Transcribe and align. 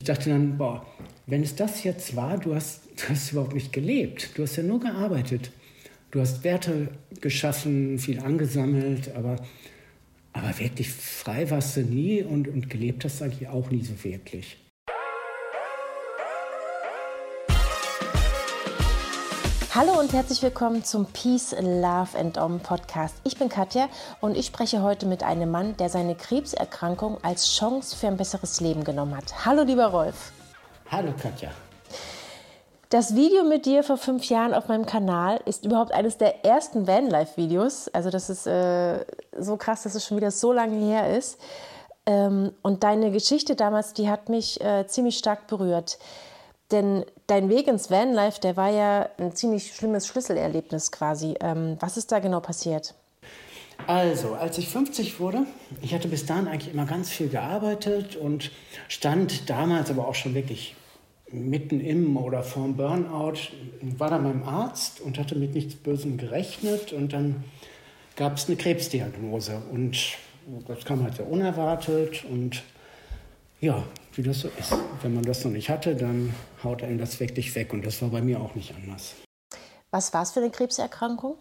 Ich 0.00 0.06
dachte 0.06 0.30
dann, 0.30 0.56
boah, 0.56 0.86
wenn 1.26 1.42
es 1.42 1.54
das 1.54 1.84
jetzt 1.84 2.16
war, 2.16 2.38
du 2.38 2.54
hast, 2.54 2.84
du 2.96 3.08
hast 3.10 3.32
überhaupt 3.32 3.54
nicht 3.54 3.72
gelebt. 3.72 4.30
Du 4.34 4.42
hast 4.42 4.56
ja 4.56 4.62
nur 4.62 4.80
gearbeitet. 4.80 5.50
Du 6.10 6.20
hast 6.20 6.42
Werte 6.42 6.88
geschaffen, 7.20 7.98
viel 7.98 8.18
angesammelt, 8.18 9.14
aber, 9.14 9.36
aber 10.32 10.58
wirklich 10.58 10.90
frei 10.90 11.48
warst 11.50 11.76
du 11.76 11.82
nie 11.82 12.22
und, 12.22 12.48
und 12.48 12.70
gelebt 12.70 13.04
hast 13.04 13.20
du 13.20 13.26
eigentlich 13.26 13.46
auch 13.48 13.70
nie 13.70 13.84
so 13.84 13.92
wirklich. 14.02 14.56
Hallo 19.72 20.00
und 20.00 20.12
herzlich 20.12 20.42
willkommen 20.42 20.82
zum 20.82 21.06
Peace, 21.06 21.54
Love 21.60 22.18
and 22.18 22.36
Om 22.38 22.58
Podcast. 22.58 23.14
Ich 23.22 23.38
bin 23.38 23.48
Katja 23.48 23.88
und 24.20 24.36
ich 24.36 24.46
spreche 24.46 24.82
heute 24.82 25.06
mit 25.06 25.22
einem 25.22 25.48
Mann, 25.48 25.76
der 25.76 25.88
seine 25.88 26.16
Krebserkrankung 26.16 27.22
als 27.22 27.54
Chance 27.54 27.94
für 27.96 28.08
ein 28.08 28.16
besseres 28.16 28.60
Leben 28.60 28.82
genommen 28.82 29.16
hat. 29.16 29.46
Hallo, 29.46 29.62
lieber 29.62 29.86
Rolf. 29.86 30.32
Hallo, 30.90 31.12
Katja. 31.22 31.50
Das 32.88 33.14
Video 33.14 33.44
mit 33.44 33.64
dir 33.64 33.84
vor 33.84 33.96
fünf 33.96 34.28
Jahren 34.28 34.54
auf 34.54 34.66
meinem 34.66 34.86
Kanal 34.86 35.40
ist 35.44 35.64
überhaupt 35.64 35.92
eines 35.92 36.18
der 36.18 36.44
ersten 36.44 36.88
Vanlife-Videos. 36.88 37.86
Also 37.94 38.10
das 38.10 38.28
ist 38.28 38.48
äh, 38.48 39.04
so 39.38 39.56
krass, 39.56 39.84
dass 39.84 39.94
es 39.94 40.04
schon 40.04 40.16
wieder 40.16 40.32
so 40.32 40.52
lange 40.52 40.84
her 40.84 41.16
ist. 41.16 41.38
Ähm, 42.06 42.50
und 42.62 42.82
deine 42.82 43.12
Geschichte 43.12 43.54
damals, 43.54 43.92
die 43.92 44.10
hat 44.10 44.28
mich 44.28 44.60
äh, 44.60 44.88
ziemlich 44.88 45.16
stark 45.16 45.46
berührt. 45.46 46.00
Denn 46.72 47.04
dein 47.30 47.48
Weg 47.48 47.68
ins 47.68 47.90
Vanlife, 47.90 48.40
der 48.40 48.56
war 48.56 48.70
ja 48.70 49.08
ein 49.18 49.32
ziemlich 49.32 49.74
schlimmes 49.74 50.06
Schlüsselerlebnis 50.08 50.90
quasi. 50.90 51.34
Ähm, 51.40 51.76
was 51.78 51.96
ist 51.96 52.10
da 52.10 52.18
genau 52.18 52.40
passiert? 52.40 52.94
Also, 53.86 54.34
als 54.34 54.58
ich 54.58 54.68
50 54.68 55.20
wurde, 55.20 55.46
ich 55.80 55.94
hatte 55.94 56.08
bis 56.08 56.26
dahin 56.26 56.48
eigentlich 56.48 56.72
immer 56.72 56.84
ganz 56.84 57.08
viel 57.08 57.28
gearbeitet 57.28 58.16
und 58.16 58.50
stand 58.88 59.48
damals 59.48 59.90
aber 59.90 60.06
auch 60.06 60.14
schon 60.14 60.34
wirklich 60.34 60.74
mitten 61.30 61.80
im 61.80 62.16
oder 62.16 62.42
vorm 62.42 62.76
Burnout, 62.76 63.38
war 63.80 64.10
da 64.10 64.18
beim 64.18 64.42
Arzt 64.42 65.00
und 65.00 65.18
hatte 65.18 65.36
mit 65.36 65.54
nichts 65.54 65.76
Bösem 65.76 66.18
gerechnet 66.18 66.92
und 66.92 67.12
dann 67.12 67.44
gab 68.16 68.36
es 68.36 68.48
eine 68.48 68.56
Krebsdiagnose 68.56 69.62
und 69.70 69.96
das 70.66 70.84
kam 70.84 71.04
halt 71.04 71.16
sehr 71.16 71.30
unerwartet 71.30 72.24
und 72.24 72.62
ja, 73.60 73.84
wie 74.14 74.22
das 74.22 74.40
so 74.40 74.48
ist. 74.58 74.74
Wenn 75.02 75.14
man 75.14 75.24
das 75.24 75.44
noch 75.44 75.52
nicht 75.52 75.68
hatte, 75.68 75.94
dann 75.94 76.34
haut 76.62 76.82
einem 76.82 76.98
das 76.98 77.20
wirklich 77.20 77.54
weg. 77.54 77.72
Und 77.72 77.86
das 77.86 78.02
war 78.02 78.10
bei 78.10 78.22
mir 78.22 78.40
auch 78.40 78.54
nicht 78.54 78.74
anders. 78.74 79.14
Was 79.90 80.12
war 80.12 80.22
es 80.22 80.32
für 80.32 80.40
eine 80.40 80.50
Krebserkrankung? 80.50 81.36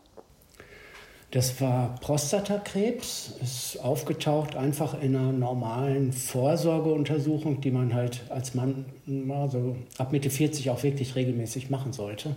Das 1.32 1.62
war 1.62 1.94
Prostatakrebs, 2.02 3.36
ist 3.44 3.78
aufgetaucht 3.84 4.56
einfach 4.56 5.00
in 5.00 5.16
einer 5.16 5.32
normalen 5.32 6.12
Vorsorgeuntersuchung, 6.12 7.62
die 7.62 7.70
man 7.70 7.94
halt 7.94 8.24
als 8.30 8.56
Mann 8.56 8.86
also 9.30 9.76
ab 10.00 10.12
Mitte 10.12 10.32
40 10.32 10.72
auch 10.72 10.82
wirklich 10.82 11.16
regelmäßig 11.16 11.70
machen 11.70 11.94
sollte. 11.94 12.36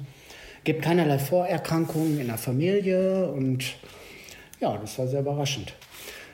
Gibt 0.64 0.82
keinerlei 0.82 1.18
Vorerkrankungen 1.18 2.20
in 2.20 2.26
der 2.26 2.36
Familie 2.36 3.32
und 3.32 3.76
ja, 4.60 4.76
das 4.76 4.98
war 4.98 5.08
sehr 5.08 5.20
überraschend. 5.20 5.72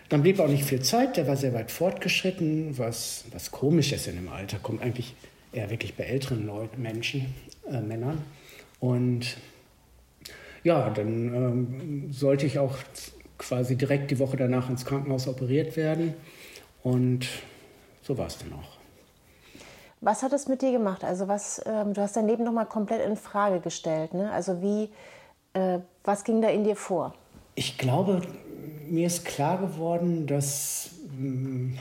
Dann 0.08 0.22
blieb 0.22 0.40
auch 0.40 0.48
nicht 0.48 0.64
viel 0.64 0.80
Zeit, 0.80 1.16
der 1.16 1.26
war 1.26 1.36
sehr 1.36 1.52
weit 1.52 1.70
fortgeschritten, 1.70 2.78
was, 2.78 3.24
was 3.30 3.50
komisch 3.50 3.92
ist 3.92 4.06
in 4.08 4.16
dem 4.16 4.28
Alter, 4.30 4.58
kommt 4.58 4.82
eigentlich 4.82 5.14
eher 5.52 5.68
wirklich 5.70 5.96
bei 5.96 6.04
älteren 6.04 6.46
Leuten, 6.46 6.80
Menschen, 6.80 7.34
äh, 7.70 7.80
Männern. 7.80 8.22
Und 8.80 9.36
ja, 10.64 10.90
dann 10.90 11.34
ähm, 11.34 12.12
sollte 12.12 12.46
ich 12.46 12.58
auch 12.58 12.76
quasi 13.36 13.76
direkt 13.76 14.10
die 14.10 14.18
Woche 14.18 14.36
danach 14.36 14.68
ins 14.70 14.84
Krankenhaus 14.84 15.28
operiert 15.28 15.76
werden. 15.76 16.14
Und 16.82 17.28
so 18.02 18.16
war 18.16 18.26
es 18.26 18.38
dann 18.38 18.52
auch. 18.52 18.78
Was 20.00 20.22
hat 20.22 20.32
es 20.32 20.48
mit 20.48 20.62
dir 20.62 20.72
gemacht? 20.72 21.04
Also 21.04 21.28
was, 21.28 21.60
ähm, 21.66 21.92
du 21.92 22.00
hast 22.00 22.16
dein 22.16 22.26
Leben 22.26 22.44
nochmal 22.44 22.66
komplett 22.66 23.04
in 23.04 23.16
Frage 23.16 23.60
gestellt. 23.60 24.14
Ne? 24.14 24.30
Also 24.30 24.62
wie, 24.62 24.90
äh, 25.54 25.80
was 26.04 26.24
ging 26.24 26.40
da 26.40 26.48
in 26.48 26.64
dir 26.64 26.76
vor? 26.76 27.14
Ich 27.54 27.78
glaube, 27.78 28.22
mir 28.88 29.06
ist 29.06 29.24
klar 29.24 29.58
geworden, 29.58 30.26
dass 30.26 30.90
mm, 31.18 31.74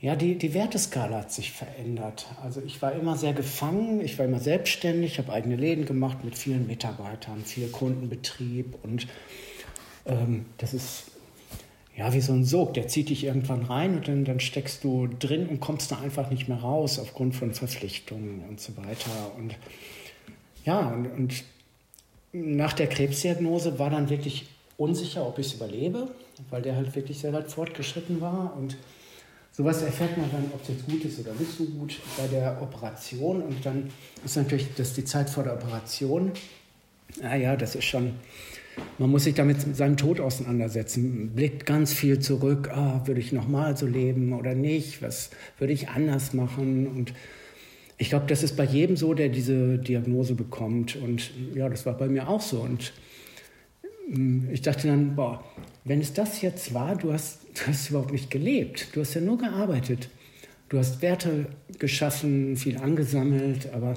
ja, 0.00 0.16
die, 0.16 0.36
die 0.36 0.52
Werteskala 0.52 1.20
hat 1.20 1.32
sich 1.32 1.52
verändert. 1.52 2.26
Also 2.42 2.60
ich 2.60 2.82
war 2.82 2.92
immer 2.92 3.16
sehr 3.16 3.32
gefangen, 3.32 4.02
ich 4.02 4.18
war 4.18 4.26
immer 4.26 4.38
selbstständig, 4.38 5.18
habe 5.18 5.32
eigene 5.32 5.56
Läden 5.56 5.86
gemacht 5.86 6.24
mit 6.24 6.36
vielen 6.36 6.66
Mitarbeitern, 6.66 7.42
viel 7.44 7.68
Kundenbetrieb 7.68 8.76
und 8.82 9.06
ähm, 10.04 10.44
das 10.58 10.74
ist 10.74 11.04
ja 11.96 12.12
wie 12.12 12.20
so 12.20 12.34
ein 12.34 12.44
Sog, 12.44 12.74
der 12.74 12.88
zieht 12.88 13.08
dich 13.08 13.24
irgendwann 13.24 13.62
rein 13.62 13.96
und 13.96 14.06
dann, 14.06 14.24
dann 14.26 14.40
steckst 14.40 14.84
du 14.84 15.06
drin 15.06 15.48
und 15.48 15.60
kommst 15.60 15.90
da 15.90 15.98
einfach 16.00 16.30
nicht 16.30 16.48
mehr 16.48 16.58
raus 16.58 16.98
aufgrund 16.98 17.34
von 17.34 17.54
Verpflichtungen 17.54 18.44
und 18.48 18.60
so 18.60 18.76
weiter. 18.76 19.32
Und 19.38 19.56
ja, 20.66 20.88
und, 20.88 21.06
und 21.06 21.44
nach 22.32 22.72
der 22.72 22.88
Krebsdiagnose 22.88 23.78
war 23.78 23.90
dann 23.90 24.10
wirklich 24.10 24.48
unsicher, 24.76 25.26
ob 25.26 25.38
ich 25.38 25.48
es 25.48 25.54
überlebe, 25.54 26.08
weil 26.50 26.62
der 26.62 26.76
halt 26.76 26.94
wirklich 26.94 27.18
sehr 27.18 27.32
weit 27.32 27.50
fortgeschritten 27.50 28.20
war. 28.20 28.56
Und 28.56 28.76
sowas 29.52 29.82
erfährt 29.82 30.16
man 30.16 30.30
dann, 30.30 30.44
ob 30.52 30.62
es 30.62 30.68
jetzt 30.68 30.86
gut 30.86 31.04
ist 31.04 31.20
oder 31.20 31.32
nicht 31.34 31.52
so 31.52 31.64
gut 31.64 31.98
bei 32.18 32.26
der 32.26 32.60
Operation. 32.60 33.42
Und 33.42 33.64
dann 33.64 33.90
ist 34.24 34.36
natürlich 34.36 34.68
das 34.76 34.94
die 34.94 35.04
Zeit 35.04 35.30
vor 35.30 35.44
der 35.44 35.54
Operation. 35.54 36.32
Naja, 37.20 37.56
das 37.56 37.76
ist 37.76 37.84
schon, 37.84 38.14
man 38.98 39.10
muss 39.10 39.24
sich 39.24 39.34
damit 39.34 39.64
mit 39.66 39.76
seinem 39.76 39.96
Tod 39.96 40.20
auseinandersetzen, 40.20 41.30
blickt 41.34 41.66
ganz 41.66 41.92
viel 41.92 42.18
zurück, 42.18 42.70
ah, 42.72 43.02
würde 43.04 43.20
ich 43.20 43.32
nochmal 43.32 43.76
so 43.76 43.86
leben 43.86 44.32
oder 44.32 44.54
nicht, 44.54 45.00
was 45.02 45.30
würde 45.58 45.72
ich 45.72 45.88
anders 45.90 46.32
machen 46.32 46.88
und 46.88 47.12
ich 47.96 48.08
glaube, 48.08 48.26
das 48.26 48.42
ist 48.42 48.56
bei 48.56 48.64
jedem 48.64 48.96
so, 48.96 49.14
der 49.14 49.28
diese 49.28 49.78
Diagnose 49.78 50.34
bekommt 50.34 50.96
und 50.96 51.30
ja, 51.54 51.68
das 51.68 51.86
war 51.86 51.96
bei 51.96 52.08
mir 52.08 52.28
auch 52.28 52.40
so 52.40 52.60
und 52.60 52.92
ich 54.50 54.62
dachte 54.62 54.88
dann, 54.88 55.16
boah, 55.16 55.44
wenn 55.84 56.00
es 56.00 56.12
das 56.12 56.42
jetzt 56.42 56.74
war, 56.74 56.96
du 56.96 57.12
hast, 57.12 57.40
du 57.54 57.66
hast 57.66 57.90
überhaupt 57.90 58.12
nicht 58.12 58.30
gelebt. 58.30 58.88
Du 58.92 59.00
hast 59.00 59.14
ja 59.14 59.20
nur 59.20 59.38
gearbeitet. 59.38 60.08
Du 60.68 60.78
hast 60.78 61.02
Werte 61.02 61.46
geschaffen, 61.78 62.56
viel 62.56 62.78
angesammelt, 62.78 63.72
aber, 63.72 63.94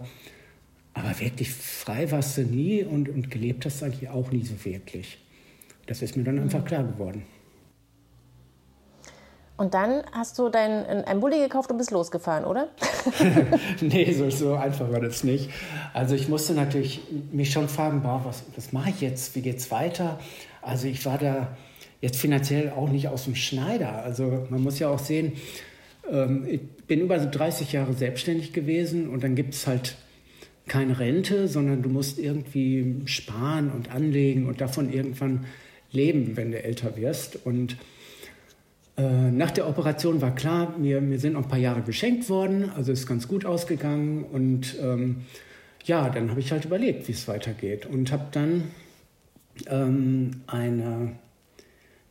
aber 0.94 1.20
wirklich 1.20 1.52
frei 1.52 2.12
warst 2.12 2.38
du 2.38 2.44
nie 2.44 2.84
und, 2.84 3.10
und 3.10 3.32
gelebt 3.32 3.66
hast 3.66 3.82
du 3.82 3.86
eigentlich 3.86 4.10
auch 4.10 4.32
nie 4.32 4.44
so 4.44 4.54
wirklich. 4.64 5.18
Das 5.86 6.02
ist 6.02 6.18
mir 6.18 6.24
dann 6.24 6.40
einfach 6.40 6.66
klar 6.66 6.84
geworden. 6.84 7.24
Und 9.58 9.74
dann 9.74 10.04
hast 10.12 10.38
du 10.38 10.50
dein, 10.50 10.86
ein 10.86 11.20
Bulli 11.20 11.40
gekauft 11.40 11.72
und 11.72 11.80
bist 11.80 11.90
losgefahren, 11.90 12.46
oder? 12.46 12.70
nee, 13.82 14.14
so, 14.14 14.30
so 14.30 14.54
einfach 14.54 14.92
war 14.92 15.00
das 15.00 15.24
nicht. 15.24 15.50
Also 15.94 16.14
ich 16.14 16.30
musste 16.30 16.54
natürlich 16.54 17.02
mich 17.32 17.52
schon 17.52 17.68
fragen, 17.68 18.04
boah, 18.04 18.22
was, 18.24 18.44
was 18.56 18.72
mache 18.72 18.92
ich 18.92 19.02
jetzt? 19.02 19.36
Wie 19.36 19.42
geht 19.42 19.58
es 19.58 19.72
weiter? 19.72 20.20
Also 20.62 20.88
ich 20.88 21.04
war 21.08 21.18
da 21.18 21.58
jetzt 22.02 22.20
finanziell 22.20 22.70
auch 22.70 22.90
nicht 22.90 23.08
aus 23.08 23.24
dem 23.24 23.34
Schneider. 23.34 24.04
Also 24.04 24.46
man 24.52 24.62
muss 24.62 24.78
ja 24.78 24.90
auch 24.90 25.00
sehen, 25.00 25.34
ähm, 26.12 26.46
ich 26.48 26.62
bin 26.86 27.02
über 27.02 27.18
30 27.18 27.72
Jahre 27.72 27.94
selbstständig 27.94 28.54
gewesen 28.54 29.10
und 29.10 29.24
dann 29.24 29.34
gibt 29.34 29.56
es 29.56 29.66
halt 29.66 29.96
keine 30.68 31.00
Rente, 31.00 31.48
sondern 31.48 31.82
du 31.82 31.90
musst 31.90 32.20
irgendwie 32.20 33.02
sparen 33.06 33.72
und 33.72 33.90
anlegen 33.92 34.48
und 34.48 34.62
davon 34.62 34.92
irgendwann 34.92 35.46
leben, 35.92 36.38
wenn 36.38 36.52
du 36.52 36.62
älter 36.62 36.96
wirst. 36.98 37.46
Und 37.46 37.78
nach 38.98 39.52
der 39.52 39.68
Operation 39.70 40.22
war 40.22 40.34
klar, 40.34 40.76
mir, 40.78 41.02
mir 41.02 41.20
sind 41.20 41.34
noch 41.34 41.44
ein 41.44 41.48
paar 41.48 41.60
Jahre 41.60 41.84
geschenkt 41.84 42.30
worden, 42.30 42.72
also 42.76 42.92
ist 42.92 43.06
ganz 43.06 43.28
gut 43.28 43.46
ausgegangen. 43.46 44.24
Und 44.24 44.76
ähm, 44.82 45.18
ja, 45.86 46.10
dann 46.10 46.32
habe 46.32 46.40
ich 46.40 46.52
halt 46.52 46.66
überlegt, 46.66 47.08
wie 47.08 47.12
es 47.12 47.28
weitergeht. 47.28 47.86
Und 47.86 48.12
habe 48.12 48.26
dann 48.32 48.64
ähm, 49.68 50.42
eine 50.48 51.14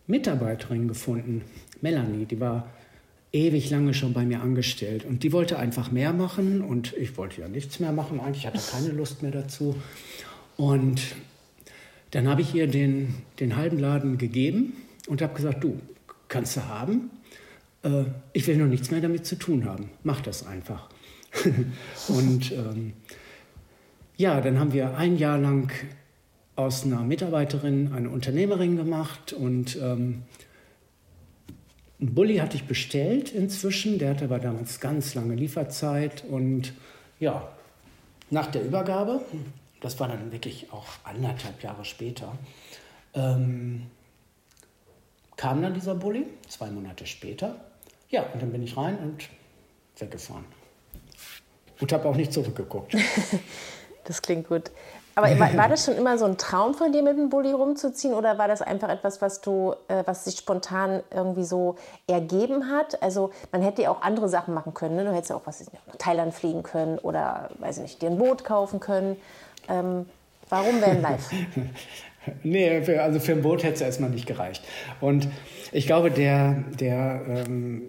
Mitarbeiterin 0.06 0.86
gefunden, 0.86 1.42
Melanie, 1.80 2.24
die 2.24 2.38
war 2.38 2.70
ewig 3.32 3.68
lange 3.70 3.92
schon 3.92 4.12
bei 4.12 4.24
mir 4.24 4.40
angestellt. 4.40 5.04
Und 5.04 5.24
die 5.24 5.32
wollte 5.32 5.58
einfach 5.58 5.90
mehr 5.90 6.12
machen 6.12 6.62
und 6.62 6.94
ich 6.96 7.16
wollte 7.16 7.40
ja 7.40 7.48
nichts 7.48 7.80
mehr 7.80 7.92
machen. 7.92 8.20
Eigentlich 8.20 8.46
hatte 8.46 8.60
keine 8.70 8.90
Lust 8.90 9.22
mehr 9.22 9.32
dazu. 9.32 9.76
Und 10.56 11.02
dann 12.12 12.28
habe 12.28 12.42
ich 12.42 12.54
ihr 12.54 12.68
den, 12.68 13.14
den 13.40 13.56
halben 13.56 13.78
Laden 13.78 14.18
gegeben 14.18 14.74
und 15.08 15.20
habe 15.20 15.34
gesagt, 15.34 15.64
du, 15.64 15.80
kannst 16.28 16.56
du 16.56 16.66
haben. 16.66 17.10
äh, 17.82 18.04
ich 18.32 18.46
will 18.46 18.56
noch 18.56 18.66
nichts 18.66 18.90
mehr 18.90 19.00
damit 19.00 19.26
zu 19.26 19.36
tun 19.36 19.64
haben. 19.64 19.90
Mach 20.02 20.20
das 20.20 20.46
einfach. 20.46 20.88
und 22.08 22.52
ähm, 22.52 22.94
ja, 24.16 24.40
dann 24.40 24.58
haben 24.58 24.72
wir 24.72 24.96
ein 24.96 25.18
Jahr 25.18 25.38
lang 25.38 25.70
aus 26.56 26.84
einer 26.84 27.02
Mitarbeiterin 27.02 27.92
eine 27.92 28.08
Unternehmerin 28.08 28.76
gemacht 28.76 29.34
und 29.34 29.76
ähm, 29.76 30.22
einen 32.00 32.14
Bulli 32.14 32.38
hatte 32.38 32.56
ich 32.56 32.64
bestellt 32.64 33.30
inzwischen, 33.32 33.98
der 33.98 34.10
hatte 34.10 34.24
aber 34.24 34.38
damals 34.38 34.80
ganz 34.80 35.14
lange 35.14 35.34
Lieferzeit 35.34 36.24
und 36.24 36.72
ja, 37.20 37.48
nach 38.30 38.46
der 38.46 38.64
Übergabe, 38.64 39.20
das 39.80 40.00
war 40.00 40.08
dann 40.08 40.32
wirklich 40.32 40.72
auch 40.72 40.86
anderthalb 41.04 41.62
Jahre 41.62 41.84
später, 41.84 42.36
ähm, 43.14 43.82
kam 45.36 45.62
dann 45.62 45.74
dieser 45.74 45.94
Bulli, 45.94 46.26
zwei 46.48 46.70
Monate 46.70 47.06
später. 47.06 47.56
Ja, 48.08 48.24
und 48.32 48.40
dann 48.40 48.52
bin 48.52 48.62
ich 48.62 48.76
rein 48.76 48.98
und 48.98 49.28
weggefahren. 49.98 50.44
Und 51.80 51.92
habe 51.92 52.08
auch 52.08 52.16
nicht 52.16 52.32
zurückgeguckt. 52.32 52.96
das 54.04 54.22
klingt 54.22 54.48
gut. 54.48 54.70
Aber 55.18 55.28
war, 55.38 55.68
das 55.70 55.86
schon 55.86 55.96
immer 55.96 56.18
so 56.18 56.26
ein 56.26 56.36
Traum 56.36 56.74
von 56.74 56.92
dir, 56.92 57.02
mit 57.02 57.16
dem 57.16 57.30
Bulli 57.30 57.50
rumzuziehen 57.50 58.12
oder 58.12 58.36
war 58.36 58.48
das 58.48 58.60
einfach 58.60 58.90
etwas, 58.90 59.22
was 59.22 59.40
du, 59.40 59.74
äh, 59.88 60.02
was 60.04 60.24
sich 60.24 60.36
spontan 60.36 61.02
irgendwie 61.10 61.44
so 61.44 61.76
ergeben 62.06 62.70
hat? 62.70 63.02
Also 63.02 63.30
man 63.50 63.62
hätte 63.62 63.80
ja 63.80 63.90
auch 63.90 64.02
andere 64.02 64.28
Sachen 64.28 64.52
machen 64.52 64.74
können. 64.74 64.96
Ne? 64.96 65.04
Du 65.06 65.12
hättest 65.12 65.30
ja 65.30 65.36
auch 65.36 65.46
was 65.46 65.60
nach 65.60 65.96
Thailand 65.96 66.34
fliegen 66.34 66.62
können 66.62 66.98
oder 66.98 67.48
weiß 67.60 67.78
nicht, 67.78 68.02
dir 68.02 68.10
ein 68.10 68.18
Boot 68.18 68.44
kaufen 68.44 68.78
können. 68.78 69.16
Ähm, 69.70 70.06
warum 70.50 70.82
Vanlife? 70.82 71.34
nee, 72.42 72.82
für, 72.82 73.02
also 73.02 73.20
für 73.20 73.32
ein 73.32 73.42
Boot 73.42 73.62
hätte 73.62 73.74
es 73.74 73.80
erstmal 73.80 74.10
nicht 74.10 74.26
gereicht. 74.26 74.62
Und 75.00 75.28
ich 75.72 75.86
glaube, 75.86 76.10
der, 76.10 76.64
der 76.78 77.22
ähm, 77.28 77.82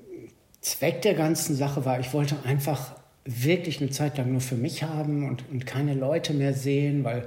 Zweck 0.61 1.01
der 1.01 1.13
ganzen 1.13 1.55
Sache 1.55 1.85
war, 1.85 1.99
ich 1.99 2.13
wollte 2.13 2.35
einfach 2.45 2.95
wirklich 3.25 3.81
eine 3.81 3.89
Zeit 3.89 4.17
lang 4.17 4.31
nur 4.31 4.41
für 4.41 4.55
mich 4.55 4.83
haben 4.83 5.27
und, 5.27 5.43
und 5.51 5.65
keine 5.65 5.93
Leute 5.93 6.33
mehr 6.33 6.53
sehen, 6.53 7.03
weil, 7.03 7.25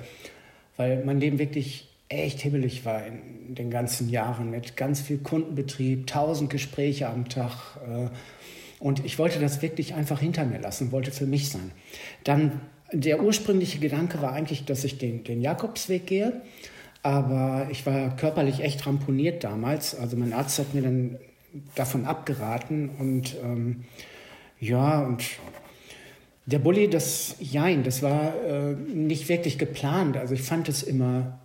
weil 0.76 1.04
mein 1.04 1.20
Leben 1.20 1.38
wirklich 1.38 1.88
echt 2.08 2.40
hibbelig 2.40 2.84
war 2.84 3.06
in 3.06 3.54
den 3.54 3.70
ganzen 3.70 4.08
Jahren 4.08 4.50
mit 4.50 4.76
ganz 4.76 5.00
viel 5.00 5.18
Kundenbetrieb, 5.18 6.06
tausend 6.06 6.50
Gespräche 6.50 7.08
am 7.08 7.28
Tag. 7.28 7.78
Äh, 7.86 8.08
und 8.80 9.04
ich 9.04 9.18
wollte 9.18 9.38
das 9.38 9.62
wirklich 9.62 9.94
einfach 9.94 10.20
hinter 10.20 10.44
mir 10.44 10.58
lassen, 10.58 10.90
wollte 10.90 11.12
für 11.12 11.26
mich 11.26 11.50
sein. 11.50 11.70
Dann 12.24 12.60
der 12.92 13.22
ursprüngliche 13.22 13.78
Gedanke 13.78 14.20
war 14.22 14.32
eigentlich, 14.32 14.64
dass 14.64 14.84
ich 14.84 14.98
den, 14.98 15.22
den 15.22 15.40
Jakobsweg 15.40 16.06
gehe. 16.06 16.40
Aber 17.02 17.68
ich 17.70 17.86
war 17.86 18.14
körperlich 18.16 18.60
echt 18.60 18.86
ramponiert 18.86 19.42
damals. 19.42 19.94
Also 19.94 20.16
mein 20.16 20.32
Arzt 20.32 20.58
hat 20.58 20.74
mir 20.74 20.82
dann 20.82 21.18
davon 21.74 22.04
abgeraten. 22.04 22.90
Und 22.98 23.36
ähm, 23.42 23.84
ja, 24.58 25.00
und 25.00 25.24
der 26.46 26.58
Bulli, 26.58 26.90
das 26.90 27.36
Jein, 27.40 27.84
das 27.84 28.02
war 28.02 28.34
äh, 28.44 28.74
nicht 28.74 29.28
wirklich 29.28 29.58
geplant. 29.58 30.16
Also 30.16 30.34
ich 30.34 30.42
fand 30.42 30.68
es 30.68 30.82
immer 30.82 31.38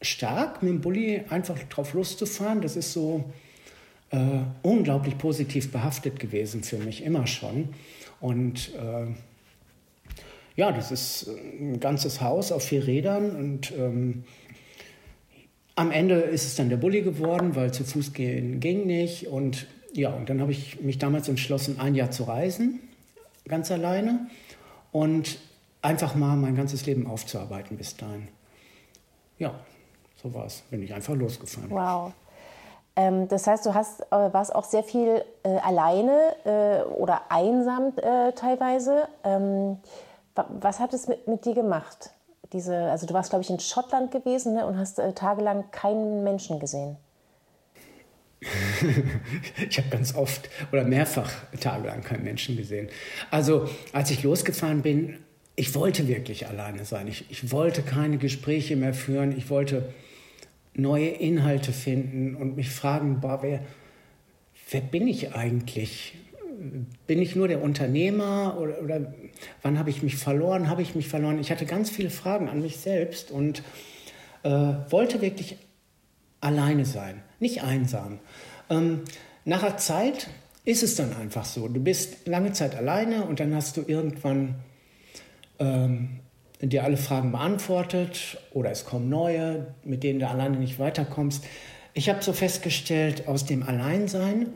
stark, 0.00 0.62
mit 0.62 0.70
dem 0.70 0.80
Bulli 0.80 1.22
einfach 1.30 1.58
drauf 1.64 1.94
loszufahren. 1.94 2.60
Das 2.60 2.76
ist 2.76 2.92
so 2.92 3.24
äh, 4.10 4.18
unglaublich 4.62 5.18
positiv 5.18 5.72
behaftet 5.72 6.20
gewesen 6.20 6.62
für 6.62 6.78
mich, 6.78 7.02
immer 7.02 7.26
schon. 7.26 7.70
Und 8.20 8.70
äh, 8.74 9.06
ja, 10.56 10.70
das 10.70 10.92
ist 10.92 11.28
ein 11.58 11.80
ganzes 11.80 12.20
Haus 12.20 12.52
auf 12.52 12.64
vier 12.64 12.86
Rädern 12.86 13.34
und 13.34 13.72
ähm, 13.72 14.24
am 15.76 15.90
Ende 15.90 16.14
ist 16.16 16.44
es 16.44 16.54
dann 16.54 16.68
der 16.68 16.76
Bulli 16.76 17.02
geworden, 17.02 17.56
weil 17.56 17.72
zu 17.72 17.84
Fuß 17.84 18.12
gehen 18.12 18.60
ging 18.60 18.86
nicht. 18.86 19.28
Und 19.28 19.66
ja, 19.92 20.10
und 20.10 20.28
dann 20.28 20.40
habe 20.40 20.52
ich 20.52 20.80
mich 20.80 20.98
damals 20.98 21.28
entschlossen, 21.28 21.80
ein 21.80 21.94
Jahr 21.94 22.10
zu 22.10 22.24
reisen 22.24 22.80
ganz 23.48 23.70
alleine 23.70 24.26
und 24.92 25.38
einfach 25.82 26.14
mal 26.14 26.36
mein 26.36 26.56
ganzes 26.56 26.86
Leben 26.86 27.06
aufzuarbeiten 27.06 27.76
bis 27.76 27.96
dahin. 27.96 28.28
Ja, 29.38 29.54
so 30.22 30.32
war 30.32 30.46
es. 30.46 30.62
Bin 30.70 30.82
ich 30.82 30.94
einfach 30.94 31.14
losgefahren. 31.14 31.70
Wow. 31.70 32.12
Ähm, 32.96 33.28
das 33.28 33.46
heißt, 33.46 33.66
du 33.66 33.74
hast, 33.74 34.00
äh, 34.00 34.32
warst 34.32 34.54
auch 34.54 34.64
sehr 34.64 34.84
viel 34.84 35.24
äh, 35.42 35.48
alleine 35.58 36.36
äh, 36.44 36.82
oder 36.84 37.22
einsam 37.30 37.92
äh, 37.96 38.32
teilweise. 38.32 39.08
Ähm, 39.24 39.78
was 40.34 40.80
hat 40.80 40.94
es 40.94 41.08
mit, 41.08 41.26
mit 41.26 41.44
dir 41.44 41.54
gemacht? 41.54 42.13
Diese, 42.52 42.76
also 42.90 43.06
du 43.06 43.14
warst, 43.14 43.30
glaube 43.30 43.42
ich, 43.42 43.50
in 43.50 43.58
Schottland 43.58 44.10
gewesen 44.10 44.54
ne, 44.54 44.66
und 44.66 44.78
hast 44.78 44.98
äh, 44.98 45.12
tagelang 45.12 45.70
keinen 45.70 46.22
Menschen 46.24 46.60
gesehen. 46.60 46.96
ich 49.70 49.78
habe 49.78 49.88
ganz 49.88 50.14
oft 50.14 50.50
oder 50.70 50.84
mehrfach 50.84 51.30
tagelang 51.60 52.02
keinen 52.02 52.24
Menschen 52.24 52.56
gesehen. 52.56 52.88
Also 53.30 53.68
als 53.92 54.10
ich 54.10 54.22
losgefahren 54.22 54.82
bin, 54.82 55.24
ich 55.56 55.74
wollte 55.74 56.08
wirklich 56.08 56.46
alleine 56.46 56.84
sein. 56.84 57.08
Ich, 57.08 57.30
ich 57.30 57.52
wollte 57.52 57.82
keine 57.82 58.18
Gespräche 58.18 58.76
mehr 58.76 58.92
führen. 58.92 59.36
Ich 59.36 59.50
wollte 59.50 59.88
neue 60.74 61.08
Inhalte 61.08 61.72
finden 61.72 62.34
und 62.34 62.56
mich 62.56 62.70
fragen, 62.70 63.20
boah, 63.20 63.42
wer, 63.42 63.60
wer 64.70 64.80
bin 64.80 65.06
ich 65.06 65.34
eigentlich? 65.34 66.14
Bin 67.06 67.20
ich 67.20 67.36
nur 67.36 67.48
der 67.48 67.62
Unternehmer 67.62 68.56
oder, 68.58 68.82
oder 68.82 69.14
wann 69.62 69.78
habe 69.78 69.90
ich 69.90 70.02
mich 70.02 70.16
verloren? 70.16 70.68
Habe 70.68 70.82
ich 70.82 70.94
mich 70.94 71.08
verloren? 71.08 71.38
Ich 71.38 71.50
hatte 71.50 71.66
ganz 71.66 71.90
viele 71.90 72.10
Fragen 72.10 72.48
an 72.48 72.62
mich 72.62 72.78
selbst 72.78 73.30
und 73.30 73.62
äh, 74.42 74.50
wollte 74.50 75.20
wirklich 75.20 75.56
alleine 76.40 76.84
sein, 76.84 77.22
nicht 77.40 77.62
einsam. 77.62 78.18
Ähm, 78.70 79.02
nach 79.44 79.62
einer 79.62 79.76
Zeit 79.76 80.28
ist 80.64 80.82
es 80.82 80.96
dann 80.96 81.14
einfach 81.14 81.44
so. 81.44 81.68
Du 81.68 81.80
bist 81.80 82.26
lange 82.26 82.52
Zeit 82.52 82.74
alleine 82.74 83.24
und 83.24 83.40
dann 83.40 83.54
hast 83.54 83.76
du 83.76 83.82
irgendwann 83.86 84.56
ähm, 85.58 86.20
dir 86.60 86.84
alle 86.84 86.96
Fragen 86.96 87.32
beantwortet 87.32 88.38
oder 88.52 88.70
es 88.70 88.84
kommen 88.84 89.08
neue, 89.08 89.74
mit 89.84 90.02
denen 90.02 90.20
du 90.20 90.28
alleine 90.28 90.58
nicht 90.58 90.78
weiterkommst. 90.78 91.44
Ich 91.92 92.08
habe 92.08 92.22
so 92.22 92.32
festgestellt, 92.32 93.28
aus 93.28 93.44
dem 93.44 93.62
Alleinsein 93.62 94.48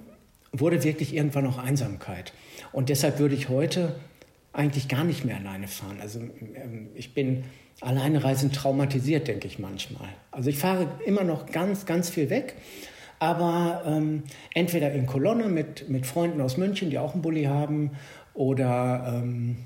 wurde 0.60 0.84
wirklich 0.84 1.14
irgendwann 1.14 1.46
auch 1.46 1.58
Einsamkeit. 1.58 2.32
Und 2.72 2.88
deshalb 2.88 3.18
würde 3.18 3.34
ich 3.34 3.48
heute 3.48 3.94
eigentlich 4.52 4.88
gar 4.88 5.04
nicht 5.04 5.24
mehr 5.24 5.36
alleine 5.36 5.68
fahren. 5.68 5.98
Also 6.00 6.20
ähm, 6.20 6.88
ich 6.94 7.14
bin 7.14 7.44
alleine 7.80 8.24
reisen 8.24 8.52
traumatisiert, 8.52 9.28
denke 9.28 9.46
ich 9.46 9.58
manchmal. 9.58 10.08
Also 10.30 10.50
ich 10.50 10.58
fahre 10.58 10.88
immer 11.04 11.24
noch 11.24 11.46
ganz, 11.46 11.86
ganz 11.86 12.10
viel 12.10 12.30
weg, 12.30 12.54
aber 13.20 13.82
ähm, 13.86 14.24
entweder 14.54 14.92
in 14.92 15.06
Kolonne 15.06 15.48
mit, 15.48 15.88
mit 15.88 16.06
Freunden 16.06 16.40
aus 16.40 16.56
München, 16.56 16.90
die 16.90 16.98
auch 16.98 17.14
einen 17.14 17.22
Bulli 17.22 17.44
haben, 17.44 17.92
oder 18.34 19.14
ähm, 19.14 19.56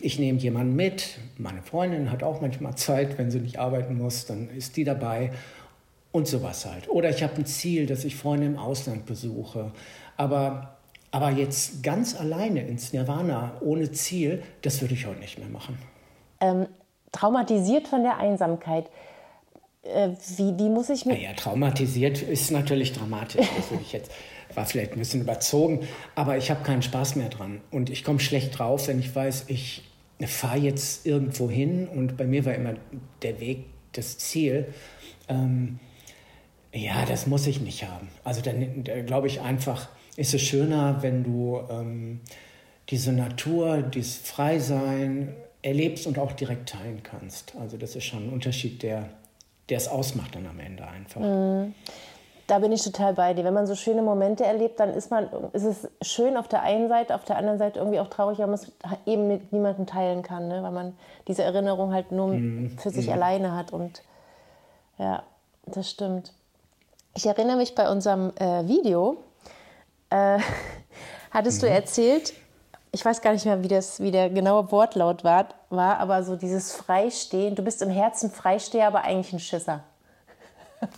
ich 0.00 0.18
nehme 0.18 0.38
jemanden 0.38 0.76
mit. 0.76 1.18
Meine 1.38 1.62
Freundin 1.62 2.10
hat 2.10 2.22
auch 2.22 2.40
manchmal 2.42 2.74
Zeit, 2.76 3.16
wenn 3.16 3.30
sie 3.30 3.40
nicht 3.40 3.58
arbeiten 3.58 3.96
muss, 3.96 4.26
dann 4.26 4.50
ist 4.50 4.76
die 4.76 4.84
dabei 4.84 5.30
und 6.12 6.28
sowas 6.28 6.66
halt. 6.66 6.88
Oder 6.88 7.10
ich 7.10 7.22
habe 7.22 7.34
ein 7.36 7.46
Ziel, 7.46 7.86
dass 7.86 8.04
ich 8.04 8.16
Freunde 8.16 8.46
im 8.46 8.58
Ausland 8.58 9.06
besuche. 9.06 9.72
Aber, 10.16 10.76
aber 11.10 11.30
jetzt 11.30 11.82
ganz 11.82 12.14
alleine 12.14 12.66
ins 12.66 12.92
Nirvana 12.92 13.52
ohne 13.60 13.90
Ziel, 13.90 14.42
das 14.60 14.80
würde 14.82 14.94
ich 14.94 15.06
heute 15.06 15.20
nicht 15.20 15.38
mehr 15.38 15.48
machen. 15.48 15.78
Ähm, 16.40 16.66
traumatisiert 17.12 17.88
von 17.88 18.02
der 18.02 18.18
Einsamkeit. 18.18 18.90
Äh, 19.82 20.10
wie, 20.36 20.56
wie 20.58 20.68
muss 20.68 20.90
ich 20.90 21.06
mir. 21.06 21.14
Naja, 21.14 21.32
traumatisiert 21.34 22.22
ist 22.22 22.50
natürlich 22.50 22.92
dramatisch. 22.92 23.46
Das 23.56 23.70
würde 23.70 23.82
ich 23.82 23.92
jetzt, 23.92 24.12
war 24.54 24.66
vielleicht 24.66 24.92
ein 24.92 24.98
bisschen 24.98 25.22
überzogen, 25.22 25.80
aber 26.14 26.36
ich 26.36 26.50
habe 26.50 26.62
keinen 26.62 26.82
Spaß 26.82 27.16
mehr 27.16 27.30
dran. 27.30 27.60
Und 27.70 27.90
ich 27.90 28.04
komme 28.04 28.20
schlecht 28.20 28.58
drauf, 28.58 28.86
wenn 28.86 29.00
ich 29.00 29.14
weiß, 29.14 29.46
ich 29.48 29.82
fahre 30.24 30.58
jetzt 30.58 31.06
irgendwo 31.06 31.50
hin 31.50 31.88
und 31.88 32.16
bei 32.16 32.26
mir 32.26 32.44
war 32.44 32.54
immer 32.54 32.74
der 33.22 33.40
Weg 33.40 33.64
das 33.92 34.18
Ziel. 34.18 34.72
Ähm, 35.28 35.80
ja, 36.72 37.04
das 37.06 37.26
muss 37.26 37.46
ich 37.46 37.60
nicht 37.60 37.84
haben. 37.84 38.08
Also 38.24 38.40
dann, 38.40 38.84
dann 38.84 39.06
glaube 39.06 39.26
ich 39.26 39.40
einfach, 39.40 39.88
ist 40.16 40.34
es 40.34 40.42
schöner, 40.42 41.02
wenn 41.02 41.22
du 41.22 41.60
ähm, 41.70 42.20
diese 42.88 43.12
Natur, 43.12 43.82
dieses 43.82 44.16
Freisein, 44.16 45.34
erlebst 45.62 46.06
und 46.06 46.18
auch 46.18 46.32
direkt 46.32 46.70
teilen 46.70 47.02
kannst. 47.02 47.54
Also 47.60 47.76
das 47.76 47.94
ist 47.94 48.04
schon 48.04 48.26
ein 48.26 48.32
Unterschied, 48.32 48.82
der, 48.82 49.10
der 49.68 49.76
es 49.76 49.88
ausmacht 49.88 50.34
dann 50.34 50.46
am 50.46 50.58
Ende 50.58 50.86
einfach. 50.86 51.20
Mhm. 51.20 51.74
Da 52.48 52.58
bin 52.58 52.72
ich 52.72 52.82
total 52.82 53.14
bei 53.14 53.32
dir. 53.34 53.44
Wenn 53.44 53.54
man 53.54 53.68
so 53.68 53.76
schöne 53.76 54.02
Momente 54.02 54.44
erlebt, 54.44 54.80
dann 54.80 54.90
ist, 54.90 55.10
man, 55.10 55.28
ist 55.52 55.62
es 55.62 55.88
schön 56.02 56.36
auf 56.36 56.48
der 56.48 56.62
einen 56.62 56.88
Seite, 56.88 57.14
auf 57.14 57.24
der 57.24 57.36
anderen 57.36 57.58
Seite 57.58 57.78
irgendwie 57.78 58.00
auch 58.00 58.08
traurig, 58.08 58.38
weil 58.38 58.48
man 58.48 58.56
es 58.56 58.72
eben 59.06 59.28
mit 59.28 59.52
niemandem 59.52 59.86
teilen 59.86 60.22
kann, 60.22 60.48
ne? 60.48 60.62
weil 60.62 60.72
man 60.72 60.94
diese 61.28 61.44
Erinnerung 61.44 61.92
halt 61.92 62.10
nur 62.10 62.28
mhm. 62.28 62.76
für 62.78 62.90
sich 62.90 63.06
mhm. 63.06 63.12
alleine 63.12 63.54
hat. 63.54 63.72
Und 63.72 64.02
ja, 64.98 65.22
das 65.66 65.88
stimmt. 65.88 66.34
Ich 67.14 67.26
erinnere 67.26 67.56
mich 67.56 67.74
bei 67.74 67.90
unserem 67.90 68.32
äh, 68.36 68.66
Video, 68.66 69.18
äh, 70.10 70.38
hattest 71.30 71.62
du 71.62 71.66
mhm. 71.66 71.72
erzählt, 71.72 72.32
ich 72.90 73.04
weiß 73.04 73.20
gar 73.20 73.32
nicht 73.32 73.44
mehr, 73.44 73.62
wie, 73.62 73.68
das, 73.68 74.00
wie 74.00 74.10
der 74.10 74.30
genaue 74.30 74.70
Wortlaut 74.70 75.24
war, 75.24 75.48
war, 75.70 75.98
aber 75.98 76.22
so 76.22 76.36
dieses 76.36 76.72
Freistehen, 76.72 77.54
du 77.54 77.62
bist 77.62 77.82
im 77.82 77.90
Herzen 77.90 78.30
Freisteher, 78.30 78.86
aber 78.86 79.04
eigentlich 79.04 79.32
ein 79.32 79.40
Schisser. 79.40 79.82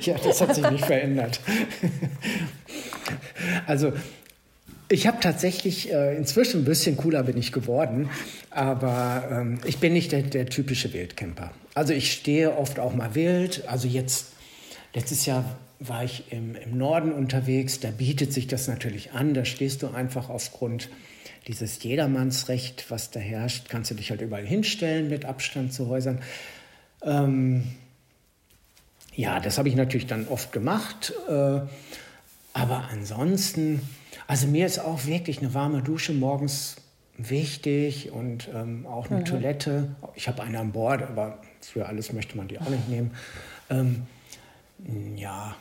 ja, 0.00 0.14
das 0.22 0.40
hat 0.40 0.54
sich 0.54 0.70
nicht 0.70 0.84
verändert. 0.84 1.40
Also 3.66 3.92
ich 4.88 5.06
habe 5.06 5.18
tatsächlich 5.20 5.92
äh, 5.92 6.16
inzwischen 6.16 6.62
ein 6.62 6.64
bisschen 6.64 6.96
cooler 6.96 7.22
bin 7.22 7.36
ich 7.36 7.52
geworden, 7.52 8.08
aber 8.50 9.28
ähm, 9.30 9.60
ich 9.66 9.78
bin 9.78 9.92
nicht 9.92 10.12
der, 10.12 10.22
der, 10.22 10.46
typische 10.46 10.92
Wildcamper. 10.92 11.52
Also 11.74 11.92
ich 11.92 12.12
stehe 12.12 12.56
oft 12.56 12.78
auch 12.78 12.94
mal 12.94 13.14
wild. 13.14 13.68
Also 13.68 13.86
jetzt, 13.86 14.32
letztes 14.94 15.26
Jahr 15.26 15.44
war 15.78 16.04
ich 16.04 16.24
im, 16.32 16.54
im 16.56 16.76
Norden 16.76 17.12
unterwegs, 17.12 17.80
da 17.80 17.90
bietet 17.90 18.32
sich 18.32 18.46
das 18.46 18.66
natürlich 18.66 19.12
an. 19.12 19.34
Da 19.34 19.44
stehst 19.44 19.82
du 19.82 19.88
einfach 19.88 20.30
aufgrund 20.30 20.88
dieses 21.46 21.82
Jedermannsrecht, 21.82 22.90
was 22.90 23.10
da 23.10 23.20
herrscht, 23.20 23.68
kannst 23.68 23.90
du 23.90 23.94
dich 23.94 24.10
halt 24.10 24.20
überall 24.20 24.46
hinstellen 24.46 25.08
mit 25.08 25.24
Abstand 25.24 25.72
zu 25.72 25.88
Häusern. 25.88 26.20
Ähm, 27.02 27.64
ja, 29.14 29.40
das 29.40 29.58
habe 29.58 29.68
ich 29.68 29.74
natürlich 29.74 30.06
dann 30.06 30.28
oft 30.28 30.52
gemacht. 30.52 31.12
Äh, 31.28 31.60
aber 32.52 32.88
ansonsten 32.90 33.82
also 34.28 34.46
mir 34.46 34.66
ist 34.66 34.78
auch 34.78 35.06
wirklich 35.06 35.40
eine 35.40 35.54
warme 35.54 35.82
Dusche 35.82 36.12
morgens 36.12 36.76
wichtig 37.16 38.12
und 38.12 38.48
ähm, 38.54 38.86
auch 38.86 39.10
eine 39.10 39.20
mhm. 39.20 39.24
Toilette. 39.24 39.96
Ich 40.14 40.28
habe 40.28 40.42
eine 40.42 40.60
an 40.60 40.70
Bord, 40.70 41.02
aber 41.02 41.38
für 41.60 41.86
alles 41.86 42.12
möchte 42.12 42.36
man 42.36 42.46
die 42.46 42.60
auch 42.60 42.68
nicht 42.68 42.88
nehmen. 42.88 43.10
Ähm, 43.70 44.06
ja, 45.16 45.56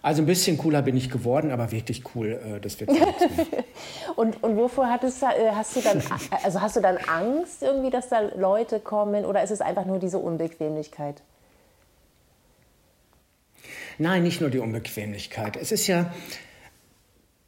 also 0.00 0.22
ein 0.22 0.26
bisschen 0.26 0.56
cooler 0.56 0.82
bin 0.82 0.96
ich 0.96 1.10
geworden, 1.10 1.50
aber 1.50 1.72
wirklich 1.72 2.04
cool, 2.14 2.40
äh, 2.56 2.60
das 2.60 2.78
wird 2.78 2.90
und, 4.16 4.42
und 4.44 4.56
wovor 4.56 4.88
hattest, 4.88 5.22
äh, 5.24 5.50
hast 5.52 5.74
du 5.74 5.80
dann, 5.80 6.00
also 6.44 6.60
hast 6.60 6.76
du 6.76 6.80
dann 6.80 6.96
Angst 6.96 7.62
irgendwie, 7.62 7.90
dass 7.90 8.08
da 8.08 8.20
Leute 8.20 8.78
kommen 8.78 9.24
oder 9.24 9.42
ist 9.42 9.50
es 9.50 9.60
einfach 9.60 9.84
nur 9.84 9.98
diese 9.98 10.18
Unbequemlichkeit? 10.18 11.20
Nein, 13.98 14.22
nicht 14.22 14.40
nur 14.40 14.50
die 14.50 14.60
Unbequemlichkeit. 14.60 15.56
Es 15.56 15.72
ist 15.72 15.88
ja, 15.88 16.12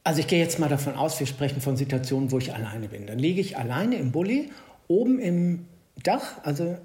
also 0.08 0.20
ich 0.20 0.26
gehe 0.26 0.38
jetzt 0.38 0.58
mal 0.58 0.70
davon 0.70 0.94
aus, 0.94 1.20
wir 1.20 1.26
sprechen 1.26 1.60
von 1.60 1.76
Situationen, 1.76 2.32
wo 2.32 2.38
ich 2.38 2.54
alleine 2.54 2.88
bin. 2.88 3.06
Dann 3.06 3.18
liege 3.18 3.42
ich 3.42 3.58
alleine 3.58 3.96
im 3.96 4.10
Bulli, 4.10 4.50
oben 4.86 5.18
im 5.18 5.66
Dach, 6.02 6.42
also 6.44 6.78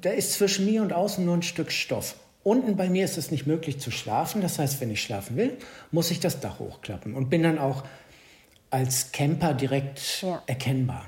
da 0.00 0.08
ist 0.08 0.32
zwischen 0.32 0.64
mir 0.64 0.80
und 0.80 0.94
außen 0.94 1.22
nur 1.22 1.36
ein 1.36 1.42
Stück 1.42 1.70
Stoff. 1.70 2.16
Unten 2.42 2.74
bei 2.74 2.88
mir 2.88 3.04
ist 3.04 3.18
es 3.18 3.30
nicht 3.30 3.46
möglich 3.46 3.80
zu 3.80 3.90
schlafen. 3.90 4.40
Das 4.40 4.58
heißt, 4.58 4.80
wenn 4.80 4.90
ich 4.90 5.02
schlafen 5.02 5.36
will, 5.36 5.58
muss 5.90 6.10
ich 6.10 6.20
das 6.20 6.40
Dach 6.40 6.58
hochklappen 6.58 7.12
und 7.12 7.28
bin 7.28 7.42
dann 7.42 7.58
auch 7.58 7.84
als 8.70 9.12
Camper 9.12 9.52
direkt 9.52 10.22
ja. 10.22 10.42
erkennbar. 10.46 11.04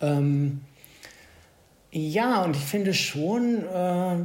Ähm, 0.00 0.62
ja, 1.92 2.42
und 2.42 2.56
ich 2.56 2.64
finde 2.64 2.94
schon, 2.94 3.66
äh, 3.66 4.16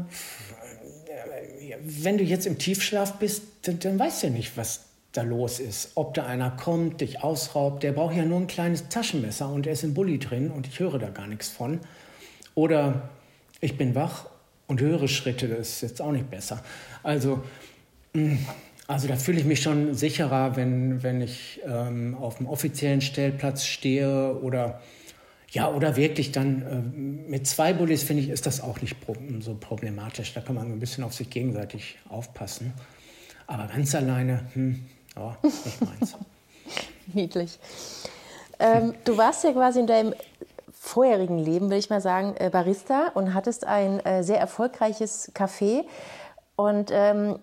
wenn 1.82 2.18
du 2.18 2.24
jetzt 2.24 2.48
im 2.48 2.58
Tiefschlaf 2.58 3.16
bist, 3.16 3.44
dann, 3.64 3.80
dann 3.80 4.00
weißt 4.00 4.24
du 4.24 4.28
ja 4.28 4.34
nicht, 4.34 4.56
was 4.56 4.86
da 5.12 5.24
los 5.24 5.60
ist. 5.60 5.92
Ob 5.96 6.14
da 6.14 6.26
einer 6.26 6.52
kommt, 6.52 7.02
dich 7.02 7.24
ausraubt, 7.24 7.84
der 7.84 7.94
braucht 7.94 8.16
ja 8.16 8.26
nur 8.26 8.40
ein 8.40 8.48
kleines 8.48 8.90
Taschenmesser 8.90 9.50
und 9.50 9.66
er 9.66 9.74
ist 9.74 9.84
im 9.84 9.94
Bulli 9.94 10.20
drin 10.20 10.52
und 10.52 10.68
ich 10.68 10.80
höre 10.80 11.00
da 11.00 11.10
gar 11.10 11.28
nichts 11.28 11.50
von. 11.50 11.80
Oder 12.56 13.10
ich 13.62 13.78
bin 13.78 13.96
wach 13.96 14.28
und 14.68 14.82
höre 14.82 15.08
Schritte, 15.08 15.48
das 15.48 15.70
ist 15.70 15.82
jetzt 15.82 16.02
auch 16.02 16.12
nicht 16.12 16.30
besser. 16.30 16.64
Also, 17.02 17.44
mm, 18.14 18.36
also 18.88 19.08
da 19.08 19.16
fühle 19.16 19.40
ich 19.40 19.46
mich 19.46 19.62
schon 19.62 19.96
sicherer, 19.96 20.56
wenn, 20.56 21.04
wenn 21.04 21.22
ich 21.22 21.62
ähm, 21.66 22.16
auf 22.16 22.38
dem 22.38 22.48
offiziellen 22.48 23.02
Stellplatz 23.02 23.66
stehe 23.66 24.40
oder 24.42 24.82
ja, 25.52 25.68
oder 25.72 25.96
wirklich 25.96 26.32
dann 26.32 26.62
äh, 26.62 27.30
mit 27.30 27.48
zwei 27.48 27.74
Bullis, 27.74 28.04
finde 28.04 28.22
ich, 28.22 28.30
ist 28.30 28.46
das 28.46 28.62
auch 28.62 28.82
nicht 28.82 29.00
pro 29.02 29.16
so 29.40 29.56
problematisch. 29.60 30.34
Da 30.34 30.42
kann 30.42 30.56
man 30.56 30.72
ein 30.72 30.80
bisschen 30.80 31.04
auf 31.04 31.14
sich 31.14 31.30
gegenseitig 31.30 31.98
aufpassen. 32.08 32.74
Aber 33.48 33.66
ganz 33.68 33.96
alleine, 33.96 34.48
hm, 34.54 34.86
ja, 35.20 35.36
nicht 35.44 35.82
meins. 35.82 36.16
Niedlich. 37.14 37.60
Ähm, 38.60 38.94
du 39.06 39.18
warst 39.18 39.44
ja 39.44 39.52
quasi 39.52 39.80
in 39.80 39.88
deinem 39.88 40.14
vorherigen 40.72 41.40
Leben, 41.40 41.70
will 41.70 41.78
ich 41.78 41.90
mal 41.90 42.02
sagen, 42.02 42.36
äh, 42.38 42.50
Barista 42.50 43.10
und 43.14 43.34
hattest 43.34 43.66
ein 43.66 44.00
äh, 44.06 44.24
sehr 44.24 44.40
erfolgreiches 44.40 45.34
Café. 45.36 45.86
Und 46.56 46.90
ähm, 46.92 47.40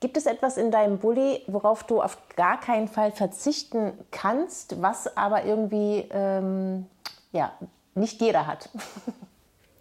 gibt 0.00 0.16
es 0.16 0.26
etwas 0.26 0.56
in 0.56 0.70
deinem 0.70 0.98
Bulli, 0.98 1.42
worauf 1.46 1.84
du 1.84 2.02
auf 2.02 2.18
gar 2.36 2.60
keinen 2.60 2.88
Fall 2.88 3.10
verzichten 3.12 3.92
kannst, 4.10 4.82
was 4.82 5.16
aber 5.16 5.44
irgendwie 5.44 6.06
ähm, 6.10 6.86
ja, 7.32 7.52
nicht 7.94 8.20
jeder 8.20 8.46
hat? 8.46 8.68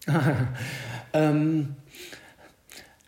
ähm, 1.14 1.76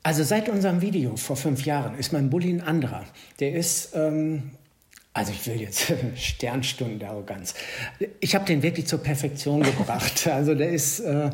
also 0.05 0.23
seit 0.23 0.49
unserem 0.49 0.81
Video 0.81 1.15
vor 1.15 1.35
fünf 1.35 1.65
Jahren 1.65 1.97
ist 1.97 2.13
mein 2.13 2.29
Bulli 2.29 2.51
ein 2.51 2.61
anderer. 2.61 3.05
Der 3.39 3.55
ist, 3.55 3.95
ähm, 3.95 4.51
also 5.13 5.31
ich 5.31 5.47
will 5.47 5.59
jetzt 5.59 5.91
Sternstunden 6.15 6.99
der 6.99 7.09
Arroganz. 7.09 7.55
Ich 8.19 8.35
habe 8.35 8.45
den 8.45 8.61
wirklich 8.61 8.85
zur 8.85 8.99
Perfektion 8.99 9.63
gebracht. 9.63 10.27
Also 10.27 10.53
der 10.53 10.69
ist 10.69 10.99
äh, 10.99 11.31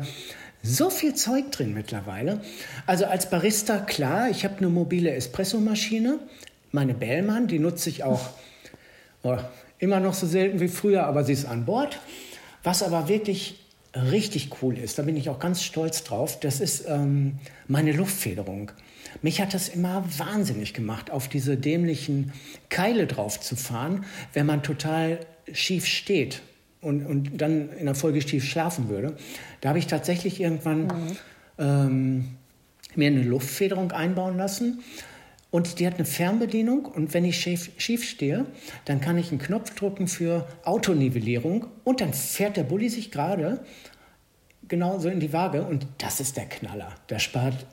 so 0.62 0.88
viel 0.88 1.14
Zeug 1.14 1.52
drin 1.52 1.74
mittlerweile. 1.74 2.40
Also 2.86 3.04
als 3.04 3.28
Barista, 3.28 3.76
klar, 3.76 4.30
ich 4.30 4.42
habe 4.42 4.56
eine 4.56 4.70
mobile 4.70 5.10
Espressomaschine. 5.10 6.18
Meine 6.70 6.94
Bellmann, 6.94 7.48
die 7.48 7.58
nutze 7.58 7.90
ich 7.90 8.04
auch 8.04 8.30
oh, 9.22 9.36
immer 9.80 10.00
noch 10.00 10.14
so 10.14 10.26
selten 10.26 10.60
wie 10.60 10.68
früher, 10.68 11.04
aber 11.04 11.24
sie 11.24 11.34
ist 11.34 11.44
an 11.44 11.66
Bord. 11.66 12.00
Was 12.62 12.82
aber 12.82 13.06
wirklich 13.06 13.61
richtig 13.94 14.50
cool 14.62 14.78
ist, 14.78 14.98
da 14.98 15.02
bin 15.02 15.16
ich 15.16 15.28
auch 15.28 15.38
ganz 15.38 15.62
stolz 15.62 16.04
drauf, 16.04 16.40
das 16.40 16.60
ist 16.60 16.86
ähm, 16.88 17.38
meine 17.68 17.92
Luftfederung. 17.92 18.72
Mich 19.20 19.40
hat 19.40 19.52
das 19.52 19.68
immer 19.68 20.04
wahnsinnig 20.16 20.72
gemacht, 20.72 21.10
auf 21.10 21.28
diese 21.28 21.56
dämlichen 21.56 22.32
Keile 22.70 23.06
drauf 23.06 23.40
zu 23.40 23.56
fahren, 23.56 24.04
wenn 24.32 24.46
man 24.46 24.62
total 24.62 25.20
schief 25.52 25.86
steht 25.86 26.40
und, 26.80 27.04
und 27.04 27.40
dann 27.40 27.70
in 27.72 27.86
der 27.86 27.94
Folge 27.94 28.22
schief 28.22 28.44
schlafen 28.44 28.88
würde. 28.88 29.16
Da 29.60 29.70
habe 29.70 29.78
ich 29.78 29.86
tatsächlich 29.86 30.40
irgendwann 30.40 30.86
mhm. 30.86 31.16
ähm, 31.58 32.28
mir 32.94 33.08
eine 33.08 33.22
Luftfederung 33.22 33.92
einbauen 33.92 34.36
lassen. 34.36 34.82
Und 35.52 35.78
die 35.78 35.86
hat 35.86 35.96
eine 35.96 36.06
Fernbedienung 36.06 36.86
und 36.86 37.12
wenn 37.12 37.26
ich 37.26 37.38
schief, 37.38 37.70
schief 37.76 38.08
stehe, 38.08 38.46
dann 38.86 39.02
kann 39.02 39.18
ich 39.18 39.30
einen 39.30 39.38
Knopf 39.38 39.74
drücken 39.74 40.08
für 40.08 40.48
Autonivellierung 40.64 41.66
und 41.84 42.00
dann 42.00 42.14
fährt 42.14 42.56
der 42.56 42.64
Bulli 42.64 42.88
sich 42.88 43.10
gerade 43.10 43.62
genauso 44.66 45.10
in 45.10 45.20
die 45.20 45.34
Waage 45.34 45.62
und 45.62 45.86
das 45.98 46.20
ist 46.20 46.38
der 46.38 46.46
Knaller. 46.46 46.88
Der 47.10 47.18
spart 47.18 47.66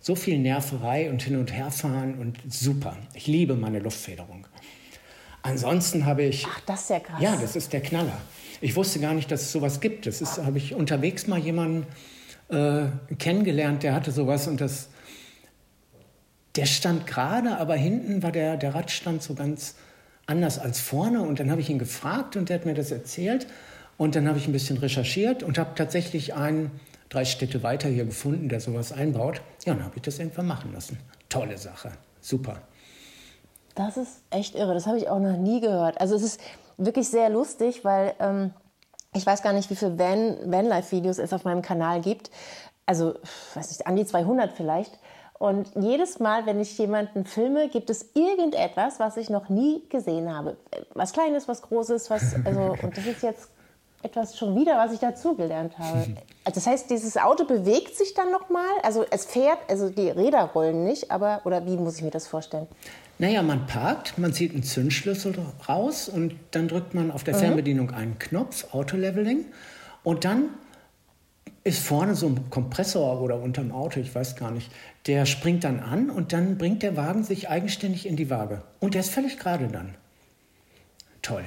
so 0.00 0.14
viel 0.14 0.38
Nerverei 0.38 1.10
und 1.10 1.22
hin 1.22 1.36
und 1.36 1.52
her 1.52 1.70
fahren 1.70 2.14
und 2.18 2.38
super. 2.48 2.96
Ich 3.12 3.26
liebe 3.26 3.54
meine 3.54 3.80
Luftfederung. 3.80 4.46
Ansonsten 5.42 6.06
habe 6.06 6.22
ich. 6.22 6.46
Ach, 6.48 6.60
das 6.64 6.82
ist 6.82 6.90
ja 6.90 7.00
krass. 7.00 7.20
Ja, 7.20 7.36
das 7.36 7.54
ist 7.54 7.70
der 7.74 7.82
Knaller. 7.82 8.18
Ich 8.62 8.74
wusste 8.76 8.98
gar 8.98 9.12
nicht, 9.12 9.30
dass 9.30 9.42
es 9.42 9.52
sowas 9.52 9.80
gibt. 9.80 10.06
Das 10.06 10.22
ist, 10.22 10.38
habe 10.38 10.56
ich 10.56 10.74
unterwegs 10.74 11.26
mal 11.26 11.38
jemanden 11.38 11.86
äh, 12.48 12.86
kennengelernt, 13.18 13.82
der 13.82 13.94
hatte 13.94 14.10
sowas 14.10 14.48
und 14.48 14.60
das 14.60 14.88
der 16.56 16.66
stand 16.66 17.06
gerade, 17.06 17.58
aber 17.58 17.74
hinten 17.74 18.22
war 18.22 18.32
der, 18.32 18.56
der 18.56 18.74
Radstand 18.74 19.22
so 19.22 19.34
ganz 19.34 19.74
anders 20.26 20.58
als 20.58 20.80
vorne. 20.80 21.22
Und 21.22 21.40
dann 21.40 21.50
habe 21.50 21.60
ich 21.60 21.70
ihn 21.70 21.78
gefragt 21.78 22.36
und 22.36 22.48
der 22.48 22.58
hat 22.58 22.66
mir 22.66 22.74
das 22.74 22.90
erzählt. 22.90 23.46
Und 23.96 24.14
dann 24.14 24.28
habe 24.28 24.38
ich 24.38 24.46
ein 24.46 24.52
bisschen 24.52 24.76
recherchiert 24.78 25.42
und 25.42 25.58
habe 25.58 25.70
tatsächlich 25.74 26.34
einen 26.34 26.70
drei 27.08 27.24
Städte 27.24 27.62
weiter 27.62 27.88
hier 27.88 28.04
gefunden, 28.04 28.48
der 28.48 28.60
sowas 28.60 28.92
einbaut. 28.92 29.40
Ja, 29.64 29.74
dann 29.74 29.84
habe 29.84 29.96
ich 29.96 30.02
das 30.02 30.18
irgendwann 30.18 30.46
machen 30.46 30.72
lassen. 30.72 30.98
Tolle 31.28 31.56
Sache. 31.56 31.92
Super. 32.20 32.60
Das 33.74 33.96
ist 33.96 34.22
echt 34.30 34.54
irre. 34.54 34.74
Das 34.74 34.86
habe 34.86 34.98
ich 34.98 35.08
auch 35.08 35.18
noch 35.18 35.36
nie 35.36 35.60
gehört. 35.60 36.00
Also 36.00 36.14
es 36.16 36.22
ist 36.22 36.40
wirklich 36.76 37.08
sehr 37.08 37.30
lustig, 37.30 37.84
weil 37.84 38.14
ähm, 38.20 38.52
ich 39.14 39.24
weiß 39.24 39.42
gar 39.42 39.52
nicht, 39.52 39.70
wie 39.70 39.76
viele 39.76 39.98
Van, 39.98 40.50
Vanlife-Videos 40.50 41.18
es 41.18 41.32
auf 41.32 41.44
meinem 41.44 41.62
Kanal 41.62 42.00
gibt. 42.00 42.30
Also, 42.84 43.14
weiß 43.54 43.70
nicht, 43.70 43.86
an 43.86 43.96
die 43.96 44.04
200 44.06 44.52
vielleicht. 44.52 44.98
Und 45.38 45.70
jedes 45.78 46.18
Mal, 46.18 46.46
wenn 46.46 46.60
ich 46.60 46.78
jemanden 46.78 47.26
filme, 47.26 47.68
gibt 47.68 47.90
es 47.90 48.06
irgendetwas, 48.14 48.98
was 48.98 49.16
ich 49.16 49.28
noch 49.28 49.48
nie 49.48 49.82
gesehen 49.90 50.34
habe. 50.34 50.56
Was 50.94 51.12
Kleines, 51.12 51.46
was 51.46 51.62
Großes, 51.62 52.08
was, 52.08 52.36
also, 52.44 52.74
und 52.82 52.96
das 52.96 53.06
ist 53.06 53.22
jetzt 53.22 53.50
etwas 54.02 54.38
schon 54.38 54.56
wieder, 54.56 54.78
was 54.78 54.92
ich 54.92 55.00
dazugelernt 55.00 55.78
habe. 55.78 56.06
Das 56.54 56.64
heißt, 56.64 56.88
dieses 56.90 57.16
Auto 57.16 57.44
bewegt 57.44 57.96
sich 57.96 58.14
dann 58.14 58.30
nochmal? 58.30 58.68
Also 58.84 59.04
es 59.10 59.24
fährt, 59.24 59.58
also 59.68 59.90
die 59.90 60.10
Räder 60.10 60.44
rollen 60.44 60.84
nicht, 60.84 61.10
aber, 61.10 61.40
oder 61.42 61.66
wie 61.66 61.76
muss 61.76 61.96
ich 61.96 62.02
mir 62.02 62.12
das 62.12 62.28
vorstellen? 62.28 62.68
Naja, 63.18 63.42
man 63.42 63.66
parkt, 63.66 64.16
man 64.16 64.32
zieht 64.32 64.52
einen 64.52 64.62
Zündschlüssel 64.62 65.34
raus 65.68 66.08
und 66.08 66.36
dann 66.52 66.68
drückt 66.68 66.94
man 66.94 67.10
auf 67.10 67.24
der 67.24 67.34
mhm. 67.34 67.38
Fernbedienung 67.40 67.90
einen 67.90 68.20
Knopf, 68.20 68.72
Auto-Leveling, 68.72 69.46
und 70.04 70.24
dann 70.24 70.50
ist 71.64 71.84
vorne 71.84 72.14
so 72.14 72.28
ein 72.28 72.48
Kompressor 72.50 73.20
oder 73.20 73.40
unterm 73.40 73.72
Auto, 73.72 73.98
ich 73.98 74.14
weiß 74.14 74.36
gar 74.36 74.50
nicht, 74.50 74.70
der 75.06 75.26
springt 75.26 75.64
dann 75.64 75.80
an 75.80 76.10
und 76.10 76.32
dann 76.32 76.58
bringt 76.58 76.82
der 76.82 76.96
Wagen 76.96 77.24
sich 77.24 77.48
eigenständig 77.48 78.06
in 78.06 78.16
die 78.16 78.30
Waage. 78.30 78.62
Und 78.78 78.94
der 78.94 79.00
ist 79.00 79.10
völlig 79.10 79.38
gerade 79.38 79.68
dann. 79.68 79.94
Toll. 81.22 81.44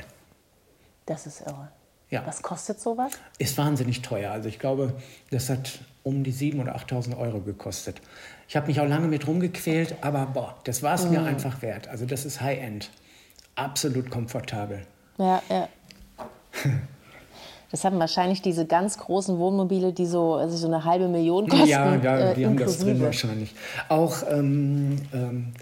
Das 1.05 1.25
ist 1.25 1.41
irre. 1.41 1.69
Ja. 2.09 2.25
Was 2.25 2.41
kostet 2.41 2.81
sowas? 2.81 3.13
Ist 3.37 3.57
wahnsinnig 3.57 4.01
teuer. 4.01 4.31
Also 4.31 4.49
ich 4.49 4.59
glaube, 4.59 4.93
das 5.31 5.49
hat 5.49 5.79
um 6.03 6.23
die 6.23 6.33
7.000 6.33 6.61
oder 6.61 6.75
8.000 6.75 7.17
Euro 7.17 7.39
gekostet. 7.39 8.01
Ich 8.47 8.55
habe 8.55 8.67
mich 8.67 8.81
auch 8.81 8.87
lange 8.87 9.07
mit 9.07 9.27
rumgequält, 9.27 9.95
aber 10.01 10.25
boah, 10.25 10.57
das 10.63 10.81
war 10.81 10.95
es 10.95 11.05
mir 11.05 11.23
einfach 11.23 11.61
wert. 11.61 11.87
Also 11.87 12.05
das 12.05 12.25
ist 12.25 12.41
High-End. 12.41 12.89
Absolut 13.55 14.09
komfortabel. 14.09 14.85
Ja, 15.17 15.41
ja. 15.49 15.69
Das 17.71 17.83
haben 17.83 17.99
wahrscheinlich 17.99 18.41
diese 18.41 18.65
ganz 18.65 18.97
großen 18.97 19.37
Wohnmobile, 19.37 19.93
die 19.93 20.05
so, 20.07 20.33
also 20.35 20.57
so 20.57 20.67
eine 20.67 20.85
halbe 20.85 21.07
Million 21.07 21.47
kosten. 21.47 21.67
Ja, 21.67 21.95
ja 21.95 22.31
äh, 22.31 22.35
die 22.35 22.45
haben 22.45 22.57
das 22.57 22.77
drin 22.79 22.89
inklusive. 22.95 23.05
wahrscheinlich. 23.05 23.53
Auch 23.89 24.23
ähm, 24.29 24.97
ähm, 25.13 25.53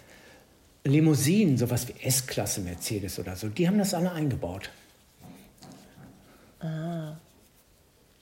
Limousinen, 0.86 1.58
sowas 1.58 1.88
wie 1.88 1.94
S-Klasse 2.02 2.62
Mercedes 2.62 3.20
oder 3.20 3.36
so, 3.36 3.50
die 3.50 3.68
haben 3.68 3.78
das 3.78 3.94
alle 3.94 4.12
eingebaut. 4.12 4.70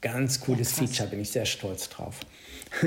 Ganz 0.01 0.39
cooles 0.39 0.73
Ah. 0.73 0.79
krass. 0.79 0.89
Feature, 0.89 1.09
bin 1.09 1.21
ich 1.21 1.31
sehr 1.31 1.45
stolz 1.45 1.89
drauf. 1.89 2.19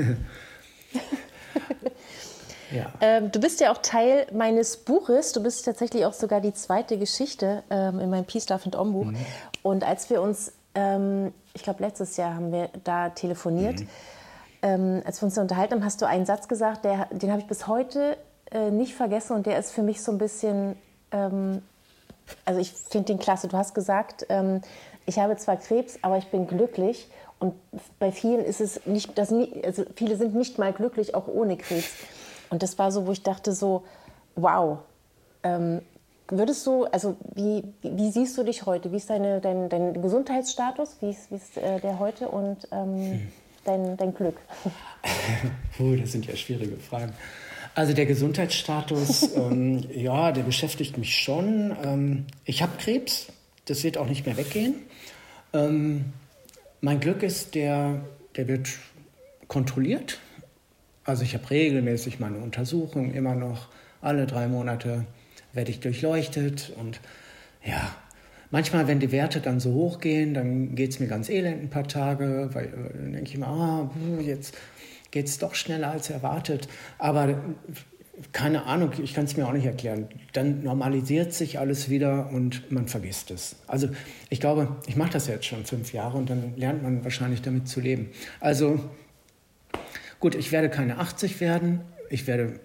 ja. 2.71 2.93
Ähm, 3.01 3.31
du 3.31 3.39
bist 3.39 3.59
ja 3.59 3.71
auch 3.71 3.79
Teil 3.79 4.27
meines 4.33 4.77
Buches. 4.77 5.31
Du 5.31 5.41
bist 5.41 5.65
tatsächlich 5.65 6.05
auch 6.05 6.13
sogar 6.13 6.39
die 6.41 6.53
zweite 6.53 6.97
Geschichte 6.97 7.63
ähm, 7.69 7.99
in 7.99 8.09
meinem 8.09 8.25
Peace, 8.25 8.47
Love 8.49 8.65
and 8.65 8.75
Om 8.75 8.93
Buch. 8.93 9.05
Mhm. 9.05 9.17
Und 9.63 9.83
als 9.83 10.09
wir 10.09 10.21
uns, 10.21 10.53
ähm, 10.75 11.33
ich 11.53 11.63
glaube 11.63 11.83
letztes 11.83 12.17
Jahr 12.17 12.35
haben 12.35 12.51
wir 12.51 12.69
da 12.83 13.09
telefoniert, 13.09 13.79
Mhm. 13.81 13.87
ähm, 14.61 15.01
als 15.05 15.21
wir 15.21 15.25
uns 15.25 15.37
unterhalten 15.37 15.75
haben, 15.75 15.85
hast 15.85 16.01
du 16.01 16.05
einen 16.05 16.25
Satz 16.25 16.47
gesagt, 16.47 16.85
der, 16.85 17.05
den 17.11 17.31
habe 17.31 17.41
ich 17.41 17.47
bis 17.47 17.67
heute 17.67 18.17
äh, 18.51 18.71
nicht 18.71 18.95
vergessen 18.95 19.35
und 19.35 19.45
der 19.45 19.57
ist 19.59 19.71
für 19.71 19.83
mich 19.83 20.01
so 20.01 20.11
ein 20.11 20.17
bisschen, 20.17 20.75
ähm, 21.11 21.61
also 22.45 22.59
ich 22.59 22.73
finde 22.73 23.07
den 23.07 23.19
klasse. 23.19 23.47
Du 23.47 23.57
hast 23.57 23.73
gesagt, 23.73 24.25
ähm, 24.29 24.61
ich 25.05 25.17
habe 25.19 25.35
zwar 25.37 25.57
Krebs, 25.57 25.99
aber 26.01 26.17
ich 26.17 26.27
bin 26.29 26.47
glücklich. 26.47 27.09
Und 27.39 27.55
bei 27.99 28.11
vielen 28.11 28.43
ist 28.43 28.59
es 28.59 28.85
nicht, 28.85 29.17
das, 29.17 29.31
also 29.63 29.85
viele 29.95 30.17
sind 30.17 30.35
nicht 30.35 30.59
mal 30.59 30.73
glücklich, 30.73 31.15
auch 31.15 31.27
ohne 31.27 31.57
Krebs. 31.57 31.89
Und 32.49 32.63
das 32.63 32.77
war 32.77 32.91
so, 32.91 33.07
wo 33.07 33.11
ich 33.11 33.23
dachte 33.23 33.53
so, 33.53 33.83
wow. 34.35 34.79
Ähm, 35.43 35.81
würdest 36.31 36.65
du, 36.65 36.85
also 36.85 37.17
wie, 37.35 37.63
wie 37.81 38.11
siehst 38.11 38.37
du 38.37 38.43
dich 38.43 38.65
heute? 38.65 38.91
Wie 38.91 38.97
ist 38.97 39.09
deine, 39.09 39.41
dein, 39.41 39.69
dein 39.69 40.01
Gesundheitsstatus? 40.01 40.97
Wie 41.01 41.09
ist, 41.09 41.31
wie 41.31 41.35
ist 41.35 41.57
äh, 41.57 41.79
der 41.79 41.99
heute 41.99 42.29
und 42.29 42.67
ähm, 42.71 43.29
dein, 43.65 43.97
dein 43.97 44.13
Glück? 44.13 44.35
Puh, 45.77 45.95
das 45.95 46.11
sind 46.11 46.25
ja 46.25 46.35
schwierige 46.35 46.77
Fragen. 46.77 47.13
Also 47.75 47.93
der 47.93 48.05
Gesundheitsstatus, 48.05 49.33
ähm, 49.35 49.85
ja, 49.93 50.31
der 50.31 50.43
beschäftigt 50.43 50.97
mich 50.97 51.15
schon. 51.17 51.75
Ähm, 51.83 52.25
ich 52.45 52.61
habe 52.61 52.73
Krebs, 52.77 53.27
das 53.65 53.83
wird 53.83 53.97
auch 53.97 54.07
nicht 54.07 54.25
mehr 54.25 54.37
weggehen. 54.37 54.75
Ähm, 55.53 56.05
mein 56.81 56.99
Glück 56.99 57.23
ist, 57.23 57.55
der, 57.55 58.01
der 58.35 58.47
wird 58.47 58.69
kontrolliert. 59.47 60.19
Also 61.03 61.23
ich 61.23 61.33
habe 61.33 61.49
regelmäßig 61.49 62.19
meine 62.19 62.37
Untersuchung, 62.37 63.13
immer 63.13 63.35
noch 63.35 63.67
alle 64.01 64.27
drei 64.27 64.47
Monate 64.47 65.05
werde 65.53 65.71
ich 65.71 65.79
durchleuchtet 65.79 66.73
und 66.77 66.99
ja, 67.65 67.95
manchmal, 68.51 68.87
wenn 68.87 68.99
die 68.99 69.11
Werte 69.11 69.41
dann 69.41 69.59
so 69.59 69.73
hoch 69.73 69.99
gehen, 69.99 70.33
dann 70.33 70.75
geht 70.75 70.91
es 70.91 70.99
mir 70.99 71.07
ganz 71.07 71.29
elend 71.29 71.61
ein 71.61 71.69
paar 71.69 71.87
Tage, 71.87 72.49
weil 72.53 72.65
äh, 72.65 72.69
dann 72.93 73.13
denke 73.13 73.29
ich 73.29 73.37
mir, 73.37 73.47
ah, 73.47 73.91
jetzt 74.21 74.55
geht 75.11 75.27
es 75.27 75.39
doch 75.39 75.55
schneller 75.55 75.91
als 75.91 76.09
erwartet. 76.09 76.67
Aber 76.97 77.39
keine 78.31 78.65
Ahnung, 78.65 78.91
ich 79.01 79.13
kann 79.13 79.25
es 79.25 79.37
mir 79.37 79.47
auch 79.47 79.53
nicht 79.53 79.65
erklären. 79.65 80.07
Dann 80.33 80.63
normalisiert 80.63 81.33
sich 81.33 81.57
alles 81.57 81.89
wieder 81.89 82.29
und 82.31 82.71
man 82.71 82.87
vergisst 82.87 83.31
es. 83.31 83.55
Also 83.67 83.89
ich 84.29 84.39
glaube, 84.39 84.77
ich 84.87 84.95
mache 84.95 85.11
das 85.11 85.27
jetzt 85.27 85.45
schon 85.45 85.65
fünf 85.65 85.93
Jahre 85.93 86.17
und 86.17 86.29
dann 86.29 86.53
lernt 86.57 86.83
man 86.83 87.03
wahrscheinlich 87.03 87.41
damit 87.41 87.67
zu 87.67 87.79
leben. 87.79 88.09
Also 88.39 88.79
Gut, 90.19 90.35
ich 90.35 90.51
werde 90.51 90.69
keine 90.69 90.97
80 90.97 91.39
werden, 91.39 91.79
ich 92.09 92.27
werde 92.27 92.59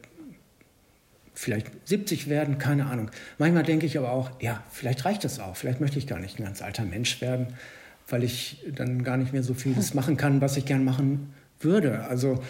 vielleicht 1.35 1.67
70 1.85 2.29
werden, 2.29 2.59
keine 2.59 2.87
Ahnung. 2.87 3.11
Manchmal 3.39 3.65
denke 3.65 3.87
ich 3.87 3.99
aber 3.99 4.13
auch, 4.13 4.31
ja, 4.41 4.63
vielleicht 4.71 5.05
reicht 5.05 5.25
das 5.25 5.41
auch, 5.41 5.57
vielleicht 5.57 5.81
möchte 5.81 5.99
ich 5.99 6.07
gar 6.07 6.21
nicht 6.21 6.39
ein 6.39 6.45
ganz 6.45 6.63
alter 6.63 6.85
Mensch 6.85 7.21
werden, 7.21 7.49
weil 8.09 8.23
ich 8.23 8.65
dann 8.75 9.03
gar 9.03 9.17
nicht 9.17 9.33
mehr 9.33 9.43
so 9.43 9.55
vieles 9.55 9.95
machen 9.95 10.17
kann, 10.17 10.41
was 10.41 10.57
ich 10.57 10.65
gern 10.65 10.85
machen 10.85 11.35
würde. 11.61 12.05
Also 12.05 12.43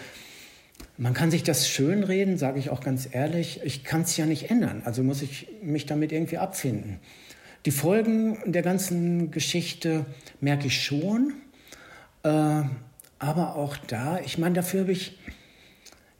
man 0.97 1.13
kann 1.13 1.31
sich 1.31 1.43
das 1.43 1.67
schönreden, 1.67 2.37
sage 2.37 2.59
ich 2.59 2.69
auch 2.69 2.81
ganz 2.81 3.09
ehrlich, 3.11 3.59
ich 3.63 3.83
kann 3.83 4.01
es 4.01 4.15
ja 4.17 4.25
nicht 4.25 4.49
ändern, 4.49 4.81
also 4.85 5.03
muss 5.03 5.21
ich 5.21 5.47
mich 5.61 5.85
damit 5.85 6.11
irgendwie 6.11 6.37
abfinden. 6.37 6.99
Die 7.65 7.71
Folgen 7.71 8.37
der 8.45 8.61
ganzen 8.61 9.31
Geschichte 9.31 10.05
merke 10.39 10.67
ich 10.67 10.83
schon, 10.83 11.33
äh, 12.23 12.61
aber 13.17 13.55
auch 13.55 13.75
da, 13.77 14.19
ich 14.23 14.37
meine, 14.37 14.55
dafür 14.55 14.81
habe 14.81 14.91
ich 14.91 15.17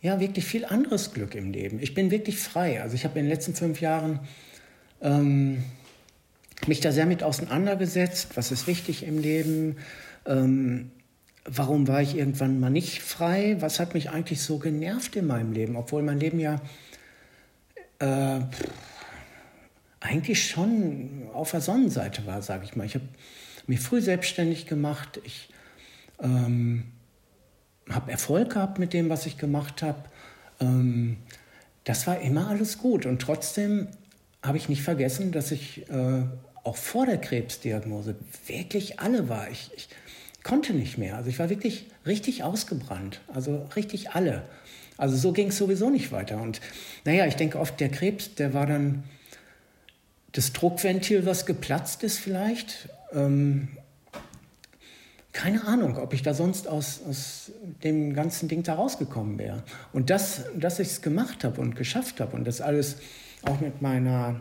ja 0.06 0.20
wirklich 0.20 0.46
viel 0.46 0.66
anderes 0.66 1.14
Glück 1.14 1.36
im 1.36 1.52
Leben. 1.52 1.80
Ich 1.82 1.94
bin 1.94 2.12
wirklich 2.12 2.40
frei. 2.40 2.82
Also 2.82 2.96
ich 2.96 3.04
habe 3.04 3.20
in 3.20 3.26
den 3.26 3.32
letzten 3.32 3.54
fünf 3.54 3.82
Jahren 3.82 4.20
ähm, 5.02 5.64
mich 6.68 6.80
da 6.80 6.92
sehr 6.92 7.06
mit 7.06 7.24
auseinandergesetzt. 7.24 8.38
Was 8.38 8.52
ist 8.52 8.68
wichtig 8.68 9.06
im 9.06 9.20
Leben? 9.20 9.78
Ähm, 10.26 10.92
warum 11.44 11.88
war 11.88 12.02
ich 12.02 12.16
irgendwann 12.16 12.60
mal 12.60 12.70
nicht 12.70 13.02
frei? 13.02 13.58
Was 13.60 13.80
hat 13.80 13.94
mich 13.94 14.10
eigentlich 14.10 14.42
so 14.42 14.58
genervt 14.58 15.16
in 15.16 15.28
meinem 15.28 15.52
Leben? 15.52 15.76
Obwohl 15.76 16.02
mein 16.02 16.20
Leben 16.20 16.40
ja 16.40 16.62
äh, 18.00 18.40
eigentlich 20.00 20.48
schon 20.48 21.28
auf 21.34 21.52
der 21.52 21.62
Sonnenseite 21.62 22.26
war, 22.26 22.42
sage 22.42 22.64
ich 22.66 22.76
mal. 22.76 22.86
Ich 22.86 22.96
habe 22.96 23.06
mich 23.68 23.80
früh 23.80 24.02
selbstständig 24.02 24.68
gemacht. 24.68 25.20
Ich 25.24 25.50
ähm, 26.22 26.84
habe 27.90 28.12
Erfolg 28.12 28.54
gehabt 28.54 28.80
mit 28.80 28.94
dem, 28.94 29.10
was 29.10 29.26
ich 29.26 29.38
gemacht 29.38 29.82
habe. 29.82 30.04
Ähm, 30.60 31.18
das 31.84 32.08
war 32.08 32.20
immer 32.20 32.48
alles 32.48 32.78
gut. 32.78 33.06
Und 33.06 33.22
trotzdem 33.22 33.88
habe 34.44 34.58
ich 34.58 34.70
nicht 34.70 34.82
vergessen, 34.82 35.32
dass 35.32 35.52
ich 35.52 35.90
äh, 35.90 36.24
auch 36.64 36.76
vor 36.76 37.06
der 37.06 37.20
Krebsdiagnose 37.20 38.16
wirklich 38.48 39.00
alle 39.00 39.30
war. 39.30 39.50
Ich, 39.50 39.72
ich 39.76 39.90
konnte 40.44 40.74
nicht 40.74 40.98
mehr. 40.98 41.16
Also 41.16 41.30
ich 41.30 41.40
war 41.40 41.50
wirklich 41.50 41.86
richtig 42.06 42.44
ausgebrannt. 42.44 43.22
Also 43.34 43.68
richtig 43.76 44.12
alle. 44.12 44.44
Also 44.98 45.16
so 45.16 45.32
ging 45.32 45.50
es 45.50 45.58
sowieso 45.58 45.90
nicht 45.90 46.12
weiter. 46.12 46.42
Und 46.42 46.62
naja, 47.04 47.26
ich 47.28 47.36
denke 47.36 47.60
oft, 47.60 47.80
der 47.80 47.90
Krebs, 47.90 48.36
der 48.36 48.54
war 48.54 48.66
dann 48.66 49.04
das 50.32 50.54
Druckventil, 50.54 51.26
was 51.26 51.46
geplatzt 51.46 52.04
ist 52.04 52.18
vielleicht. 52.18 52.90
Ähm, 53.14 53.70
keine 55.36 55.68
Ahnung, 55.68 55.98
ob 55.98 56.14
ich 56.14 56.22
da 56.22 56.34
sonst 56.34 56.66
aus, 56.68 57.02
aus 57.08 57.52
dem 57.84 58.14
ganzen 58.14 58.48
Ding 58.48 58.64
da 58.64 58.76
rausgekommen 58.76 59.38
wäre. 59.38 59.64
Und 59.92 60.10
das, 60.10 60.46
dass 60.58 60.80
ich 60.80 60.88
es 60.88 61.02
gemacht 61.02 61.44
habe 61.44 61.60
und 61.60 61.76
geschafft 61.76 62.22
habe 62.22 62.38
und 62.38 62.48
das 62.48 62.62
alles 62.62 62.98
auch 63.44 63.60
mit 63.60 63.82
meiner 63.82 64.40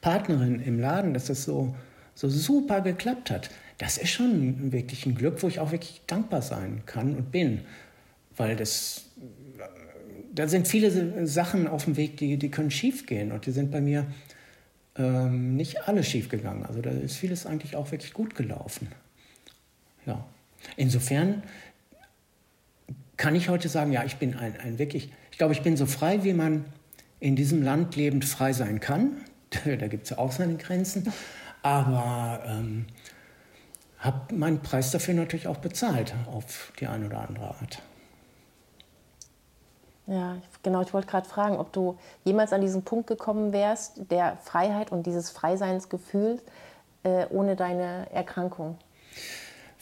Partnerin 0.00 0.60
im 0.60 0.80
Laden, 0.80 1.12
dass 1.12 1.26
das 1.26 1.44
so, 1.44 1.76
so 2.14 2.30
super 2.30 2.80
geklappt 2.80 3.30
hat, 3.30 3.50
das 3.76 3.98
ist 3.98 4.08
schon 4.08 4.72
wirklich 4.72 5.04
ein 5.04 5.14
Glück, 5.14 5.42
wo 5.42 5.48
ich 5.48 5.60
auch 5.60 5.72
wirklich 5.72 6.00
dankbar 6.06 6.40
sein 6.40 6.82
kann 6.86 7.14
und 7.14 7.30
bin. 7.30 7.60
Weil 8.34 8.56
das, 8.56 9.04
da 10.34 10.48
sind 10.48 10.68
viele 10.68 11.26
Sachen 11.26 11.68
auf 11.68 11.84
dem 11.84 11.98
Weg, 11.98 12.16
die, 12.16 12.38
die 12.38 12.50
können 12.50 12.70
schief 12.70 13.04
gehen 13.04 13.30
und 13.30 13.44
die 13.44 13.52
sind 13.52 13.70
bei 13.70 13.82
mir 13.82 14.06
ähm, 14.96 15.54
nicht 15.54 15.86
alle 15.86 16.02
schief 16.02 16.30
gegangen. 16.30 16.64
Also 16.64 16.80
da 16.80 16.90
ist 16.90 17.16
vieles 17.16 17.44
eigentlich 17.44 17.76
auch 17.76 17.92
wirklich 17.92 18.14
gut 18.14 18.34
gelaufen. 18.34 18.88
Ja. 20.06 20.24
Insofern 20.76 21.42
kann 23.16 23.34
ich 23.34 23.48
heute 23.48 23.68
sagen, 23.68 23.92
ja, 23.92 24.04
ich 24.04 24.16
bin 24.16 24.36
ein, 24.36 24.58
ein 24.60 24.78
wirklich, 24.78 25.12
ich 25.30 25.38
glaube, 25.38 25.52
ich 25.52 25.62
bin 25.62 25.76
so 25.76 25.86
frei, 25.86 26.24
wie 26.24 26.32
man 26.32 26.64
in 27.20 27.36
diesem 27.36 27.62
Land 27.62 27.94
lebend 27.96 28.24
frei 28.24 28.52
sein 28.52 28.80
kann. 28.80 29.18
da 29.64 29.86
gibt 29.88 30.04
es 30.04 30.10
ja 30.10 30.18
auch 30.18 30.32
seine 30.32 30.56
Grenzen. 30.56 31.12
Aber 31.62 32.42
ähm, 32.46 32.86
habe 33.98 34.34
meinen 34.34 34.60
Preis 34.60 34.90
dafür 34.90 35.14
natürlich 35.14 35.46
auch 35.46 35.58
bezahlt, 35.58 36.14
auf 36.32 36.72
die 36.80 36.88
eine 36.88 37.06
oder 37.06 37.28
andere 37.28 37.46
Art. 37.46 37.82
Ja, 40.08 40.38
genau, 40.64 40.82
ich 40.82 40.92
wollte 40.92 41.06
gerade 41.06 41.28
fragen, 41.28 41.56
ob 41.56 41.72
du 41.72 41.96
jemals 42.24 42.52
an 42.52 42.60
diesen 42.60 42.82
Punkt 42.82 43.06
gekommen 43.06 43.52
wärst, 43.52 44.10
der 44.10 44.36
Freiheit 44.42 44.90
und 44.90 45.06
dieses 45.06 45.30
Freiseinsgefühl 45.30 46.40
äh, 47.04 47.26
ohne 47.30 47.54
deine 47.54 48.10
Erkrankung. 48.10 48.76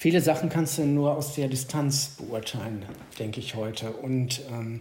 Viele 0.01 0.23
Sachen 0.23 0.49
kannst 0.49 0.79
du 0.79 0.87
nur 0.87 1.15
aus 1.15 1.35
der 1.35 1.47
Distanz 1.47 2.17
beurteilen, 2.17 2.87
denke 3.19 3.39
ich 3.39 3.55
heute. 3.55 3.91
Und 3.91 4.41
ähm, 4.51 4.81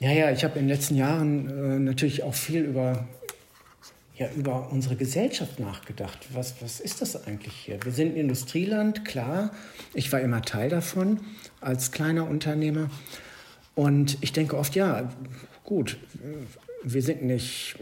ja, 0.00 0.12
ja, 0.12 0.30
ich 0.32 0.44
habe 0.44 0.58
in 0.58 0.66
den 0.66 0.68
letzten 0.68 0.96
Jahren 0.96 1.48
äh, 1.48 1.78
natürlich 1.78 2.22
auch 2.24 2.34
viel 2.34 2.62
über, 2.62 3.08
ja, 4.18 4.28
über 4.36 4.70
unsere 4.70 4.96
Gesellschaft 4.96 5.60
nachgedacht. 5.60 6.18
Was, 6.34 6.56
was 6.60 6.80
ist 6.80 7.00
das 7.00 7.26
eigentlich 7.26 7.54
hier? 7.54 7.82
Wir 7.82 7.92
sind 7.92 8.16
ein 8.16 8.16
Industrieland, 8.18 9.06
klar. 9.06 9.50
Ich 9.94 10.12
war 10.12 10.20
immer 10.20 10.42
Teil 10.42 10.68
davon 10.68 11.20
als 11.62 11.90
kleiner 11.90 12.28
Unternehmer. 12.28 12.90
Und 13.74 14.18
ich 14.20 14.34
denke 14.34 14.58
oft, 14.58 14.74
ja, 14.74 15.08
gut, 15.64 15.96
wir 16.84 17.02
sind 17.02 17.22
nicht 17.22 17.76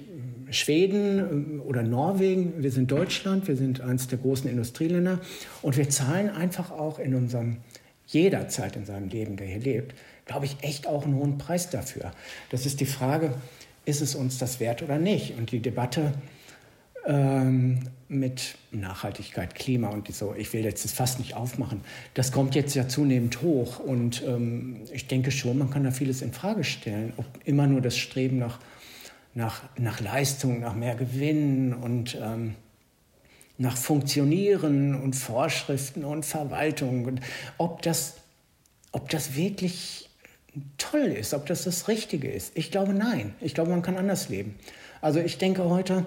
Schweden 0.51 1.61
oder 1.61 1.83
Norwegen, 1.83 2.63
wir 2.63 2.71
sind 2.71 2.91
Deutschland, 2.91 3.49
wir 3.49 3.57
sind 3.57 3.81
eines 3.81 4.07
der 4.07 4.19
großen 4.19 4.49
Industrieländer 4.49 5.21
und 5.61 5.77
wir 5.77 5.91
zahlen 5.91 6.31
einfach 6.31 6.71
auch 6.71 6.99
in 6.99 7.15
unserem, 7.15 7.59
jederzeit 8.07 8.77
in 8.77 8.85
seinem 8.85 9.09
Leben, 9.09 9.37
der 9.37 9.47
hier 9.49 9.61
lebt, 9.61 9.95
glaube 10.25 10.47
ich, 10.47 10.57
echt 10.63 10.87
auch 10.87 11.05
einen 11.05 11.17
hohen 11.17 11.37
Preis 11.39 11.69
dafür. 11.69 12.13
Das 12.51 12.65
ist 12.65 12.81
die 12.81 12.87
Frage, 12.87 13.35
ist 13.85 14.01
es 14.01 14.15
uns 14.15 14.39
das 14.39 14.61
wert 14.61 14.83
oder 14.83 14.99
nicht? 14.99 15.37
Und 15.37 15.51
die 15.51 15.61
Debatte 15.61 16.15
ähm, 17.07 17.81
mit 18.09 18.57
Nachhaltigkeit, 18.71 19.55
Klima 19.55 19.89
und 19.89 20.13
so, 20.15 20.35
ich 20.37 20.53
will 20.53 20.65
jetzt 20.65 20.85
das 20.85 20.93
fast 20.93 21.19
nicht 21.19 21.35
aufmachen, 21.35 21.81
das 22.15 22.31
kommt 22.31 22.55
jetzt 22.55 22.75
ja 22.75 22.87
zunehmend 22.87 23.43
hoch 23.43 23.81
und 23.81 24.23
ähm, 24.27 24.83
ich 24.93 25.09
denke 25.09 25.31
schon, 25.31 25.59
man 25.59 25.71
kann 25.71 25.83
da 25.83 25.91
vieles 25.91 26.23
in 26.23 26.33
Frage 26.33 26.63
stellen, 26.63 27.13
ob 27.17 27.27
immer 27.45 27.67
nur 27.67 27.81
das 27.81 27.97
Streben 27.97 28.39
nach, 28.39 28.61
nach, 29.35 29.63
nach 29.79 30.01
Leistung, 30.01 30.61
nach 30.61 30.75
mehr 30.75 30.95
Gewinn 30.95 31.73
und 31.73 32.19
ähm, 32.21 32.55
nach 33.59 33.77
Funktionieren 33.77 34.95
und 34.95 35.15
Vorschriften 35.15 36.05
und 36.05 36.25
Verwaltung 36.25 37.05
und 37.05 37.21
ob 37.59 37.83
das, 37.83 38.17
ob 38.91 39.09
das 39.09 39.37
wirklich 39.37 40.11
toll 40.79 41.07
ist, 41.07 41.33
ob 41.35 41.47
das 41.47 41.65
das 41.65 41.89
Richtige 41.89 42.31
ist. 42.31 42.53
Ich 42.57 42.71
glaube 42.71 42.93
nein. 42.93 43.35
Ich 43.41 43.55
glaube, 43.55 43.71
man 43.71 43.83
kann 43.83 43.97
anders 43.97 44.29
leben. 44.29 44.57
Also 45.01 45.21
ich 45.21 45.39
denke 45.39 45.65
heute, 45.65 46.05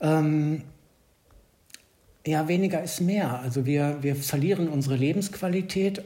ähm, 0.00 0.62
ja, 2.26 2.48
weniger 2.48 2.82
ist 2.82 3.00
mehr. 3.00 3.40
Also 3.40 3.66
wir, 3.66 3.98
wir 4.02 4.16
verlieren 4.16 4.68
unsere 4.68 4.96
Lebensqualität 4.96 6.02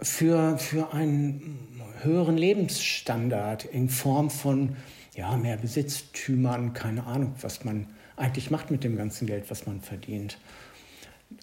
für, 0.00 0.58
für 0.58 0.92
einen 0.92 1.58
höheren 2.02 2.36
Lebensstandard 2.36 3.64
in 3.64 3.88
Form 3.88 4.30
von 4.30 4.76
ja, 5.18 5.36
mehr 5.36 5.56
Besitztümern, 5.56 6.74
keine 6.74 7.04
Ahnung, 7.04 7.34
was 7.40 7.64
man 7.64 7.88
eigentlich 8.16 8.52
macht 8.52 8.70
mit 8.70 8.84
dem 8.84 8.96
ganzen 8.96 9.26
Geld, 9.26 9.50
was 9.50 9.66
man 9.66 9.80
verdient. 9.80 10.38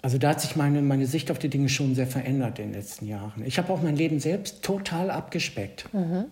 Also 0.01 0.17
da 0.17 0.29
hat 0.29 0.39
sich 0.39 0.55
meine, 0.55 0.81
meine 0.81 1.05
Sicht 1.05 1.29
auf 1.29 1.39
die 1.39 1.49
Dinge 1.49 1.67
schon 1.67 1.93
sehr 1.93 2.07
verändert 2.07 2.57
in 2.57 2.71
den 2.71 2.73
letzten 2.73 3.05
Jahren. 3.05 3.43
Ich 3.45 3.57
habe 3.57 3.73
auch 3.73 3.81
mein 3.81 3.97
Leben 3.97 4.21
selbst 4.21 4.63
total 4.63 5.11
abgespeckt. 5.11 5.93
Mhm. 5.93 6.25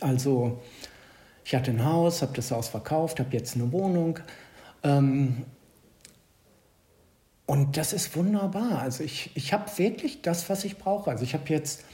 Also 0.00 0.62
ich 1.44 1.54
hatte 1.54 1.70
ein 1.70 1.84
Haus, 1.84 2.22
habe 2.22 2.32
das 2.34 2.50
Haus 2.50 2.68
verkauft, 2.68 3.20
habe 3.20 3.36
jetzt 3.36 3.54
eine 3.54 3.70
Wohnung. 3.70 4.18
Ähm, 4.82 5.44
und 7.44 7.76
das 7.76 7.92
ist 7.92 8.16
wunderbar. 8.16 8.78
Also 8.78 9.04
ich, 9.04 9.30
ich 9.34 9.52
habe 9.52 9.70
wirklich 9.76 10.22
das, 10.22 10.48
was 10.48 10.64
ich 10.64 10.78
brauche. 10.78 11.10
Also 11.10 11.22
ich 11.22 11.34
habe 11.34 11.44
jetzt, 11.48 11.84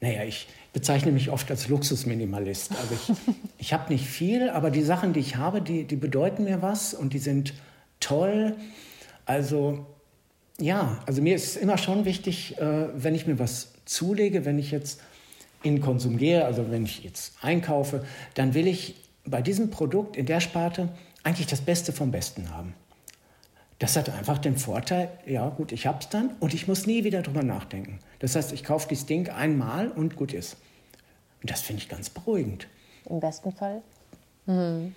naja, 0.00 0.24
ich 0.24 0.48
bezeichne 0.72 1.10
mich 1.12 1.30
oft 1.30 1.50
als 1.50 1.68
Luxusminimalist. 1.68 2.72
Also 2.72 2.94
ich, 2.94 3.34
ich 3.58 3.72
habe 3.72 3.92
nicht 3.92 4.06
viel, 4.06 4.48
aber 4.50 4.70
die 4.70 4.82
Sachen, 4.82 5.12
die 5.12 5.20
ich 5.20 5.36
habe, 5.36 5.60
die, 5.60 5.84
die 5.84 5.96
bedeuten 5.96 6.44
mir 6.44 6.62
was 6.62 6.94
und 6.94 7.12
die 7.12 7.18
sind 7.18 7.54
toll. 8.00 8.56
Also 9.26 9.86
ja, 10.60 11.00
also 11.06 11.22
mir 11.22 11.36
ist 11.36 11.56
immer 11.56 11.78
schon 11.78 12.04
wichtig, 12.04 12.58
äh, 12.58 12.88
wenn 12.94 13.14
ich 13.14 13.26
mir 13.26 13.38
was 13.38 13.72
zulege, 13.84 14.44
wenn 14.44 14.58
ich 14.58 14.70
jetzt 14.70 15.00
in 15.62 15.80
Konsum 15.80 16.18
gehe, 16.18 16.44
also 16.44 16.70
wenn 16.70 16.84
ich 16.84 17.02
jetzt 17.02 17.34
einkaufe, 17.42 18.04
dann 18.34 18.54
will 18.54 18.66
ich 18.66 18.96
bei 19.24 19.42
diesem 19.42 19.70
Produkt 19.70 20.16
in 20.16 20.26
der 20.26 20.40
Sparte 20.40 20.88
eigentlich 21.22 21.46
das 21.46 21.60
Beste 21.60 21.92
vom 21.92 22.10
Besten 22.10 22.50
haben. 22.50 22.74
Das 23.78 23.96
hat 23.96 24.10
einfach 24.10 24.38
den 24.38 24.56
Vorteil, 24.56 25.10
ja 25.24 25.48
gut, 25.50 25.70
ich 25.70 25.86
habe 25.86 25.98
es 26.00 26.08
dann 26.08 26.30
und 26.40 26.52
ich 26.52 26.66
muss 26.66 26.86
nie 26.86 27.04
wieder 27.04 27.22
drüber 27.22 27.44
nachdenken. 27.44 28.00
Das 28.18 28.34
heißt, 28.34 28.52
ich 28.52 28.64
kaufe 28.64 28.88
dieses 28.88 29.06
Ding 29.06 29.28
einmal 29.28 29.88
und 29.88 30.16
gut 30.16 30.32
ist. 30.32 30.56
Und 31.42 31.50
das 31.50 31.60
finde 31.60 31.82
ich 31.82 31.88
ganz 31.88 32.10
beruhigend. 32.10 32.66
Im 33.08 33.20
besten 33.20 33.52
Fall. 33.52 33.82
Mhm. 34.46 34.94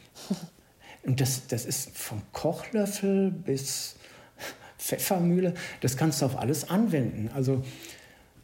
Und 1.03 1.21
das, 1.21 1.47
das 1.47 1.65
ist 1.65 1.95
vom 1.95 2.21
Kochlöffel 2.31 3.31
bis 3.31 3.95
Pfeffermühle, 4.77 5.53
das 5.81 5.97
kannst 5.97 6.21
du 6.21 6.25
auf 6.25 6.37
alles 6.37 6.69
anwenden. 6.69 7.29
Also 7.33 7.63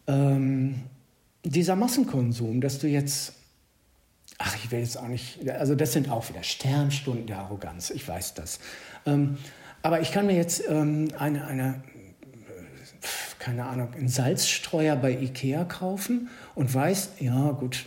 ähm, 0.08 0.84
dieser 1.44 1.76
Massenkonsum, 1.76 2.62
dass 2.62 2.80
du 2.80 2.88
jetzt, 2.88 3.34
ach, 4.38 4.56
ich 4.56 4.72
will 4.72 4.80
jetzt 4.80 4.98
auch 4.98 5.08
nicht, 5.08 5.50
also 5.50 5.76
das 5.76 5.94
sind 5.94 6.10
auch 6.10 6.30
wieder 6.30 6.44
Sternstunden 6.44 7.28
der 7.28 7.40
Arroganz, 7.40 7.90
ich 7.90 8.08
weiß 8.08 8.34
das. 8.36 8.60
Ähm, 9.06 9.38
aber 9.88 10.02
ich 10.02 10.12
kann 10.12 10.26
mir 10.26 10.36
jetzt 10.36 10.64
ähm, 10.68 11.08
eine, 11.18 11.48
eine, 11.48 11.82
keine 13.40 13.64
Ahnung, 13.66 13.94
einen 13.94 14.10
Salzstreuer 14.10 14.98
bei 14.98 15.12
Ikea 15.12 15.64
kaufen 15.64 16.28
und 16.56 16.76
weiß, 16.76 17.12
ja 17.22 17.52
gut, 17.52 17.86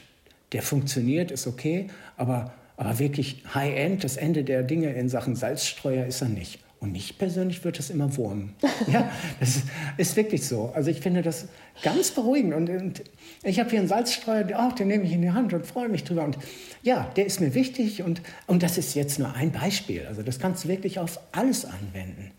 der 0.52 0.62
funktioniert, 0.62 1.30
ist 1.30 1.46
okay, 1.46 1.88
aber, 2.16 2.54
aber 2.78 2.98
wirklich 2.98 3.44
High-End, 3.54 4.02
das 4.02 4.16
Ende 4.16 4.44
der 4.44 4.62
Dinge 4.62 4.94
in 4.94 5.10
Sachen 5.10 5.36
Salzstreuer 5.36 6.06
ist 6.06 6.22
er 6.22 6.30
nicht. 6.30 6.60
Und 6.80 6.92
mich 6.92 7.18
persönlich 7.18 7.62
wird 7.62 7.78
das 7.78 7.90
immer 7.90 8.16
wurmen. 8.16 8.54
ja, 8.86 9.10
das 9.38 9.60
ist 9.98 10.16
wirklich 10.16 10.46
so. 10.46 10.72
Also 10.74 10.90
ich 10.90 11.00
finde 11.00 11.20
das 11.20 11.46
ganz 11.82 12.10
beruhigend. 12.10 12.54
Und, 12.54 12.70
und 12.70 13.02
ich 13.42 13.60
habe 13.60 13.68
hier 13.68 13.80
einen 13.80 13.88
Salzstreuer, 13.88 14.46
oh, 14.58 14.74
den 14.74 14.88
nehme 14.88 15.04
ich 15.04 15.12
in 15.12 15.20
die 15.20 15.30
Hand 15.30 15.52
und 15.52 15.66
freue 15.66 15.90
mich 15.90 16.04
drüber. 16.04 16.24
Und 16.24 16.38
ja, 16.82 17.10
der 17.16 17.26
ist 17.26 17.40
mir 17.40 17.54
wichtig. 17.54 18.02
Und, 18.02 18.22
und 18.46 18.62
das 18.62 18.78
ist 18.78 18.94
jetzt 18.94 19.18
nur 19.18 19.34
ein 19.34 19.52
Beispiel. 19.52 20.06
Also 20.06 20.22
das 20.22 20.38
kannst 20.38 20.64
du 20.64 20.68
wirklich 20.68 20.98
auf 20.98 21.20
alles 21.32 21.66
anwenden. 21.66 22.30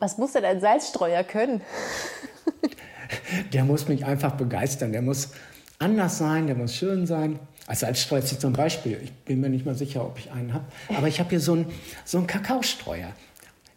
Was 0.00 0.18
muss 0.18 0.32
denn 0.32 0.44
ein 0.44 0.60
Salzstreuer 0.60 1.22
können? 1.22 1.60
der 3.52 3.64
muss 3.64 3.86
mich 3.86 4.04
einfach 4.04 4.32
begeistern. 4.32 4.90
Der 4.90 5.02
muss 5.02 5.30
anders 5.78 6.18
sein, 6.18 6.48
der 6.48 6.56
muss 6.56 6.74
schön 6.74 7.06
sein. 7.06 7.38
Als 7.68 7.80
Salzstreuer 7.80 8.18
ist 8.18 8.32
jetzt 8.32 8.42
so 8.42 8.48
ein 8.48 8.52
Beispiel. 8.52 9.00
Ich 9.04 9.12
bin 9.12 9.40
mir 9.40 9.50
nicht 9.50 9.66
mal 9.66 9.76
sicher, 9.76 10.04
ob 10.04 10.18
ich 10.18 10.32
einen 10.32 10.52
habe. 10.52 10.64
Aber 10.96 11.06
ich 11.06 11.20
habe 11.20 11.30
hier 11.30 11.40
so 11.40 11.52
einen, 11.52 11.66
so 12.04 12.18
einen 12.18 12.26
Kakaostreuer. 12.26 13.12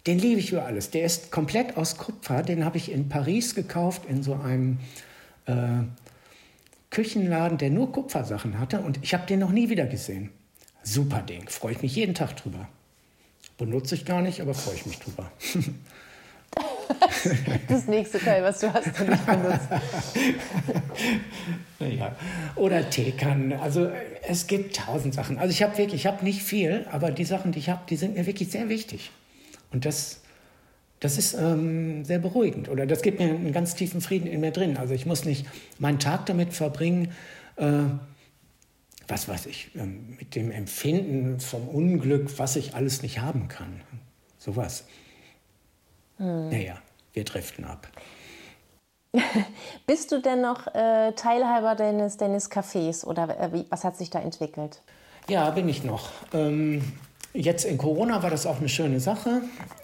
Den 0.08 0.20
liebe 0.20 0.40
ich 0.40 0.52
über 0.52 0.66
alles. 0.66 0.92
Der 0.92 1.04
ist 1.04 1.32
komplett 1.32 1.78
aus 1.78 1.98
Kupfer. 1.98 2.44
Den 2.44 2.64
habe 2.64 2.78
ich 2.78 2.92
in 2.92 3.10
Paris 3.10 3.56
gekauft, 3.56 4.04
in 4.08 4.24
so 4.24 4.34
einem 4.34 4.80
äh, 5.46 5.84
Küchenladen, 6.90 7.58
der 7.58 7.70
nur 7.70 7.92
Kupfersachen 7.92 8.60
hatte. 8.60 8.80
Und 8.80 9.00
ich 9.04 9.14
habe 9.14 9.26
den 9.28 9.40
noch 9.40 9.52
nie 9.52 9.70
wieder 9.70 9.86
gesehen. 9.86 10.30
Super 10.84 11.22
Ding. 11.22 11.48
Freue 11.50 11.74
ich 11.74 11.82
mich 11.82 11.96
jeden 11.96 12.16
Tag 12.16 12.38
drüber. 12.38 12.68
Benutze 13.58 13.96
ich 13.96 14.06
gar 14.06 14.22
nicht, 14.22 14.42
aber 14.42 14.54
freue 14.54 14.76
ich 14.76 14.86
mich 14.86 15.00
drüber. 15.00 15.30
das 17.68 17.88
nächste 17.88 18.20
Teil, 18.20 18.44
was 18.44 18.60
du 18.60 18.74
hast 18.74 19.00
und 19.00 19.10
nicht 19.10 19.26
benutzt. 19.26 19.68
ja. 21.80 22.16
Oder 22.56 22.90
Teekannen. 22.90 23.54
Also 23.54 23.92
es 24.28 24.48
gibt 24.48 24.78
tausend 24.78 25.14
Sachen. 25.14 25.38
Also 25.38 25.52
ich 25.52 25.62
habe 25.62 25.78
wirklich, 25.78 26.02
ich 26.02 26.08
habe 26.08 26.24
nicht 26.24 26.42
viel, 26.42 26.88
aber 26.92 27.12
die 27.12 27.26
Sachen, 27.26 27.52
die 27.52 27.60
ich 27.60 27.70
habe, 27.70 27.82
die 27.90 27.98
sind 27.98 28.16
mir 28.16 28.26
wirklich 28.26 28.50
sehr 28.50 28.70
wichtig. 28.70 29.12
Und 29.72 29.86
das, 29.86 30.22
das 31.00 31.18
ist 31.18 31.34
ähm, 31.34 32.04
sehr 32.04 32.20
beruhigend 32.20 32.70
oder 32.70 32.86
das 32.86 33.02
gibt 33.02 33.20
mir 33.20 33.30
einen 33.30 33.54
ganz 33.54 33.76
tiefen 33.76 34.02
Frieden 34.02 34.28
in 34.28 34.42
mir 34.42 34.52
drin. 34.52 34.78
Also 34.78 34.94
ich 34.94 35.06
muss 35.06 35.26
nicht 35.26 35.46
meinen 35.78 36.00
Tag 36.00 36.26
damit 36.26 36.54
verbringen, 36.54 37.14
äh, 37.58 37.84
was 39.08 39.28
weiß 39.28 39.48
ich, 39.48 39.76
äh, 39.76 39.86
mit 39.86 40.36
dem 40.36 40.52
Empfinden 40.52 41.40
vom 41.40 41.68
Unglück, 41.68 42.38
was 42.38 42.56
ich 42.56 42.76
alles 42.76 43.02
nicht 43.02 43.20
haben 43.20 43.48
kann. 43.48 43.82
Sowas. 44.38 44.86
Hm. 46.18 46.50
Naja, 46.50 46.78
wir 47.14 47.24
driften 47.24 47.66
ab. 47.66 47.88
Bist 49.88 50.12
du 50.12 50.22
denn 50.22 50.42
noch 50.42 50.68
äh, 50.68 51.14
Teilhaber 51.14 51.76
deines, 51.76 52.18
deines 52.18 52.52
Cafés 52.52 53.06
oder 53.06 53.40
äh, 53.40 53.54
wie, 53.54 53.66
was 53.70 53.84
hat 53.84 53.98
sich 53.98 54.10
da 54.10 54.20
entwickelt? 54.20 54.82
Ja, 55.28 55.50
bin 55.52 55.68
ich 55.70 55.84
noch. 55.84 56.10
Ähm, 56.34 56.84
Jetzt 57.34 57.66
in 57.66 57.78
Corona 57.78 58.24
war 58.24 58.30
das 58.32 58.46
auch 58.46 58.58
eine 58.58 58.70
schöne 58.70 59.00
Sache. 59.00 59.44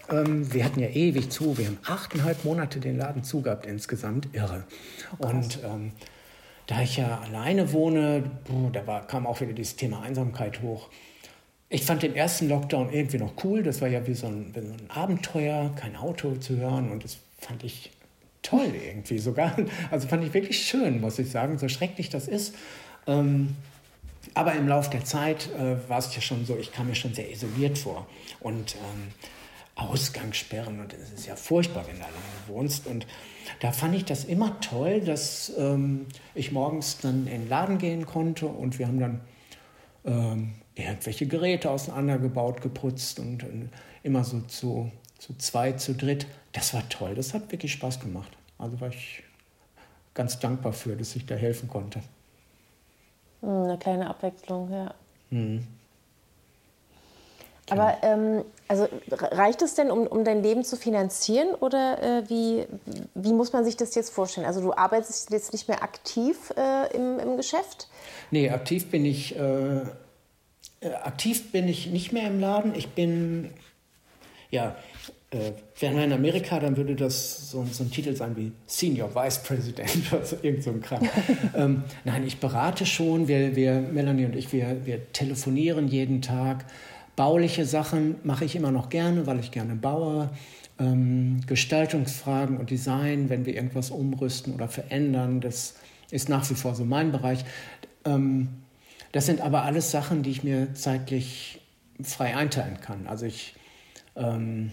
Ähm, 0.10 0.52
wir 0.52 0.66
hatten 0.66 0.80
ja 0.80 0.88
ewig 0.88 1.30
zu. 1.30 1.58
Wir 1.58 1.68
haben 1.68 1.78
achteinhalb 1.86 2.44
Monate 2.44 2.80
den 2.80 2.98
Laden 2.98 3.24
zugehabt 3.24 3.66
insgesamt. 3.66 4.30
Irre. 4.34 4.64
Und 5.20 5.60
ähm, 5.64 5.92
da 6.66 6.82
ich 6.82 6.98
ja 6.98 7.20
alleine 7.20 7.72
wohne, 7.72 8.24
da 8.74 8.88
war, 8.88 9.06
kam 9.06 9.28
auch 9.28 9.42
wieder 9.42 9.54
dieses 9.54 9.76
Thema 9.76 10.02
Einsamkeit 10.02 10.62
hoch. 10.64 10.90
Ich 11.70 11.86
fand 11.86 12.02
den 12.02 12.16
ersten 12.16 12.50
Lockdown 12.50 12.92
irgendwie 12.92 13.18
noch 13.18 13.34
cool. 13.44 13.62
Das 13.62 13.82
war 13.82 13.88
ja 13.88 14.08
wie 14.08 14.16
so 14.16 14.28
ein, 14.28 14.52
wie 14.56 14.62
so 14.62 14.74
ein 14.74 14.90
Abenteuer, 14.90 15.72
kein 15.76 15.96
Auto 15.96 16.36
zu 16.36 16.58
hören. 16.58 16.90
Und 16.92 17.04
das 17.04 17.18
fand 17.38 17.64
ich 17.64 17.92
toll 18.42 18.74
irgendwie 18.88 19.20
sogar. 19.20 19.56
Also 19.92 20.08
fand 20.08 20.24
ich 20.24 20.34
wirklich 20.34 20.66
schön, 20.66 21.00
muss 21.00 21.20
ich 21.20 21.30
sagen, 21.30 21.60
so 21.60 21.68
schrecklich 21.68 22.10
das 22.10 22.28
ist. 22.28 22.56
Ähm, 23.06 23.56
aber 24.34 24.54
im 24.54 24.68
Laufe 24.68 24.90
der 24.90 25.06
Zeit 25.06 25.50
äh, 25.54 25.90
war 25.90 26.00
es 26.00 26.14
ja 26.16 26.22
schon 26.22 26.46
so, 26.46 26.58
ich 26.58 26.72
kam 26.72 26.88
mir 26.88 26.96
schon 26.96 27.14
sehr 27.14 27.32
isoliert 27.32 27.78
vor. 27.78 28.08
Und 28.40 28.76
ähm, 28.76 29.14
Ausgangssperren, 29.76 30.80
und 30.80 30.94
es 30.94 31.12
ist 31.12 31.28
ja 31.28 31.36
furchtbar, 31.36 31.86
wenn 31.88 31.98
du 31.98 32.04
alleine 32.04 32.18
wohnst. 32.48 32.88
Und 32.88 33.06
da 33.60 33.72
fand 33.72 33.96
ich 33.96 34.06
das 34.06 34.24
immer 34.24 34.60
toll, 34.62 35.02
dass 35.02 35.52
ähm, 35.58 36.06
ich 36.34 36.52
morgens 36.52 37.00
dann 37.00 37.28
in 37.28 37.42
den 37.42 37.50
Laden 37.50 37.78
gehen 37.78 38.06
konnte 38.06 38.48
und 38.48 38.80
wir 38.80 38.88
haben 38.88 39.00
dann 39.00 39.22
ähm, 40.06 40.54
irgendwelche 40.76 41.28
Geräte 41.28 41.70
auseinandergebaut, 41.70 42.62
geputzt 42.62 43.20
und, 43.20 43.44
und 43.44 43.70
immer 44.04 44.24
so 44.24 44.42
zu, 44.42 44.92
zu 45.20 45.38
zwei, 45.38 45.74
zu 45.74 45.94
dritt. 45.94 46.26
Das 46.54 46.74
war 46.74 46.88
toll, 46.88 47.16
das 47.16 47.34
hat 47.34 47.52
wirklich 47.52 47.74
Spaß 47.74 48.00
gemacht. 48.00 48.32
Also 48.58 48.80
war 48.80 48.90
ich 48.90 49.24
ganz 50.14 50.40
dankbar 50.40 50.72
für, 50.72 50.96
dass 50.96 51.16
ich 51.18 51.26
da 51.26 51.36
helfen 51.36 51.68
konnte. 51.68 52.02
Hm, 53.46 53.64
eine 53.64 53.78
kleine 53.78 54.10
Abwechslung, 54.10 54.72
ja. 54.72 54.94
Mhm. 55.30 55.68
Aber 57.70 57.98
ähm, 58.04 58.44
also 58.68 58.88
reicht 59.12 59.62
es 59.64 59.74
denn, 59.74 59.90
um, 59.90 60.06
um 60.06 60.24
dein 60.24 60.44
Leben 60.44 60.64
zu 60.64 60.76
finanzieren 60.78 61.56
oder 61.56 62.02
äh, 62.02 62.30
wie, 62.30 62.68
wie 63.16 63.34
muss 63.34 63.54
man 63.54 63.66
sich 63.66 63.76
das 63.76 63.96
jetzt 63.96 64.12
vorstellen? 64.12 64.46
Also 64.46 64.62
du 64.62 64.74
arbeitest 64.74 65.32
jetzt 65.32 65.52
nicht 65.52 65.68
mehr 65.68 65.82
aktiv 65.82 66.54
äh, 66.56 66.96
im, 66.96 67.18
im 67.18 67.38
Geschäft? 67.38 67.88
Nee, 68.30 68.52
aktiv 68.52 68.92
bin 68.92 69.04
ich 69.04 69.36
äh, 69.36 69.78
äh 70.82 70.94
aktiv 71.04 71.52
bin 71.52 71.68
ich 71.68 71.88
nicht 71.88 72.12
mehr 72.12 72.28
im 72.28 72.40
Laden. 72.40 72.76
Ich 72.76 72.90
bin 72.90 73.52
ja 74.52 74.76
äh, 75.32 75.52
wären 75.80 75.98
wir 75.98 76.04
in 76.04 76.14
Amerika, 76.14 76.60
dann 76.60 76.78
würde 76.78 76.96
das 76.96 77.50
so, 77.50 77.66
so, 77.72 77.84
ein 77.84 77.92
Titel 77.92 78.16
sein 78.16 78.36
wie 78.36 78.52
Senior 78.68 79.14
Vice 79.14 79.40
President 79.44 79.90
oder 80.12 80.26
so, 80.26 80.38
irgend 80.42 80.64
so 80.64 80.72
ein 80.72 80.82
Kram. 80.82 81.02
ähm, 81.56 81.84
nein, 82.04 82.26
ich 82.26 82.40
berate 82.40 82.86
schon. 82.86 83.28
Wir, 83.28 83.56
wir, 83.56 83.80
Melanie 83.80 84.26
und 84.26 84.36
ich, 84.36 84.52
wir, 84.54 84.86
wir 84.86 85.12
telefonieren 85.14 85.88
jeden 85.88 86.22
Tag. 86.22 86.66
Bauliche 87.16 87.66
Sachen 87.66 88.16
mache 88.24 88.46
ich 88.46 88.56
immer 88.56 88.72
noch 88.72 88.90
gerne, 88.90 89.26
weil 89.26 89.40
ich 89.40 89.52
gerne 89.52 89.76
baue. 89.76 90.30
Ähm, 90.78 91.40
Gestaltungsfragen 91.48 92.58
und 92.58 92.70
Design, 92.70 93.30
wenn 93.30 93.46
wir 93.46 93.56
irgendwas 93.56 93.92
umrüsten 93.92 94.54
oder 94.54 94.68
verändern, 94.68 95.40
das 95.40 95.76
ist 96.12 96.30
nach 96.30 96.50
wie 96.50 96.56
vor 96.56 96.76
so 96.76 96.84
mein 96.84 97.12
Bereich. 97.12 97.46
Ähm, 98.04 98.50
das 99.14 99.26
sind 99.26 99.40
aber 99.40 99.64
alles 99.64 99.92
Sachen, 99.92 100.24
die 100.24 100.32
ich 100.32 100.44
mir 100.44 100.74
zeitlich 100.74 101.62
frei 102.04 102.36
einteilen 102.36 102.82
kann. 102.82 103.08
Also 103.08 103.26
ich 103.26 103.56
ähm, 104.18 104.72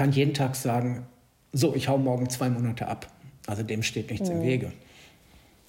kann 0.00 0.12
jeden 0.12 0.32
Tag 0.32 0.56
sagen, 0.56 1.06
so, 1.52 1.74
ich 1.74 1.88
hau 1.88 1.98
morgen 1.98 2.30
zwei 2.30 2.48
Monate 2.48 2.88
ab. 2.88 3.06
Also 3.46 3.62
dem 3.62 3.82
steht 3.82 4.10
nichts 4.10 4.30
mhm. 4.30 4.36
im 4.36 4.42
Wege. 4.44 4.72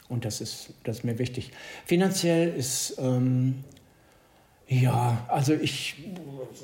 Und 0.07 0.23
das 0.23 0.39
ist, 0.39 0.73
das 0.85 0.99
ist 0.99 1.03
mir 1.03 1.19
wichtig. 1.19 1.51
Finanziell 1.85 2.47
ist 2.47 2.95
ähm, 2.97 3.65
ja, 4.69 5.25
also 5.27 5.53
ich 5.53 5.95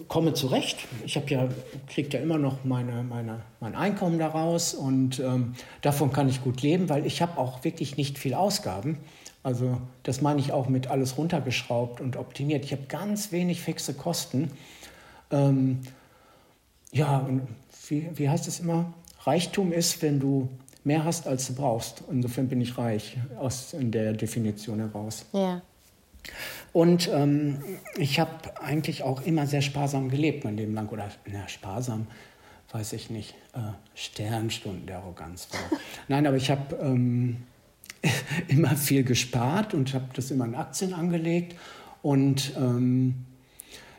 komme 0.07 0.33
zurecht. 0.33 0.77
Ich 1.05 1.17
habe 1.17 1.29
ja, 1.29 1.49
kriege 1.89 2.07
ja 2.17 2.23
immer 2.23 2.37
noch 2.37 2.63
meine, 2.63 3.03
meine, 3.03 3.41
mein 3.59 3.75
Einkommen 3.75 4.17
daraus 4.17 4.73
und 4.73 5.19
ähm, 5.19 5.53
davon 5.81 6.13
kann 6.13 6.29
ich 6.29 6.41
gut 6.45 6.61
leben, 6.61 6.87
weil 6.87 7.05
ich 7.05 7.21
habe 7.21 7.37
auch 7.37 7.65
wirklich 7.65 7.97
nicht 7.97 8.17
viel 8.17 8.33
Ausgaben. 8.33 8.97
Also 9.43 9.81
das 10.03 10.21
meine 10.21 10.39
ich 10.39 10.53
auch 10.53 10.69
mit 10.69 10.87
alles 10.87 11.17
runtergeschraubt 11.17 11.99
und 11.99 12.15
optimiert. 12.15 12.63
Ich 12.63 12.71
habe 12.71 12.83
ganz 12.87 13.33
wenig 13.33 13.59
fixe 13.59 13.93
Kosten. 13.93 14.51
Ähm, 15.31 15.81
ja, 16.91 17.17
und 17.19 17.47
wie, 17.87 18.09
wie 18.13 18.29
heißt 18.29 18.47
es 18.47 18.59
immer? 18.59 18.93
Reichtum 19.23 19.71
ist, 19.71 20.01
wenn 20.01 20.19
du 20.19 20.49
mehr 20.83 21.03
hast, 21.03 21.27
als 21.27 21.47
du 21.47 21.53
brauchst. 21.53 22.03
Insofern 22.09 22.47
bin 22.47 22.61
ich 22.61 22.77
reich 22.77 23.17
aus 23.37 23.73
in 23.73 23.91
der 23.91 24.13
Definition 24.13 24.79
heraus. 24.79 25.25
Ja. 25.33 25.61
Und 26.73 27.09
ähm, 27.13 27.61
ich 27.97 28.19
habe 28.19 28.61
eigentlich 28.61 29.03
auch 29.03 29.21
immer 29.21 29.47
sehr 29.47 29.61
sparsam 29.61 30.09
gelebt 30.09 30.43
mein 30.43 30.57
Leben 30.57 30.73
lang. 30.73 30.89
Oder 30.89 31.09
na, 31.25 31.47
sparsam, 31.47 32.07
weiß 32.71 32.93
ich 32.93 33.09
nicht. 33.09 33.35
Äh, 33.53 33.59
Sternstunden 33.95 34.85
der 34.85 34.99
Arroganz. 34.99 35.49
Nein, 36.07 36.25
aber 36.25 36.37
ich 36.37 36.49
habe 36.49 36.75
ähm, 36.77 37.43
immer 38.47 38.75
viel 38.75 39.03
gespart 39.03 39.73
und 39.73 39.93
habe 39.93 40.07
das 40.13 40.31
immer 40.31 40.45
in 40.45 40.55
Aktien 40.55 40.93
angelegt. 40.93 41.55
Und 42.01 42.53
ähm, 42.57 43.25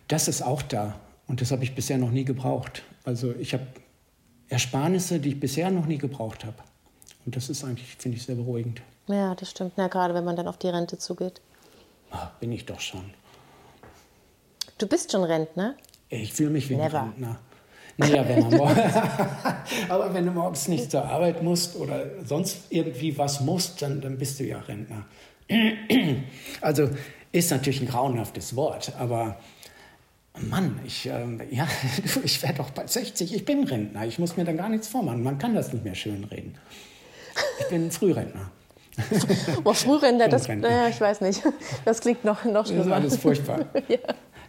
das 0.09 0.29
ist 0.29 0.43
auch 0.43 0.63
da. 0.63 0.99
Und 1.29 1.41
das 1.41 1.53
habe 1.53 1.63
ich 1.63 1.75
bisher 1.75 1.99
noch 1.99 2.11
nie 2.11 2.25
gebraucht. 2.25 2.83
Also 3.05 3.35
ich 3.39 3.53
habe 3.55 3.67
Ersparnisse, 4.49 5.21
die 5.21 5.31
ich 5.31 5.41
bisher 5.41 5.71
noch 5.71 5.87
nie 5.87 5.99
gebraucht 5.99 6.45
habe. 6.45 6.57
Und 7.27 7.37
das 7.37 7.51
ist 7.51 7.63
eigentlich, 7.65 7.97
finde 7.97 8.17
ich, 8.17 8.25
sehr 8.25 8.35
beruhigend. 8.35 8.81
Ja, 9.07 9.35
das 9.35 9.51
stimmt. 9.51 9.75
Na, 9.77 9.89
gerade 9.89 10.15
wenn 10.15 10.25
man 10.25 10.37
dann 10.37 10.49
auf 10.49 10.57
die 10.57 10.69
Rente 10.69 10.99
zugeht. 10.99 11.41
Ach, 12.11 12.31
bin 12.41 12.51
ich 12.53 12.65
doch 12.65 12.81
schon. 12.81 13.05
Du 14.79 14.87
bist 14.87 15.13
schon 15.13 15.25
Rentner? 15.25 15.75
Ich 16.09 16.33
fühle 16.33 16.51
mich 16.51 16.71
wie 16.71 16.75
ein 16.75 16.81
Never. 16.81 17.03
Rentner. 17.03 17.39
Naja, 17.99 18.27
wenn 18.29 18.49
man 18.49 18.61
aber 19.89 20.15
wenn 20.15 20.25
du 20.25 20.31
morgens 20.31 20.69
nicht 20.69 20.91
zur 20.91 21.05
Arbeit 21.05 21.43
musst 21.43 21.75
oder 21.77 22.07
sonst 22.25 22.67
irgendwie 22.71 23.19
was 23.19 23.41
musst, 23.41 23.83
dann, 23.83 24.01
dann 24.01 24.17
bist 24.17 24.39
du 24.39 24.45
ja 24.45 24.61
Rentner. 24.61 25.05
also 26.61 26.89
ist 27.33 27.51
natürlich 27.51 27.81
ein 27.81 27.89
grauenhaftes 27.89 28.55
Wort, 28.55 28.93
aber 28.99 29.37
Mann, 30.43 30.81
ich, 30.85 31.07
äh, 31.07 31.25
ja, 31.51 31.67
ich 32.25 32.43
werde 32.43 32.59
doch 32.59 32.71
bald 32.71 32.91
60, 32.91 33.35
ich 33.35 33.45
bin 33.45 33.65
Rentner, 33.65 34.07
ich 34.07 34.19
muss 34.19 34.37
mir 34.37 34.45
dann 34.45 34.57
gar 34.57 34.69
nichts 34.69 34.89
vormachen, 34.89 35.23
man 35.23 35.39
kann 35.39 35.55
das 35.55 35.73
nicht 35.73 35.85
mehr 35.85 35.95
schönreden. 35.95 36.57
Ich 37.61 37.69
bin 37.69 37.91
Frührentner. 37.91 38.51
Boah, 39.63 39.75
Frührentner, 39.75 40.29
das, 40.29 40.49
naja, 40.49 40.89
ich 40.89 41.01
weiß 41.01 41.21
nicht. 41.21 41.43
Das 41.85 42.01
klingt 42.01 42.25
noch, 42.25 42.45
noch 42.45 42.67
schlimmer. 42.67 42.85
Das 42.85 42.87
ist 42.87 42.93
alles 42.93 43.17
furchtbar. 43.17 43.61
ja. 43.89 43.97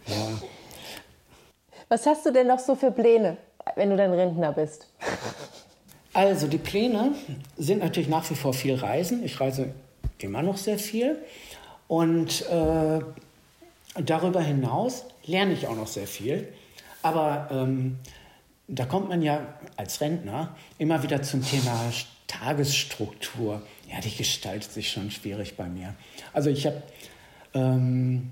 ja. 0.08 0.42
Was 1.88 2.06
hast 2.06 2.26
du 2.26 2.32
denn 2.32 2.48
noch 2.48 2.60
so 2.60 2.76
für 2.76 2.92
Pläne, 2.92 3.38
wenn 3.76 3.90
du 3.90 3.98
dann 3.98 4.12
Rentner 4.12 4.52
bist? 4.52 4.88
Also 6.14 6.48
die 6.48 6.58
Pläne 6.58 7.14
sind 7.58 7.80
natürlich 7.80 8.10
nach 8.10 8.30
wie 8.30 8.36
vor 8.36 8.54
viel 8.54 8.76
Reisen. 8.76 9.24
Ich 9.24 9.40
reise 9.40 9.74
immer 10.18 10.42
noch 10.42 10.58
sehr 10.58 10.80
viel. 10.80 11.20
Und 11.88 12.46
äh, 12.50 13.00
darüber 13.96 14.42
hinaus 14.42 15.06
lerne 15.26 15.54
ich 15.54 15.68
auch 15.68 15.76
noch 15.76 15.88
sehr 15.88 16.08
viel. 16.08 16.48
Aber 17.02 17.48
ähm, 17.52 17.98
da 18.68 18.86
kommt 18.86 19.10
man 19.10 19.22
ja 19.22 19.56
als 19.78 20.02
Rentner 20.02 20.56
immer 20.78 21.02
wieder 21.04 21.22
zum 21.22 21.44
Thema 21.44 21.92
Tagesstruktur. 22.28 23.62
Ja, 23.90 24.00
die 24.02 24.16
gestaltet 24.16 24.72
sich 24.72 24.92
schon 24.92 25.12
schwierig 25.12 25.58
bei 25.58 25.68
mir. 25.68 25.96
Also 26.34 26.50
ich 26.50 26.66
habe 26.66 26.82
ähm, 27.54 28.32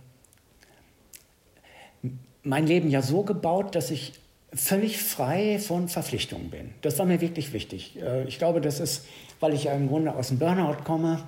mein 2.43 2.67
Leben 2.67 2.89
ja 2.89 3.01
so 3.01 3.23
gebaut, 3.23 3.75
dass 3.75 3.91
ich 3.91 4.13
völlig 4.53 4.97
frei 4.97 5.59
von 5.59 5.89
Verpflichtungen 5.89 6.49
bin. 6.49 6.73
Das 6.81 6.97
war 6.99 7.05
mir 7.05 7.19
wirklich 7.19 7.53
wichtig. 7.53 7.99
Äh, 8.01 8.23
ich 8.25 8.37
glaube, 8.37 8.61
das 8.61 8.79
ist, 8.79 9.05
weil 9.39 9.53
ich 9.53 9.65
ja 9.65 9.73
im 9.73 9.87
Grunde 9.87 10.15
aus 10.15 10.29
dem 10.29 10.39
Burnout 10.39 10.83
komme, 10.83 11.23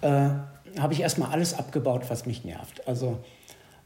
äh, 0.00 0.30
habe 0.78 0.94
ich 0.94 1.00
erstmal 1.00 1.30
alles 1.30 1.54
abgebaut, 1.54 2.04
was 2.08 2.26
mich 2.26 2.44
nervt. 2.44 2.86
Also 2.86 3.22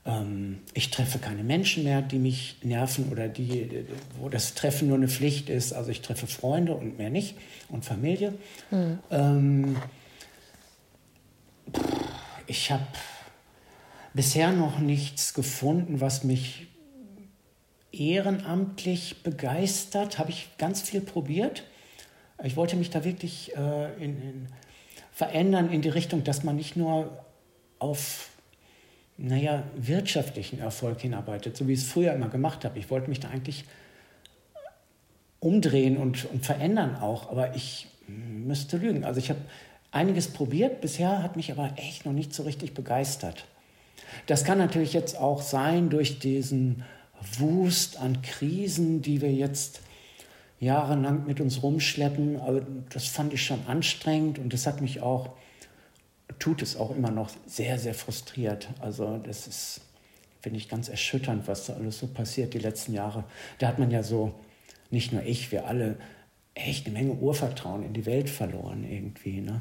ähm, 0.04 0.60
ich 0.72 0.90
treffe 0.90 1.18
keine 1.18 1.42
Menschen 1.42 1.84
mehr, 1.84 2.02
die 2.02 2.18
mich 2.18 2.58
nerven 2.62 3.10
oder 3.10 3.28
die, 3.28 3.86
wo 4.18 4.28
das 4.28 4.54
Treffen 4.54 4.88
nur 4.88 4.96
eine 4.96 5.08
Pflicht 5.08 5.48
ist. 5.50 5.72
Also 5.72 5.90
ich 5.90 6.00
treffe 6.00 6.26
Freunde 6.26 6.74
und 6.74 6.98
mehr 6.98 7.10
nicht 7.10 7.36
und 7.68 7.84
Familie. 7.84 8.34
Mhm. 8.70 8.98
Ähm, 9.10 9.76
ich 12.46 12.70
habe 12.70 12.86
bisher 14.14 14.52
noch 14.52 14.78
nichts 14.78 15.34
gefunden, 15.34 16.00
was 16.00 16.22
mich 16.22 16.68
ehrenamtlich 17.92 19.22
begeistert. 19.22 20.18
Habe 20.18 20.30
ich 20.30 20.48
ganz 20.58 20.82
viel 20.82 21.00
probiert. 21.00 21.64
Ich 22.44 22.56
wollte 22.56 22.76
mich 22.76 22.90
da 22.90 23.04
wirklich 23.04 23.56
äh, 23.56 23.94
in, 23.94 24.22
in 24.22 24.46
verändern 25.16 25.72
in 25.72 25.80
die 25.80 25.88
Richtung, 25.88 26.24
dass 26.24 26.44
man 26.44 26.56
nicht 26.56 26.76
nur 26.76 27.24
auf 27.78 28.28
naja, 29.16 29.62
wirtschaftlichen 29.74 30.58
Erfolg 30.58 31.00
hinarbeitet, 31.00 31.56
so 31.56 31.66
wie 31.66 31.72
ich 31.72 31.80
es 31.80 31.86
früher 31.86 32.12
immer 32.12 32.28
gemacht 32.28 32.66
habe. 32.66 32.78
Ich 32.78 32.90
wollte 32.90 33.08
mich 33.08 33.20
da 33.20 33.30
eigentlich 33.30 33.64
umdrehen 35.40 35.96
und, 35.96 36.26
und 36.26 36.44
verändern 36.44 36.96
auch, 36.96 37.30
aber 37.30 37.56
ich 37.56 37.86
müsste 38.06 38.76
lügen. 38.76 39.06
Also 39.06 39.18
ich 39.18 39.30
habe 39.30 39.40
einiges 39.90 40.28
probiert, 40.28 40.82
bisher 40.82 41.22
hat 41.22 41.34
mich 41.34 41.50
aber 41.50 41.72
echt 41.76 42.04
noch 42.04 42.12
nicht 42.12 42.34
so 42.34 42.42
richtig 42.42 42.74
begeistert. 42.74 43.46
Das 44.26 44.44
kann 44.44 44.58
natürlich 44.58 44.92
jetzt 44.92 45.16
auch 45.16 45.40
sein 45.40 45.88
durch 45.88 46.18
diesen 46.18 46.84
Wust 47.38 47.98
an 47.98 48.20
Krisen, 48.20 49.00
die 49.00 49.22
wir 49.22 49.32
jetzt 49.32 49.80
jahrelang 50.60 51.26
mit 51.26 51.40
uns 51.40 51.62
rumschleppen. 51.62 52.40
Aber 52.40 52.62
das 52.90 53.06
fand 53.06 53.32
ich 53.32 53.44
schon 53.44 53.66
anstrengend 53.66 54.38
und 54.38 54.52
das 54.52 54.66
hat 54.66 54.80
mich 54.80 55.00
auch 55.00 55.30
tut 56.38 56.62
es 56.62 56.76
auch 56.76 56.90
immer 56.90 57.10
noch 57.10 57.30
sehr, 57.46 57.78
sehr 57.78 57.94
frustriert. 57.94 58.68
Also 58.80 59.18
das 59.18 59.46
ist, 59.46 59.80
finde 60.40 60.58
ich, 60.58 60.68
ganz 60.68 60.88
erschütternd, 60.88 61.48
was 61.48 61.66
da 61.66 61.74
alles 61.74 61.98
so 61.98 62.06
passiert 62.06 62.54
die 62.54 62.58
letzten 62.58 62.92
Jahre. 62.92 63.24
Da 63.58 63.68
hat 63.68 63.78
man 63.78 63.90
ja 63.90 64.02
so, 64.02 64.34
nicht 64.90 65.12
nur 65.12 65.22
ich, 65.22 65.52
wir 65.52 65.66
alle, 65.66 65.96
echt 66.54 66.86
eine 66.86 66.98
Menge 66.98 67.12
Urvertrauen 67.12 67.84
in 67.84 67.92
die 67.92 68.06
Welt 68.06 68.30
verloren 68.30 68.84
irgendwie. 68.84 69.40
Ne? 69.40 69.60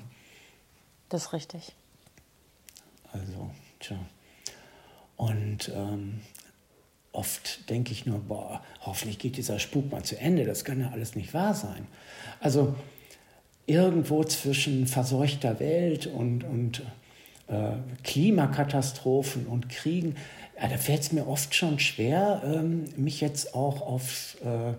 Das 1.10 1.26
ist 1.26 1.34
richtig. 1.34 1.74
Also, 3.12 3.52
tja. 3.80 3.98
Und 5.18 5.72
ähm, 5.74 6.22
oft 7.16 7.70
denke 7.70 7.92
ich 7.92 8.06
nur, 8.06 8.20
boah, 8.20 8.62
hoffentlich 8.82 9.20
geht 9.20 9.38
dieser 9.38 9.60
Spuk 9.60 9.92
mal 9.92 10.04
zu 10.04 10.20
Ende. 10.20 10.46
Das 10.46 10.66
kann 10.66 10.80
ja 10.80 10.92
alles 10.92 11.16
nicht 11.16 11.34
wahr 11.34 11.54
sein. 11.54 11.88
Also 12.40 12.76
irgendwo 13.66 14.24
zwischen 14.24 14.88
verseuchter 14.88 15.60
Welt 15.60 16.08
und, 16.08 16.44
und 16.44 16.82
äh, 17.48 17.72
Klimakatastrophen 18.04 19.48
und 19.48 19.70
Kriegen, 19.70 20.16
ja, 20.62 20.68
da 20.68 20.78
fällt 20.78 21.02
es 21.02 21.12
mir 21.12 21.28
oft 21.28 21.54
schon 21.54 21.80
schwer, 21.80 22.42
ähm, 22.46 22.86
mich 22.96 23.22
jetzt 23.22 23.56
auch 23.56 23.82
auf 23.82 24.38
äh, 24.44 24.74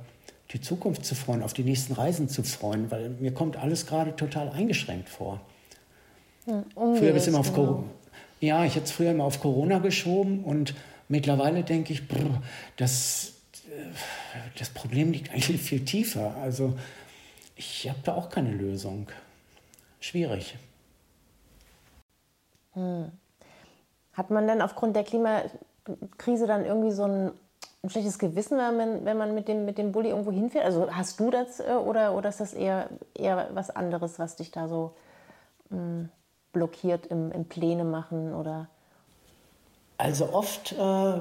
die 0.52 0.60
Zukunft 0.60 1.04
zu 1.04 1.14
freuen, 1.14 1.42
auf 1.42 1.52
die 1.52 1.64
nächsten 1.64 1.94
Reisen 1.94 2.28
zu 2.28 2.42
freuen, 2.42 2.90
weil 2.90 3.10
mir 3.10 3.32
kommt 3.32 3.56
alles 3.56 3.86
gerade 3.86 4.14
total 4.14 4.50
eingeschränkt 4.50 5.08
vor. 5.08 5.40
Ja, 6.46 6.64
Früher 6.74 7.12
bist 7.12 7.26
du 7.26 7.30
immer 7.30 7.40
auf, 7.40 7.52
genau. 7.52 7.84
Ja, 8.40 8.64
ich 8.64 8.74
hätte 8.74 8.84
es 8.84 8.92
früher 8.92 9.10
immer 9.10 9.24
auf 9.24 9.40
Corona 9.40 9.78
geschoben 9.78 10.44
und 10.44 10.74
mittlerweile 11.08 11.62
denke 11.62 11.92
ich, 11.92 12.08
brr, 12.08 12.42
das, 12.76 13.34
äh, 13.68 14.38
das 14.58 14.70
Problem 14.70 15.12
liegt 15.12 15.30
eigentlich 15.30 15.60
viel 15.60 15.84
tiefer. 15.84 16.36
Also 16.36 16.76
ich 17.56 17.88
habe 17.88 17.98
da 18.04 18.14
auch 18.14 18.28
keine 18.28 18.52
Lösung. 18.52 19.08
Schwierig. 20.00 20.56
Hm. 22.74 23.10
Hat 24.12 24.30
man 24.30 24.46
denn 24.46 24.62
aufgrund 24.62 24.96
der 24.96 25.04
Klimakrise 25.04 26.46
dann 26.46 26.64
irgendwie 26.64 26.90
so 26.90 27.04
ein, 27.04 27.32
ein 27.82 27.90
schlechtes 27.90 28.18
Gewissen, 28.18 28.58
wenn 28.58 28.76
man, 28.76 29.04
wenn 29.04 29.16
man 29.16 29.34
mit, 29.34 29.48
dem, 29.48 29.64
mit 29.64 29.78
dem 29.78 29.92
Bulli 29.92 30.10
irgendwo 30.10 30.30
hinfährt? 30.30 30.64
Also 30.64 30.90
hast 30.90 31.18
du 31.18 31.30
das 31.30 31.60
äh, 31.60 31.72
oder, 31.72 32.14
oder 32.14 32.28
ist 32.28 32.40
das 32.40 32.54
eher, 32.54 32.88
eher 33.14 33.48
was 33.52 33.70
anderes, 33.70 34.18
was 34.18 34.36
dich 34.36 34.50
da 34.50 34.68
so 34.68 34.94
hm, 35.70 36.08
blockiert 36.52 37.06
im, 37.06 37.32
im 37.32 37.46
Pläne 37.46 37.84
machen 37.84 38.34
oder? 38.34 38.68
Also 39.98 40.32
oft 40.32 40.72
äh, 40.72 41.20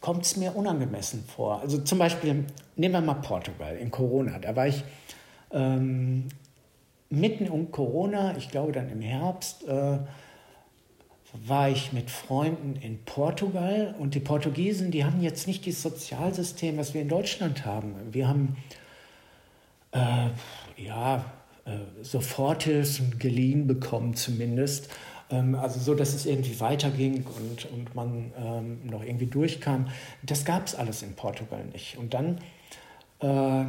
kommt 0.00 0.24
es 0.24 0.36
mir 0.36 0.54
unangemessen 0.54 1.24
vor. 1.24 1.60
Also 1.60 1.78
zum 1.78 1.98
Beispiel, 1.98 2.44
nehmen 2.76 2.94
wir 2.94 3.00
mal 3.00 3.14
Portugal 3.14 3.76
in 3.76 3.90
Corona. 3.90 4.38
Da 4.38 4.54
war 4.54 4.68
ich 4.68 4.84
ähm, 5.50 6.28
mitten 7.10 7.48
um 7.48 7.70
Corona, 7.70 8.36
ich 8.36 8.50
glaube 8.50 8.72
dann 8.72 8.88
im 8.90 9.00
Herbst, 9.00 9.66
äh, 9.66 9.98
war 11.46 11.68
ich 11.68 11.92
mit 11.92 12.10
Freunden 12.10 12.76
in 12.76 13.04
Portugal 13.04 13.94
und 13.98 14.14
die 14.14 14.20
Portugiesen, 14.20 14.92
die 14.92 15.04
haben 15.04 15.20
jetzt 15.20 15.48
nicht 15.48 15.66
das 15.66 15.82
Sozialsystem, 15.82 16.76
was 16.76 16.94
wir 16.94 17.02
in 17.02 17.08
Deutschland 17.08 17.64
haben. 17.64 17.94
Wir 18.12 18.28
haben 18.28 18.56
äh, 19.90 20.28
ja 20.76 21.24
äh, 21.64 21.78
Soforthilfen 22.02 23.18
geliehen 23.18 23.66
bekommen 23.66 24.14
zumindest. 24.14 24.90
Ähm, 25.30 25.54
also 25.54 25.80
so, 25.80 25.94
dass 25.94 26.14
es 26.14 26.26
irgendwie 26.26 26.58
weiterging 26.60 27.24
und, 27.24 27.70
und 27.70 27.94
man 27.94 28.32
ähm, 28.38 28.80
noch 28.84 29.02
irgendwie 29.02 29.26
durchkam. 29.26 29.88
Das 30.22 30.44
gab 30.44 30.66
es 30.66 30.74
alles 30.74 31.02
in 31.02 31.14
Portugal 31.14 31.64
nicht. 31.72 31.96
Und 31.96 32.14
dann, 32.14 32.38
äh, 33.20 33.66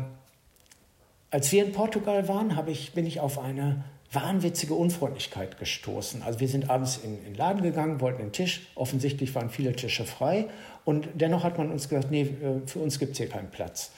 als 1.31 1.51
wir 1.51 1.65
in 1.65 1.71
Portugal 1.71 2.27
waren, 2.27 2.57
ich, 2.67 2.93
bin 2.93 3.05
ich 3.05 3.19
auf 3.19 3.39
eine 3.39 3.83
wahnwitzige 4.11 4.73
Unfreundlichkeit 4.73 5.59
gestoßen. 5.59 6.23
Also 6.23 6.39
wir 6.39 6.47
sind 6.47 6.69
abends 6.69 6.97
in, 6.97 7.23
den 7.23 7.35
Laden 7.35 7.61
gegangen, 7.61 7.99
wollten 8.01 8.19
den 8.19 8.31
Tisch. 8.31 8.67
Offensichtlich 8.75 9.33
waren 9.35 9.49
viele 9.49 9.73
Tische 9.73 10.05
frei. 10.05 10.47
Und 10.85 11.09
dennoch 11.15 11.43
hat 11.43 11.57
man 11.57 11.71
uns 11.71 11.89
gesagt, 11.89 12.11
nee, 12.11 12.21
äh, 12.21 12.65
für 12.65 12.79
uns 12.79 12.99
gibt 12.99 13.13
es 13.13 13.17
hier 13.17 13.29
keinen 13.29 13.49
Platz. 13.49 13.91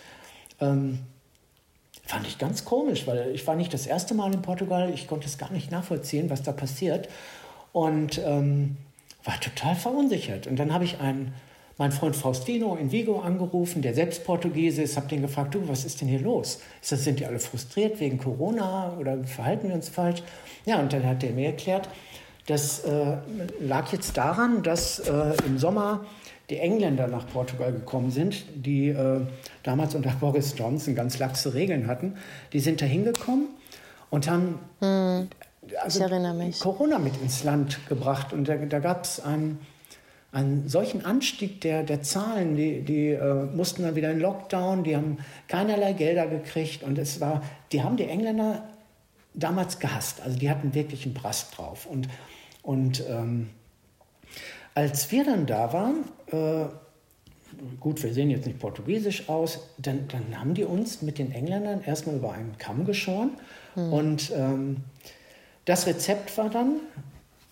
Ähm, 0.59 0.99
fand 2.05 2.25
ich 2.25 2.37
ganz 2.37 2.65
komisch, 2.65 3.05
weil 3.05 3.31
ich 3.33 3.45
war 3.45 3.55
nicht 3.55 3.73
das 3.73 3.85
erste 3.85 4.13
Mal 4.13 4.33
in 4.33 4.41
Portugal. 4.41 4.89
Ich 4.93 5.07
konnte 5.07 5.27
es 5.27 5.37
gar 5.37 5.51
nicht 5.51 5.71
nachvollziehen, 5.71 6.29
was 6.29 6.41
da 6.41 6.51
passiert. 6.51 7.09
Und 7.77 8.19
ähm, 8.25 8.75
war 9.23 9.39
total 9.39 9.75
verunsichert. 9.75 10.47
Und 10.47 10.57
dann 10.57 10.73
habe 10.73 10.83
ich 10.83 10.99
einen 10.99 11.31
meinen 11.77 11.91
Freund 11.91 12.15
Faustino 12.15 12.75
in 12.75 12.91
Vigo 12.91 13.19
angerufen, 13.19 13.83
der 13.83 13.93
selbst 13.93 14.25
Portugiese 14.25 14.81
ist, 14.81 14.97
habe 14.97 15.07
den 15.07 15.21
gefragt, 15.21 15.53
du, 15.53 15.67
was 15.67 15.85
ist 15.85 16.01
denn 16.01 16.07
hier 16.07 16.21
los? 16.21 16.59
Ist 16.81 16.91
das, 16.91 17.03
sind 17.03 17.19
die 17.19 17.27
alle 17.27 17.37
frustriert 17.37 17.99
wegen 17.99 18.17
Corona 18.17 18.97
oder 18.99 19.23
verhalten 19.25 19.67
wir 19.67 19.75
uns 19.75 19.89
falsch? 19.89 20.23
Ja, 20.65 20.79
und 20.79 20.91
dann 20.91 21.05
hat 21.05 21.23
er 21.23 21.29
mir 21.33 21.49
erklärt, 21.49 21.87
das 22.47 22.79
äh, 22.79 23.17
lag 23.59 23.91
jetzt 23.91 24.17
daran, 24.17 24.63
dass 24.63 24.97
äh, 24.97 25.33
im 25.45 25.59
Sommer 25.59 26.03
die 26.49 26.57
Engländer 26.57 27.05
nach 27.07 27.27
Portugal 27.27 27.71
gekommen 27.73 28.09
sind, 28.09 28.43
die 28.55 28.87
äh, 28.87 29.21
damals 29.61 29.93
unter 29.93 30.09
Boris 30.19 30.55
Johnson 30.57 30.95
ganz 30.95 31.19
laxe 31.19 31.53
Regeln 31.53 31.85
hatten. 31.85 32.15
Die 32.53 32.59
sind 32.59 32.81
da 32.81 32.87
hingekommen 32.87 33.49
und 34.09 34.27
haben 34.27 34.57
hm, 34.79 35.27
also 35.81 36.05
Corona 36.59 36.99
mit 36.99 37.21
ins 37.21 37.43
Land 37.43 37.87
gebracht. 37.87 38.33
Und 38.33 38.47
da, 38.47 38.55
da 38.55 38.79
gab 38.79 39.03
es 39.03 39.19
einen 39.19 39.59
einen 40.31 40.67
solchen 40.67 41.05
Anstieg 41.05 41.61
der, 41.61 41.83
der 41.83 42.01
Zahlen, 42.01 42.55
die, 42.55 42.81
die 42.81 43.09
äh, 43.09 43.45
mussten 43.45 43.83
dann 43.83 43.95
wieder 43.95 44.11
in 44.11 44.19
Lockdown, 44.19 44.83
die 44.83 44.95
haben 44.95 45.17
keinerlei 45.47 45.93
Gelder 45.93 46.27
gekriegt 46.27 46.83
und 46.83 46.97
es 46.97 47.21
war, 47.21 47.41
die 47.71 47.81
haben 47.81 47.97
die 47.97 48.03
Engländer 48.03 48.63
damals 49.33 49.79
gehasst, 49.79 50.21
also 50.21 50.37
die 50.37 50.49
hatten 50.49 50.73
wirklich 50.73 51.05
einen 51.05 51.13
Brast 51.13 51.57
drauf. 51.57 51.85
Und, 51.85 52.09
und 52.61 53.03
ähm, 53.09 53.49
als 54.75 55.11
wir 55.11 55.23
dann 55.23 55.45
da 55.45 55.71
waren, 55.73 56.03
äh, 56.31 56.69
gut, 57.79 58.03
wir 58.03 58.13
sehen 58.13 58.29
jetzt 58.29 58.45
nicht 58.45 58.59
portugiesisch 58.59 59.29
aus, 59.29 59.69
dann, 59.77 60.07
dann 60.09 60.39
haben 60.39 60.53
die 60.53 60.65
uns 60.65 61.01
mit 61.01 61.17
den 61.17 61.31
Engländern 61.31 61.81
erstmal 61.83 62.15
über 62.15 62.33
einen 62.33 62.57
Kamm 62.57 62.85
geschoren 62.85 63.31
hm. 63.75 63.93
und 63.93 64.31
ähm, 64.35 64.77
das 65.67 65.85
Rezept 65.85 66.35
war 66.37 66.49
dann, 66.49 66.79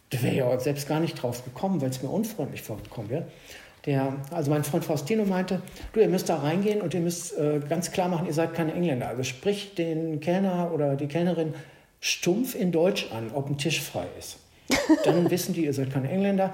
da 0.09 0.23
wäre 0.23 0.35
ja 0.35 0.59
selbst 0.59 0.87
gar 0.87 0.99
nicht 0.99 1.21
drauf 1.21 1.43
gekommen, 1.43 1.81
weil 1.81 1.89
es 1.89 2.01
mir 2.01 2.09
unfreundlich 2.09 2.61
vorgekommen 2.61 3.09
wäre. 3.09 3.27
Der, 3.85 4.15
also 4.31 4.49
mein 4.49 4.63
Freund 4.63 4.83
Faustino 4.83 5.25
meinte, 5.25 5.61
du, 5.93 5.99
ihr 5.99 6.07
müsst 6.07 6.29
da 6.29 6.37
reingehen 6.37 6.81
und 6.81 6.93
ihr 6.93 7.01
müsst 7.01 7.37
äh, 7.37 7.59
ganz 7.69 7.91
klar 7.91 8.07
machen, 8.07 8.25
ihr 8.25 8.33
seid 8.33 8.53
keine 8.55 8.73
Engländer. 8.73 9.09
Also 9.09 9.23
sprich 9.23 9.75
den 9.75 10.21
Kellner 10.21 10.71
oder 10.73 10.95
die 10.95 11.07
Kellnerin 11.07 11.53
stumpf 11.99 12.55
in 12.55 12.71
Deutsch 12.71 13.11
an, 13.11 13.31
ob 13.33 13.49
ein 13.49 13.57
Tisch 13.57 13.81
frei 13.81 14.05
ist. 14.17 14.37
Dann 15.03 15.29
wissen 15.29 15.53
die, 15.53 15.65
ihr 15.65 15.73
seid 15.73 15.91
keine 15.91 16.09
Engländer. 16.09 16.53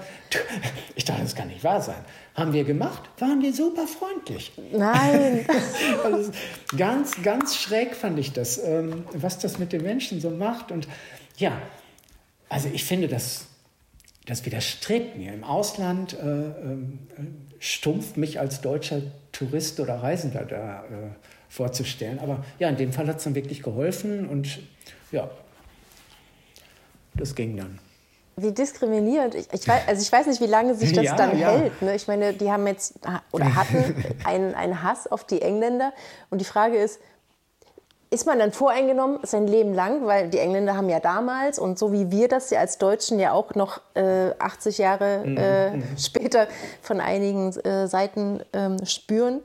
Ich 0.96 1.06
dachte, 1.06 1.22
das 1.22 1.36
kann 1.36 1.48
nicht 1.48 1.64
wahr 1.64 1.82
sein. 1.82 2.04
Haben 2.36 2.54
wir 2.54 2.64
gemacht, 2.64 3.04
waren 3.20 3.40
die 3.40 3.52
super 3.52 3.88
freundlich. 3.88 4.52
Nein. 4.74 5.46
also 6.04 6.32
ganz, 6.76 7.22
ganz 7.22 7.56
schräg 7.56 7.96
fand 7.96 8.20
ich 8.20 8.34
das, 8.34 8.58
ähm, 8.58 9.06
was 9.14 9.40
das 9.40 9.60
mit 9.60 9.72
den 9.72 9.84
Menschen 9.84 10.20
so 10.20 10.32
macht. 10.32 10.72
Und 10.72 10.88
ja, 11.42 11.60
also 12.50 12.70
ich 12.72 12.86
finde, 12.86 13.08
das, 13.08 13.48
das 14.28 14.46
widerstrebt 14.46 15.18
mir. 15.18 15.34
Im 15.34 15.44
Ausland 15.44 16.14
äh, 16.14 16.18
äh, 16.18 16.52
stumpf 17.60 18.16
mich 18.16 18.40
als 18.40 18.62
deutscher 18.62 19.02
Tourist 19.32 19.80
oder 19.80 19.96
Reisender 19.96 20.46
da 20.46 20.84
äh, 20.84 20.88
vorzustellen. 21.50 22.20
Aber 22.20 22.46
ja, 22.60 22.70
in 22.70 22.78
dem 22.78 22.94
Fall 22.94 23.08
hat 23.08 23.18
es 23.18 23.24
dann 23.24 23.36
wirklich 23.36 23.64
geholfen 23.64 24.30
und 24.30 24.60
ja, 25.12 25.30
das 27.16 27.34
ging 27.36 27.58
dann. 27.58 27.80
Wie 28.38 28.52
diskriminierend. 28.52 29.36
Ich, 29.36 29.48
ich, 29.52 29.68
weiß, 29.68 29.88
also 29.88 30.02
ich 30.02 30.12
weiß 30.12 30.28
nicht, 30.28 30.42
wie 30.42 30.46
lange 30.46 30.76
sich 30.76 30.94
das 30.94 31.06
ja, 31.06 31.16
dann 31.16 31.38
ja. 31.38 31.52
hält. 31.52 31.82
Ne? 31.82 31.96
Ich 31.96 32.08
meine, 32.08 32.34
die 32.34 32.52
haben 32.52 32.66
jetzt 32.68 32.94
oder 33.32 33.56
hatten 33.56 34.06
einen, 34.24 34.54
einen 34.54 34.84
Hass 34.84 35.08
auf 35.08 35.26
die 35.26 35.42
Engländer. 35.42 35.92
Und 36.30 36.40
die 36.40 36.46
Frage 36.46 36.78
ist, 36.78 37.00
ist 38.12 38.26
man 38.26 38.40
dann 38.40 38.52
voreingenommen 38.52 39.20
sein 39.24 39.48
Leben 39.48 39.74
lang, 39.74 40.06
weil 40.06 40.30
die 40.30 40.38
Engländer 40.38 40.76
haben 40.76 40.90
ja 40.90 41.00
damals 41.00 41.58
und 41.58 41.80
so 41.80 41.94
wie 41.94 42.12
wir 42.12 42.28
das 42.28 42.50
ja 42.50 42.60
als 42.60 42.78
Deutschen 42.78 43.20
ja 43.20 43.32
auch 43.32 43.56
noch 43.56 43.80
äh, 43.96 44.32
80 44.38 44.78
Jahre 44.78 45.24
äh, 45.24 45.78
mhm. 45.78 45.84
später 45.98 46.48
von 46.82 47.00
einigen 47.00 47.56
äh, 47.60 47.88
Seiten 47.88 48.42
ähm, 48.52 48.86
spüren, 48.86 49.40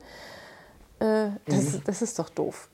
äh, 0.99 1.29
das, 1.45 1.73
mhm. 1.73 1.81
das 1.85 2.01
ist 2.01 2.19
doch 2.19 2.29
doof. 2.29 2.69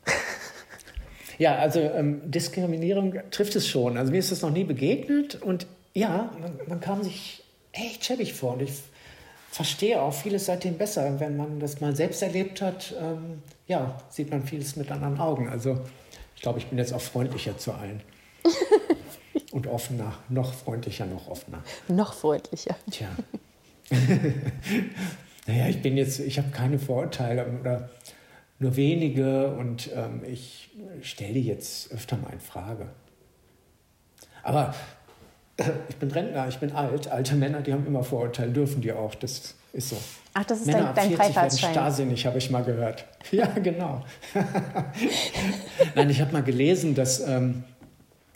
Ja, 1.38 1.56
also 1.56 1.79
ähm, 1.79 2.21
Diskriminierung 2.25 3.15
trifft 3.32 3.56
es 3.56 3.67
schon. 3.67 3.97
Also 3.97 4.12
mir 4.12 4.19
ist 4.19 4.32
das 4.32 4.41
noch 4.41 4.51
nie 4.51 4.63
begegnet 4.63 5.41
und 5.41 5.67
ja, 5.93 6.32
man, 6.39 6.60
man 6.67 6.79
kam 6.79 7.03
sich 7.03 7.43
echt 7.71 8.06
schäbig 8.06 8.34
vor 8.34 8.53
und 8.53 8.62
ich 8.62 8.71
verstehe 9.53 10.01
auch 10.01 10.13
vieles 10.13 10.47
seitdem 10.47 10.79
besser. 10.79 11.19
Wenn 11.19 11.37
man 11.37 11.59
das 11.59 11.79
mal 11.79 11.95
selbst 11.95 12.23
erlebt 12.23 12.59
hat, 12.59 12.93
ähm, 12.99 13.43
ja, 13.67 13.99
sieht 14.09 14.31
man 14.31 14.43
vieles 14.43 14.75
mit 14.75 14.91
anderen 14.91 15.19
Augen. 15.19 15.47
Also 15.47 15.79
ich 16.35 16.41
glaube, 16.41 16.57
ich 16.57 16.65
bin 16.67 16.79
jetzt 16.79 16.91
auch 16.91 17.01
freundlicher 17.01 17.55
zu 17.57 17.71
allen. 17.73 18.01
Und 19.51 19.67
offener, 19.67 20.17
noch 20.29 20.53
freundlicher, 20.53 21.05
noch 21.05 21.27
offener. 21.27 21.63
Noch 21.87 22.13
freundlicher. 22.15 22.75
Tja. 22.89 23.09
naja, 25.47 25.67
ich 25.67 25.83
bin 25.83 25.97
jetzt, 25.97 26.19
ich 26.19 26.39
habe 26.39 26.49
keine 26.49 26.79
Vorurteile 26.79 27.45
oder 27.59 27.91
nur 28.57 28.75
wenige 28.75 29.53
und 29.55 29.91
ähm, 29.93 30.23
ich 30.25 30.71
stelle 31.01 31.37
jetzt 31.37 31.91
öfter 31.91 32.17
mal 32.17 32.31
in 32.33 32.39
Frage. 32.39 32.87
Aber 34.41 34.73
ich 35.89 35.95
bin 35.97 36.11
Rentner, 36.11 36.47
ich 36.47 36.57
bin 36.57 36.71
alt. 36.71 37.07
Alte 37.07 37.35
Männer, 37.35 37.61
die 37.61 37.73
haben 37.73 37.85
immer 37.85 38.03
Vorurteile, 38.03 38.51
dürfen 38.51 38.81
die 38.81 38.91
auch. 38.91 39.15
Das 39.15 39.55
ist 39.73 39.89
so. 39.89 39.97
Ach, 40.33 40.43
das 40.43 40.61
ist 40.61 40.67
Männer 40.67 40.93
dein, 40.95 41.15
dein 41.15 41.19
ab 41.19 41.33
40 41.33 41.35
werden 41.35 41.73
starrsinnig, 41.73 42.25
habe 42.25 42.37
ich 42.37 42.49
mal 42.49 42.63
gehört. 42.63 43.05
Ja, 43.31 43.47
genau. 43.47 44.03
Nein, 45.95 46.09
ich 46.09 46.19
habe 46.19 46.33
mal 46.33 46.43
gelesen, 46.43 46.93
dass, 46.93 47.25
ähm, 47.25 47.63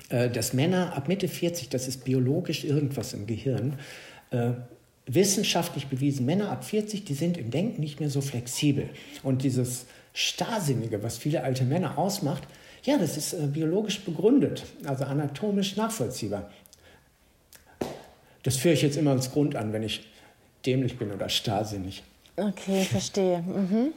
äh, 0.09 0.29
dass 0.29 0.53
Männer 0.53 0.95
ab 0.95 1.09
Mitte 1.09 1.27
40, 1.27 1.67
das 1.69 1.89
ist 1.89 2.05
biologisch 2.05 2.63
irgendwas 2.63 3.13
im 3.13 3.27
Gehirn, 3.27 3.77
äh, 4.31 4.51
wissenschaftlich 5.05 5.87
bewiesen, 5.87 6.25
Männer 6.25 6.51
ab 6.51 6.63
40, 6.63 7.03
die 7.03 7.13
sind 7.13 7.37
im 7.37 7.51
Denken 7.51 7.81
nicht 7.81 7.99
mehr 7.99 8.09
so 8.09 8.21
flexibel. 8.21 8.89
Und 9.23 9.43
dieses 9.43 9.87
Starrsinnige, 10.13 11.03
was 11.03 11.17
viele 11.17 11.43
alte 11.43 11.65
Männer 11.65 11.97
ausmacht, 11.97 12.43
ja, 12.83 12.97
das 12.97 13.17
ist 13.17 13.33
äh, 13.33 13.47
biologisch 13.47 13.99
begründet, 14.05 14.63
also 14.85 15.03
anatomisch 15.03 15.75
nachvollziehbar. 15.75 16.49
Das 18.47 18.55
führe 18.55 18.75
ich 18.75 18.81
jetzt 18.81 18.95
immer 18.95 19.11
als 19.11 19.33
Grund 19.33 19.57
an, 19.57 19.73
wenn 19.73 19.83
ich 19.83 20.07
dämlich 20.65 20.97
bin 20.97 21.11
oder 21.11 21.27
starrsinnig. 21.27 22.01
Okay, 22.37 22.85
verstehe. 22.85 23.39
Mhm. 23.41 23.91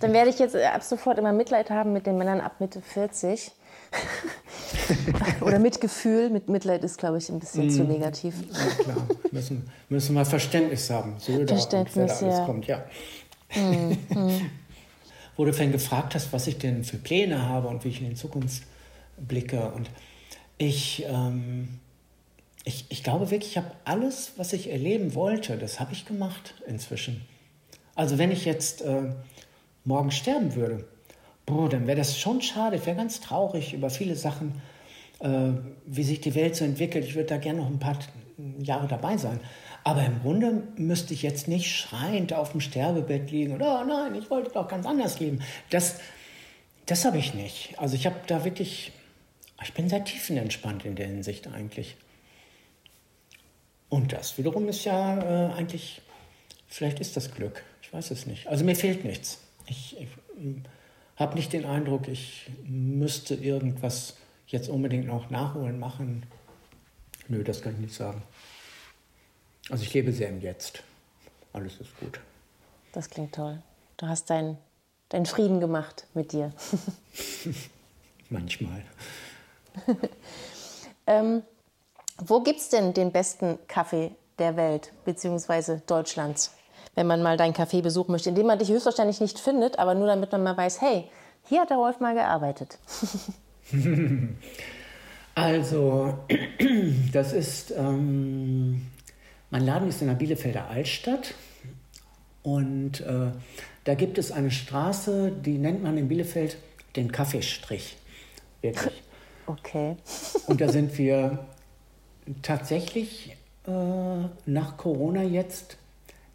Dann 0.00 0.12
werde 0.12 0.28
ich 0.28 0.38
jetzt 0.38 0.54
ab 0.54 0.82
sofort 0.82 1.16
immer 1.16 1.32
Mitleid 1.32 1.70
haben 1.70 1.94
mit 1.94 2.06
den 2.06 2.18
Männern 2.18 2.42
ab 2.42 2.60
Mitte 2.60 2.82
40. 2.82 3.52
Oder 5.40 5.58
Mitgefühl. 5.58 6.28
Mit 6.28 6.50
Mitleid 6.50 6.84
ist, 6.84 6.98
glaube 6.98 7.16
ich, 7.16 7.30
ein 7.30 7.40
bisschen 7.40 7.68
mm. 7.68 7.70
zu 7.70 7.84
negativ. 7.84 8.34
Ja, 8.52 8.84
klar. 8.84 9.08
Müssen, 9.32 9.66
müssen 9.88 10.14
wir 10.14 10.26
Verständnis 10.26 10.90
haben. 10.90 11.14
Söder 11.18 11.56
Verständnis, 11.56 12.20
und 12.20 12.28
ja. 12.28 12.44
kommt, 12.44 12.66
ja. 12.66 12.84
Mm, 13.54 13.92
mm. 14.10 14.50
Wo 15.38 15.46
du 15.46 15.54
vorhin 15.54 15.72
gefragt 15.72 16.14
hast, 16.14 16.34
was 16.34 16.46
ich 16.48 16.58
denn 16.58 16.84
für 16.84 16.98
Pläne 16.98 17.48
habe 17.48 17.68
und 17.68 17.82
wie 17.82 17.88
ich 17.88 18.02
in 18.02 18.10
die 18.10 18.14
Zukunft 18.14 18.64
blicke. 19.16 19.70
Und 19.70 19.88
ich, 20.58 21.06
ähm, 21.08 21.80
ich, 22.66 22.84
ich 22.88 23.04
glaube 23.04 23.30
wirklich, 23.30 23.52
ich 23.52 23.56
habe 23.56 23.70
alles, 23.84 24.32
was 24.36 24.52
ich 24.52 24.70
erleben 24.70 25.14
wollte, 25.14 25.56
das 25.56 25.78
habe 25.78 25.92
ich 25.92 26.04
gemacht 26.04 26.54
inzwischen. 26.66 27.24
Also 27.94 28.18
wenn 28.18 28.32
ich 28.32 28.44
jetzt 28.44 28.82
äh, 28.82 29.12
morgen 29.84 30.10
sterben 30.10 30.56
würde, 30.56 30.84
boah, 31.46 31.68
dann 31.68 31.86
wäre 31.86 31.96
das 31.96 32.18
schon 32.18 32.42
schade. 32.42 32.76
Ich 32.76 32.84
wäre 32.84 32.96
ganz 32.96 33.20
traurig 33.20 33.72
über 33.72 33.88
viele 33.88 34.16
Sachen, 34.16 34.60
äh, 35.20 35.52
wie 35.86 36.02
sich 36.02 36.20
die 36.20 36.34
Welt 36.34 36.56
so 36.56 36.64
entwickelt. 36.64 37.04
Ich 37.04 37.14
würde 37.14 37.28
da 37.28 37.36
gerne 37.36 37.60
noch 37.60 37.68
ein 37.68 37.78
paar 37.78 37.98
Jahre 38.58 38.88
dabei 38.88 39.16
sein. 39.16 39.38
Aber 39.84 40.04
im 40.04 40.20
Grunde 40.20 40.64
müsste 40.76 41.14
ich 41.14 41.22
jetzt 41.22 41.46
nicht 41.46 41.72
schreiend 41.72 42.32
auf 42.32 42.50
dem 42.50 42.60
Sterbebett 42.60 43.30
liegen 43.30 43.54
oder, 43.54 43.80
oh 43.80 43.84
nein, 43.86 44.16
ich 44.16 44.28
wollte 44.28 44.50
doch 44.50 44.66
ganz 44.66 44.86
anders 44.86 45.20
leben. 45.20 45.38
Das, 45.70 46.00
das 46.86 47.04
habe 47.04 47.18
ich 47.18 47.32
nicht. 47.32 47.78
Also 47.78 47.94
ich 47.94 48.06
habe 48.06 48.16
da 48.26 48.44
wirklich, 48.44 48.90
ich 49.62 49.72
bin 49.72 49.88
sehr 49.88 50.02
tiefenentspannt 50.02 50.84
in 50.84 50.96
der 50.96 51.06
Hinsicht 51.06 51.46
eigentlich. 51.46 51.96
Und 53.88 54.12
das 54.12 54.36
wiederum 54.38 54.68
ist 54.68 54.84
ja 54.84 55.50
äh, 55.50 55.52
eigentlich, 55.54 56.02
vielleicht 56.66 57.00
ist 57.00 57.16
das 57.16 57.32
Glück. 57.32 57.62
Ich 57.82 57.92
weiß 57.92 58.10
es 58.10 58.26
nicht. 58.26 58.46
Also 58.48 58.64
mir 58.64 58.74
fehlt 58.74 59.04
nichts. 59.04 59.38
Ich, 59.66 59.96
ich 60.00 60.08
habe 61.16 61.34
nicht 61.34 61.52
den 61.52 61.64
Eindruck, 61.64 62.08
ich 62.08 62.50
müsste 62.64 63.34
irgendwas 63.34 64.16
jetzt 64.46 64.68
unbedingt 64.68 65.06
noch 65.06 65.30
nachholen, 65.30 65.78
machen. 65.78 66.24
Nö, 67.28 67.42
das 67.42 67.62
kann 67.62 67.74
ich 67.74 67.80
nicht 67.80 67.94
sagen. 67.94 68.22
Also 69.70 69.82
ich 69.82 69.94
lebe 69.94 70.12
sehr 70.12 70.28
im 70.28 70.40
Jetzt. 70.40 70.82
Alles 71.52 71.80
ist 71.80 71.98
gut. 71.98 72.20
Das 72.92 73.10
klingt 73.10 73.34
toll. 73.34 73.62
Du 73.96 74.06
hast 74.06 74.30
deinen 74.30 74.58
dein 75.08 75.26
Frieden 75.26 75.60
gemacht 75.60 76.06
mit 76.14 76.32
dir. 76.32 76.52
Manchmal. 78.30 78.82
ähm, 81.06 81.42
wo 82.18 82.40
gibt 82.40 82.60
es 82.60 82.68
denn 82.68 82.94
den 82.94 83.12
besten 83.12 83.58
Kaffee 83.68 84.12
der 84.38 84.56
Welt 84.56 84.92
bzw. 85.04 85.80
Deutschlands? 85.86 86.56
wenn 86.96 87.06
man 87.06 87.22
mal 87.22 87.36
deinen 87.36 87.52
Café 87.52 87.82
besuchen 87.82 88.10
möchte, 88.10 88.30
in 88.30 88.34
dem 88.34 88.46
man 88.46 88.58
dich 88.58 88.70
höchstwahrscheinlich 88.70 89.20
nicht 89.20 89.38
findet, 89.38 89.78
aber 89.78 89.94
nur 89.94 90.08
damit 90.08 90.32
man 90.32 90.42
mal 90.42 90.56
weiß, 90.56 90.80
hey, 90.80 91.04
hier 91.44 91.60
hat 91.60 91.70
der 91.70 91.76
Rolf 91.76 92.00
mal 92.00 92.14
gearbeitet. 92.14 92.78
also, 95.34 96.18
das 97.12 97.32
ist, 97.32 97.70
ähm, 97.76 98.86
mein 99.50 99.64
Laden 99.64 99.88
ist 99.88 100.00
in 100.00 100.08
der 100.08 100.14
Bielefelder 100.14 100.68
Altstadt 100.68 101.34
und 102.42 103.00
äh, 103.02 103.30
da 103.84 103.94
gibt 103.94 104.18
es 104.18 104.32
eine 104.32 104.50
Straße, 104.50 105.30
die 105.30 105.58
nennt 105.58 105.82
man 105.82 105.98
in 105.98 106.08
Bielefeld 106.08 106.56
den 106.96 107.12
Kaffeestrich. 107.12 107.96
Wirklich. 108.62 109.02
Okay. 109.46 109.96
und 110.48 110.60
da 110.60 110.68
sind 110.68 110.96
wir 110.98 111.46
tatsächlich 112.42 113.36
äh, 113.66 113.70
nach 114.46 114.76
Corona 114.76 115.22
jetzt 115.22 115.76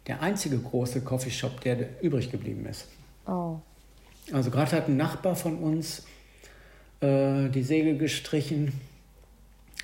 der 0.06 0.20
einzige 0.22 0.58
große 0.58 1.02
Coffeeshop, 1.02 1.60
der 1.60 2.02
übrig 2.02 2.30
geblieben 2.30 2.66
ist. 2.66 2.86
Oh. 3.26 3.58
Also 4.32 4.50
gerade 4.50 4.72
hat 4.72 4.88
ein 4.88 4.96
Nachbar 4.96 5.36
von 5.36 5.58
uns 5.58 6.04
äh, 7.00 7.48
die 7.48 7.62
Segel 7.62 7.98
gestrichen. 7.98 8.80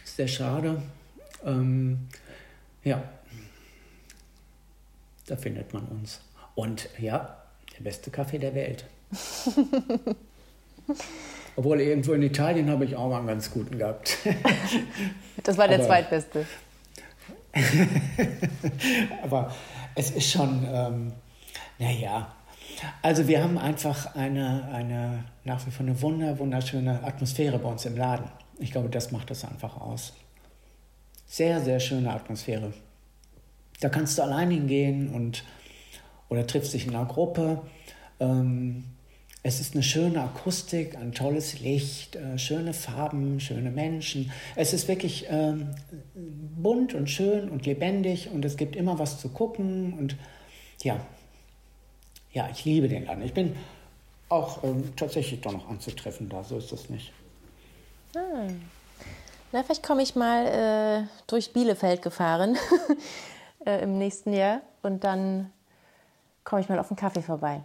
Ist 0.04 0.16
sehr 0.16 0.28
schade. 0.28 0.82
Ähm, 1.44 2.08
ja, 2.84 3.02
da 5.26 5.36
findet 5.36 5.72
man 5.72 5.84
uns. 5.86 6.20
Und 6.54 6.88
ja, 6.98 7.36
der 7.76 7.84
beste 7.84 8.10
Kaffee 8.10 8.38
der 8.38 8.54
Welt. 8.54 8.84
Obwohl 11.58 11.80
irgendwo 11.80 12.12
in 12.12 12.22
Italien 12.22 12.70
habe 12.70 12.84
ich 12.84 12.94
auch 12.94 13.08
mal 13.08 13.18
einen 13.18 13.26
ganz 13.26 13.50
guten 13.50 13.78
gehabt. 13.78 14.16
das 15.42 15.58
war 15.58 15.66
der 15.66 15.78
Aber, 15.78 15.88
zweitbeste. 15.88 16.46
Aber 19.24 19.52
es 19.96 20.12
ist 20.12 20.30
schon, 20.30 20.64
ähm, 20.72 21.12
naja, 21.80 22.32
also 23.02 23.26
wir 23.26 23.42
haben 23.42 23.58
einfach 23.58 24.14
eine, 24.14 24.68
eine 24.72 25.24
nach 25.42 25.66
wie 25.66 25.72
vor 25.72 25.84
eine 25.84 26.00
wunder, 26.00 26.38
wunderschöne 26.38 27.02
Atmosphäre 27.02 27.58
bei 27.58 27.68
uns 27.68 27.84
im 27.86 27.96
Laden. 27.96 28.30
Ich 28.60 28.70
glaube, 28.70 28.88
das 28.88 29.10
macht 29.10 29.28
das 29.30 29.44
einfach 29.44 29.80
aus. 29.80 30.12
Sehr, 31.26 31.60
sehr 31.60 31.80
schöne 31.80 32.12
Atmosphäre. 32.12 32.72
Da 33.80 33.88
kannst 33.88 34.16
du 34.16 34.22
allein 34.22 34.52
hingehen 34.52 35.12
und 35.12 35.42
oder 36.28 36.46
triffst 36.46 36.72
dich 36.72 36.86
in 36.86 36.94
einer 36.94 37.06
Gruppe. 37.06 37.62
Ähm, 38.20 38.84
es 39.42 39.60
ist 39.60 39.74
eine 39.74 39.82
schöne 39.82 40.22
Akustik, 40.22 40.96
ein 40.96 41.12
tolles 41.12 41.60
Licht, 41.60 42.16
äh, 42.16 42.38
schöne 42.38 42.72
Farben, 42.74 43.40
schöne 43.40 43.70
Menschen. 43.70 44.32
Es 44.56 44.72
ist 44.72 44.88
wirklich 44.88 45.26
ähm, 45.30 45.74
bunt 46.14 46.94
und 46.94 47.08
schön 47.08 47.48
und 47.48 47.64
lebendig 47.64 48.30
und 48.30 48.44
es 48.44 48.56
gibt 48.56 48.74
immer 48.74 48.98
was 48.98 49.20
zu 49.20 49.28
gucken 49.28 49.94
und 49.94 50.16
ja, 50.82 51.00
ja, 52.32 52.48
ich 52.52 52.64
liebe 52.64 52.88
den 52.88 53.06
Laden. 53.06 53.22
Ich 53.22 53.34
bin 53.34 53.56
auch 54.28 54.62
ähm, 54.64 54.94
tatsächlich 54.96 55.40
doch 55.40 55.52
noch 55.52 55.68
anzutreffen 55.68 56.28
da, 56.28 56.42
so 56.42 56.58
ist 56.58 56.72
das 56.72 56.90
nicht. 56.90 57.12
Hm. 58.14 58.60
Na, 59.52 59.62
vielleicht 59.62 59.82
komme 59.82 60.02
ich 60.02 60.14
mal 60.14 60.46
äh, 60.46 61.08
durch 61.26 61.52
Bielefeld 61.52 62.02
gefahren 62.02 62.58
äh, 63.66 63.82
im 63.82 63.98
nächsten 63.98 64.32
Jahr 64.34 64.60
und 64.82 65.04
dann 65.04 65.52
komme 66.44 66.60
ich 66.60 66.68
mal 66.68 66.78
auf 66.78 66.90
einen 66.90 66.98
Kaffee 66.98 67.22
vorbei. 67.22 67.62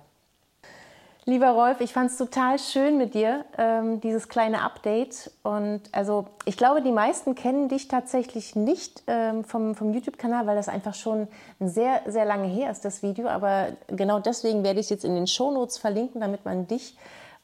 Lieber 1.26 1.51
Rolf, 1.51 1.80
ich 1.80 1.93
fand 1.93 2.11
es 2.11 2.17
total 2.17 2.59
schön 2.59 2.97
mit 2.97 3.13
dir, 3.13 3.45
ähm, 3.57 4.01
dieses 4.01 4.28
kleine 4.28 4.61
Update. 4.61 5.32
Und 5.41 5.82
also 5.93 6.28
ich 6.43 6.57
glaube, 6.57 6.82
die 6.82 6.91
meisten 6.91 7.34
kennen 7.34 7.69
dich 7.69 7.88
tatsächlich 7.88 8.57
nicht 8.57 9.03
ähm, 9.07 9.45
vom, 9.45 9.74
vom 9.74 9.93
YouTube-Kanal, 9.93 10.47
weil 10.47 10.57
das 10.57 10.67
einfach 10.67 10.93
schon 10.93 11.30
sehr, 11.61 12.01
sehr 12.07 12.26
lange 12.26 12.47
her 12.49 12.69
ist, 12.69 12.84
das 12.84 13.03
Video. 13.03 13.28
Aber 13.30 13.69
genau 13.88 14.19
deswegen 14.19 14.65
werde 14.65 14.82
ich 14.82 14.88
es 14.88 14.89
jetzt 14.89 15.05
in 15.05 15.15
den 15.15 15.26
Shownotes 15.26 15.78
verlinken, 15.78 16.19
damit 16.19 16.43
man 16.43 16.67
dich 16.67 16.97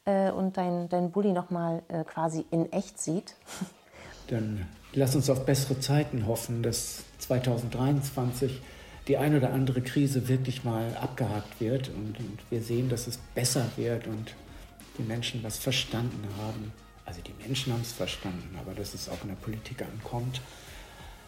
äh, 0.04 0.30
und 0.30 0.58
dein, 0.58 0.90
dein 0.90 1.10
Bulli 1.10 1.32
nochmal 1.32 1.82
äh, 1.88 2.04
quasi 2.04 2.44
in 2.50 2.70
echt 2.72 3.00
sieht. 3.00 3.34
Dann 4.28 4.68
lass 4.92 5.16
uns 5.16 5.30
auf 5.30 5.46
bessere 5.46 5.80
Zeiten 5.80 6.26
hoffen, 6.26 6.62
dass 6.62 7.04
2023 7.20 8.60
die 9.08 9.16
eine 9.16 9.38
oder 9.38 9.52
andere 9.52 9.80
Krise 9.80 10.28
wirklich 10.28 10.64
mal 10.64 10.96
abgehakt 10.96 11.60
wird 11.60 11.88
und, 11.88 12.18
und 12.18 12.38
wir 12.50 12.62
sehen, 12.62 12.88
dass 12.88 13.06
es 13.06 13.18
besser 13.34 13.66
wird 13.76 14.06
und 14.06 14.34
die 14.98 15.02
Menschen 15.02 15.42
was 15.42 15.58
verstanden 15.58 16.24
haben. 16.38 16.72
Also 17.04 17.20
die 17.22 17.32
Menschen 17.42 17.72
haben 17.72 17.80
es 17.80 17.92
verstanden, 17.92 18.56
aber 18.60 18.74
dass 18.74 18.94
es 18.94 19.08
auch 19.08 19.22
in 19.22 19.28
der 19.28 19.36
Politik 19.36 19.82
ankommt. 19.82 20.40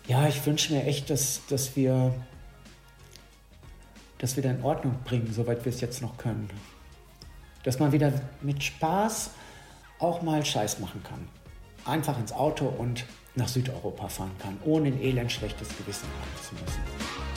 Ja, 0.07 0.29
ich 0.29 0.45
wünsche 0.47 0.73
mir 0.73 0.85
echt, 0.85 1.11
dass, 1.11 1.43
dass 1.49 1.75
wir 1.77 2.15
das 4.19 4.37
wieder 4.37 4.51
in 4.51 4.63
Ordnung 4.63 4.97
bringen, 5.05 5.33
soweit 5.33 5.65
wir 5.65 5.73
es 5.73 5.81
jetzt 5.81 6.03
noch 6.03 6.17
können. 6.17 6.49
Dass 7.65 7.79
man 7.79 7.93
wieder 7.93 8.13
mit 8.41 8.63
Spaß 8.63 9.31
auch 9.99 10.23
mal 10.23 10.45
Scheiß 10.45 10.79
machen 10.79 11.03
kann. 11.03 11.29
Einfach 11.85 12.19
ins 12.19 12.33
Auto 12.33 12.67
und 12.67 13.05
nach 13.35 13.49
Südeuropa 13.49 14.09
fahren 14.09 14.33
kann, 14.39 14.59
ohne 14.65 14.89
ein 14.89 15.03
elend 15.03 15.33
schlechtes 15.33 15.69
Gewissen 15.77 16.09
haben 16.21 16.45
zu 16.45 16.55
müssen. 16.55 17.32